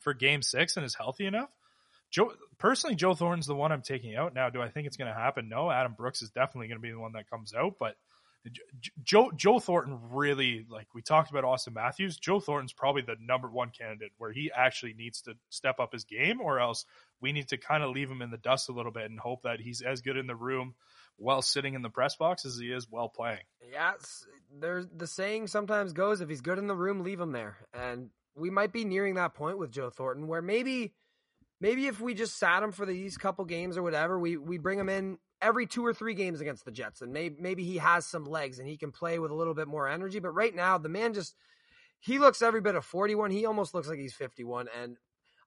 for 0.00 0.14
Game 0.14 0.42
Six 0.42 0.76
and 0.76 0.86
is 0.86 0.94
healthy 0.94 1.26
enough, 1.26 1.50
Joe 2.10 2.32
personally, 2.58 2.96
Joe 2.96 3.14
Thornton's 3.14 3.46
the 3.46 3.54
one 3.54 3.72
I'm 3.72 3.82
taking 3.82 4.16
out. 4.16 4.34
Now, 4.34 4.50
do 4.50 4.62
I 4.62 4.68
think 4.68 4.86
it's 4.86 4.96
going 4.96 5.12
to 5.12 5.18
happen? 5.18 5.48
No. 5.48 5.70
Adam 5.70 5.94
Brooks 5.96 6.22
is 6.22 6.30
definitely 6.30 6.68
going 6.68 6.78
to 6.78 6.82
be 6.82 6.90
the 6.90 6.98
one 6.98 7.12
that 7.12 7.30
comes 7.30 7.54
out, 7.54 7.76
but 7.78 7.96
Joe 9.04 9.30
Joe 9.36 9.60
Thornton 9.60 9.98
really 10.10 10.66
like 10.68 10.88
we 10.94 11.02
talked 11.02 11.30
about 11.30 11.44
Auston 11.44 11.74
Matthews. 11.74 12.16
Joe 12.16 12.40
Thornton's 12.40 12.72
probably 12.72 13.02
the 13.02 13.16
number 13.20 13.48
one 13.48 13.70
candidate 13.70 14.10
where 14.18 14.32
he 14.32 14.50
actually 14.54 14.94
needs 14.94 15.22
to 15.22 15.34
step 15.48 15.78
up 15.78 15.92
his 15.92 16.04
game, 16.04 16.40
or 16.40 16.58
else 16.58 16.84
we 17.20 17.32
need 17.32 17.48
to 17.48 17.56
kind 17.56 17.84
of 17.84 17.90
leave 17.90 18.10
him 18.10 18.20
in 18.20 18.30
the 18.30 18.38
dust 18.38 18.68
a 18.68 18.72
little 18.72 18.90
bit 18.90 19.10
and 19.10 19.20
hope 19.20 19.42
that 19.42 19.60
he's 19.60 19.80
as 19.80 20.00
good 20.00 20.16
in 20.16 20.26
the 20.26 20.34
room 20.34 20.74
while 21.16 21.42
sitting 21.42 21.74
in 21.74 21.82
the 21.82 21.90
press 21.90 22.16
box 22.16 22.44
as 22.44 22.58
he 22.58 22.72
is 22.72 22.90
while 22.90 23.08
playing. 23.08 23.44
Yeah, 23.70 23.92
there's 24.58 24.86
the 24.94 25.06
saying 25.06 25.46
sometimes 25.46 25.92
goes 25.92 26.20
if 26.20 26.28
he's 26.28 26.40
good 26.40 26.58
in 26.58 26.66
the 26.66 26.74
room, 26.74 27.04
leave 27.04 27.20
him 27.20 27.32
there, 27.32 27.56
and 27.72 28.10
we 28.34 28.50
might 28.50 28.72
be 28.72 28.84
nearing 28.84 29.14
that 29.14 29.34
point 29.34 29.58
with 29.58 29.70
Joe 29.70 29.90
Thornton 29.90 30.26
where 30.26 30.42
maybe 30.42 30.94
maybe 31.60 31.86
if 31.86 32.00
we 32.00 32.12
just 32.12 32.38
sat 32.38 32.62
him 32.62 32.72
for 32.72 32.84
these 32.84 33.16
couple 33.16 33.44
games 33.44 33.76
or 33.78 33.82
whatever, 33.82 34.18
we 34.18 34.36
we 34.36 34.58
bring 34.58 34.78
him 34.78 34.88
in 34.88 35.18
every 35.42 35.66
two 35.66 35.84
or 35.84 35.92
three 35.92 36.14
games 36.14 36.40
against 36.40 36.64
the 36.64 36.70
Jets, 36.70 37.02
and 37.02 37.12
maybe 37.12 37.36
maybe 37.38 37.64
he 37.64 37.76
has 37.78 38.06
some 38.06 38.24
legs 38.24 38.58
and 38.58 38.68
he 38.68 38.76
can 38.76 38.92
play 38.92 39.18
with 39.18 39.30
a 39.30 39.34
little 39.34 39.54
bit 39.54 39.68
more 39.68 39.88
energy. 39.88 40.20
But 40.20 40.30
right 40.30 40.54
now, 40.54 40.78
the 40.78 40.88
man 40.88 41.12
just 41.12 41.34
he 42.00 42.18
looks 42.18 42.40
every 42.42 42.60
bit 42.60 42.74
of 42.74 42.84
41. 42.84 43.30
He 43.30 43.46
almost 43.46 43.74
looks 43.74 43.88
like 43.88 43.98
he's 43.98 44.14
51. 44.14 44.68
And 44.80 44.96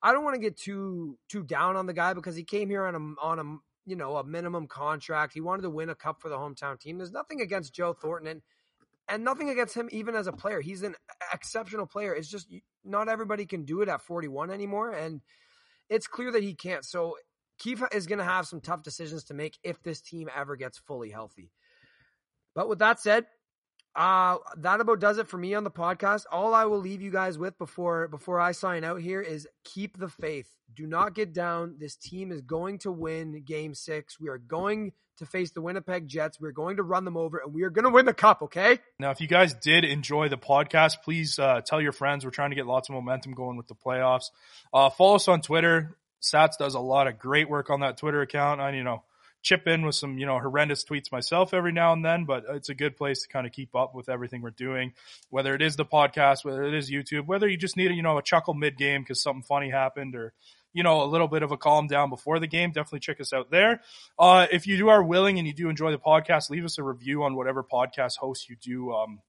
I 0.02 0.14
don't 0.14 0.24
want 0.24 0.36
to 0.36 0.42
get 0.42 0.58
too 0.58 1.18
too 1.30 1.44
down 1.44 1.76
on 1.76 1.86
the 1.86 1.94
guy 1.94 2.14
because 2.14 2.36
he 2.36 2.44
came 2.44 2.70
here 2.70 2.86
on 2.86 2.96
a 2.96 3.26
on 3.26 3.40
a 3.40 3.90
you 3.90 3.96
know 3.96 4.18
a 4.18 4.24
minimum 4.24 4.68
contract. 4.68 5.34
He 5.34 5.42
wanted 5.42 5.64
to 5.64 5.70
win 5.70 5.90
a 5.90 5.96
cup 5.96 6.22
for 6.22 6.30
the 6.30 6.38
hometown 6.38 6.80
team. 6.80 6.98
There's 6.98 7.12
nothing 7.12 7.42
against 7.42 7.74
Joe 7.74 7.94
Thornton 7.94 8.28
and 8.28 8.42
and 9.08 9.24
nothing 9.24 9.50
against 9.50 9.76
him 9.76 9.88
even 9.92 10.16
as 10.16 10.28
a 10.28 10.34
player. 10.34 10.62
He's 10.62 10.82
an 10.82 10.96
exceptional 11.34 11.86
player. 11.86 12.14
It's 12.14 12.28
just 12.28 12.48
not 12.84 13.08
everybody 13.08 13.46
can 13.46 13.64
do 13.64 13.82
it 13.82 13.90
at 13.90 14.02
41 14.02 14.50
anymore 14.50 14.92
and 14.92 15.22
it's 15.90 16.08
clear 16.08 16.32
that 16.32 16.44
he 16.44 16.56
can't. 16.56 16.84
So 16.84 17.16
Keefe 17.58 17.84
is 17.94 18.08
going 18.08 18.20
to 18.20 18.26
have 18.26 18.48
some 18.48 18.62
tough 18.62 18.84
decisions 18.84 19.26
to 19.26 19.34
make 19.34 19.58
if 19.64 19.82
this 19.84 20.02
team 20.02 20.30
ever 20.36 20.56
gets 20.56 20.78
fully 20.78 21.10
healthy. 21.10 21.52
But 22.54 22.70
with 22.70 22.80
that 22.80 23.00
said, 23.00 23.26
uh, 23.96 24.38
that 24.58 24.82
about 24.82 25.00
does 25.00 25.18
it 25.18 25.28
for 25.28 25.38
me 25.38 25.54
on 25.54 25.64
the 25.64 25.72
podcast. 25.72 26.26
All 26.30 26.54
I 26.54 26.66
will 26.66 26.80
leave 26.80 27.02
you 27.02 27.12
guys 27.12 27.38
with 27.38 27.58
before 27.58 28.10
before 28.10 28.42
I 28.42 28.52
sign 28.52 28.84
out 28.84 29.00
here 29.00 29.22
is 29.22 29.48
keep 29.64 29.98
the 29.98 30.10
faith. 30.10 30.50
Do 30.74 30.86
not 30.86 31.16
get 31.16 31.34
down. 31.34 31.78
This 31.80 31.96
team 31.96 32.32
is 32.32 32.42
going 32.42 32.80
to 32.80 32.92
win 32.92 33.44
Game 33.46 33.74
Six. 33.74 34.20
We 34.20 34.28
are 34.28 34.38
going 34.38 34.92
to 35.18 35.26
face 35.26 35.52
the 35.52 35.62
Winnipeg 35.62 36.10
Jets. 36.10 36.42
We're 36.42 36.52
going 36.52 36.76
to 36.76 36.84
run 36.84 37.06
them 37.06 37.16
over, 37.16 37.38
and 37.38 37.54
we 37.54 37.64
are 37.64 37.70
going 37.70 37.86
to 37.86 37.90
win 37.90 38.06
the 38.06 38.14
cup. 38.14 38.42
Okay. 38.42 38.80
Now, 39.00 39.12
if 39.12 39.22
you 39.22 39.28
guys 39.28 39.54
did 39.54 39.86
enjoy 39.86 40.28
the 40.28 40.38
podcast, 40.38 40.98
please 41.06 41.40
uh, 41.40 41.62
tell 41.66 41.80
your 41.80 41.94
friends. 41.94 42.26
We're 42.26 42.32
trying 42.32 42.50
to 42.50 42.56
get 42.58 42.68
lots 42.68 42.90
of 42.90 42.96
momentum 42.96 43.34
going 43.34 43.56
with 43.56 43.68
the 43.68 43.76
playoffs. 43.76 44.26
Uh, 44.74 44.90
follow 44.90 45.16
us 45.16 45.30
on 45.30 45.42
Twitter 45.42 45.98
Sats 46.22 46.58
does 46.58 46.76
a 46.76 46.80
lot 46.80 47.08
of 47.08 47.20
great 47.20 47.50
work 47.50 47.70
on 47.70 47.82
that 47.82 47.98
Twitter 47.98 48.22
account. 48.22 48.62
I, 48.62 48.72
you 48.72 48.84
know, 48.84 49.04
chip 49.46 49.68
in 49.68 49.86
with 49.86 49.94
some, 49.94 50.18
you 50.18 50.26
know, 50.26 50.40
horrendous 50.40 50.84
tweets 50.84 51.12
myself 51.12 51.54
every 51.54 51.72
now 51.72 51.94
and 51.94 52.04
then, 52.04 52.26
but 52.26 52.44
it's 52.50 52.70
a 52.70 52.74
good 52.74 52.98
place 52.98 53.22
to 53.22 53.28
kind 53.28 53.46
of 53.46 53.54
keep 53.54 53.76
up 53.76 53.94
with 53.94 54.10
everything 54.10 54.42
we're 54.42 54.50
doing, 54.50 54.94
whether 55.30 55.54
it 55.54 55.62
is 55.62 55.76
the 55.76 55.86
podcast, 55.86 56.44
whether 56.44 56.64
it 56.64 56.74
is 56.74 56.90
YouTube, 56.90 57.28
whether 57.28 57.48
you 57.48 57.56
just 57.56 57.78
need, 57.78 57.92
you 57.92 58.02
know, 58.02 58.18
a 58.18 58.24
chuckle 58.24 58.56
mid 58.56 58.76
game 58.76 59.04
because 59.04 59.22
something 59.22 59.44
funny 59.44 59.70
happened 59.70 60.16
or, 60.16 60.34
you 60.74 60.82
know, 60.82 61.04
a 61.04 61.06
little 61.06 61.28
bit 61.28 61.44
of 61.44 61.52
a 61.52 61.58
calm 61.58 61.86
down 61.86 62.10
before 62.10 62.40
the 62.40 62.48
game. 62.48 62.72
Definitely 62.72 63.02
check 63.02 63.22
us 63.22 63.34
out 63.34 63.52
there. 63.52 63.82
Uh, 64.18 64.48
if 64.52 64.66
you 64.66 64.78
do 64.78 64.90
are 64.90 65.04
willing 65.04 65.38
and 65.38 65.48
you 65.48 65.54
do 65.54 65.70
enjoy 65.70 65.92
the 65.92 66.00
podcast, 66.00 66.50
leave 66.50 66.66
us 66.66 66.80
a 66.80 66.84
review 66.84 67.24
on 67.24 67.36
whatever 67.36 67.64
podcast 67.64 68.18
host 68.18 68.50
you 68.50 68.56
do, 68.60 68.92
um, 68.94 69.22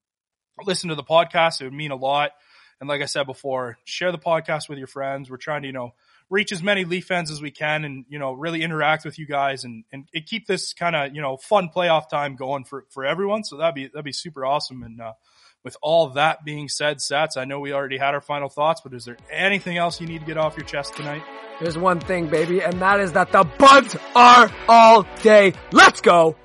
listen 0.64 0.88
to 0.88 0.94
the 0.94 1.04
podcast. 1.04 1.60
It 1.60 1.64
would 1.64 1.74
mean 1.74 1.90
a 1.90 1.96
lot. 1.96 2.30
And 2.80 2.88
like 2.88 3.02
I 3.02 3.06
said 3.06 3.24
before, 3.24 3.78
share 3.84 4.12
the 4.12 4.18
podcast 4.18 4.68
with 4.68 4.78
your 4.78 4.86
friends. 4.86 5.30
We're 5.30 5.36
trying 5.36 5.62
to, 5.62 5.68
you 5.68 5.74
know, 5.74 5.92
reach 6.28 6.52
as 6.52 6.62
many 6.62 6.84
Leaf 6.84 7.06
fans 7.06 7.30
as 7.30 7.40
we 7.40 7.50
can 7.50 7.84
and, 7.84 8.04
you 8.08 8.18
know, 8.18 8.32
really 8.32 8.62
interact 8.62 9.04
with 9.04 9.18
you 9.18 9.26
guys 9.26 9.64
and, 9.64 9.84
and 9.92 10.08
keep 10.26 10.46
this 10.46 10.72
kind 10.72 10.96
of, 10.96 11.14
you 11.14 11.22
know, 11.22 11.36
fun 11.36 11.68
playoff 11.74 12.08
time 12.08 12.36
going 12.36 12.64
for, 12.64 12.84
for 12.90 13.04
everyone. 13.04 13.44
So 13.44 13.58
that'd 13.58 13.74
be, 13.74 13.86
that'd 13.86 14.04
be 14.04 14.12
super 14.12 14.44
awesome. 14.44 14.82
And, 14.82 15.00
uh, 15.00 15.12
with 15.64 15.76
all 15.82 16.10
that 16.10 16.44
being 16.44 16.68
said, 16.68 16.98
Sats, 16.98 17.36
I 17.36 17.44
know 17.44 17.58
we 17.58 17.72
already 17.72 17.98
had 17.98 18.14
our 18.14 18.20
final 18.20 18.48
thoughts, 18.48 18.82
but 18.82 18.94
is 18.94 19.04
there 19.04 19.16
anything 19.32 19.76
else 19.76 20.00
you 20.00 20.06
need 20.06 20.20
to 20.20 20.24
get 20.24 20.36
off 20.36 20.56
your 20.56 20.64
chest 20.64 20.94
tonight? 20.94 21.24
There's 21.60 21.76
one 21.76 21.98
thing, 21.98 22.28
baby, 22.28 22.60
and 22.60 22.80
that 22.80 23.00
is 23.00 23.12
that 23.14 23.32
the 23.32 23.42
buds 23.42 23.96
are 24.14 24.48
all 24.68 25.04
day. 25.22 25.54
Let's 25.72 26.00
go. 26.00 26.36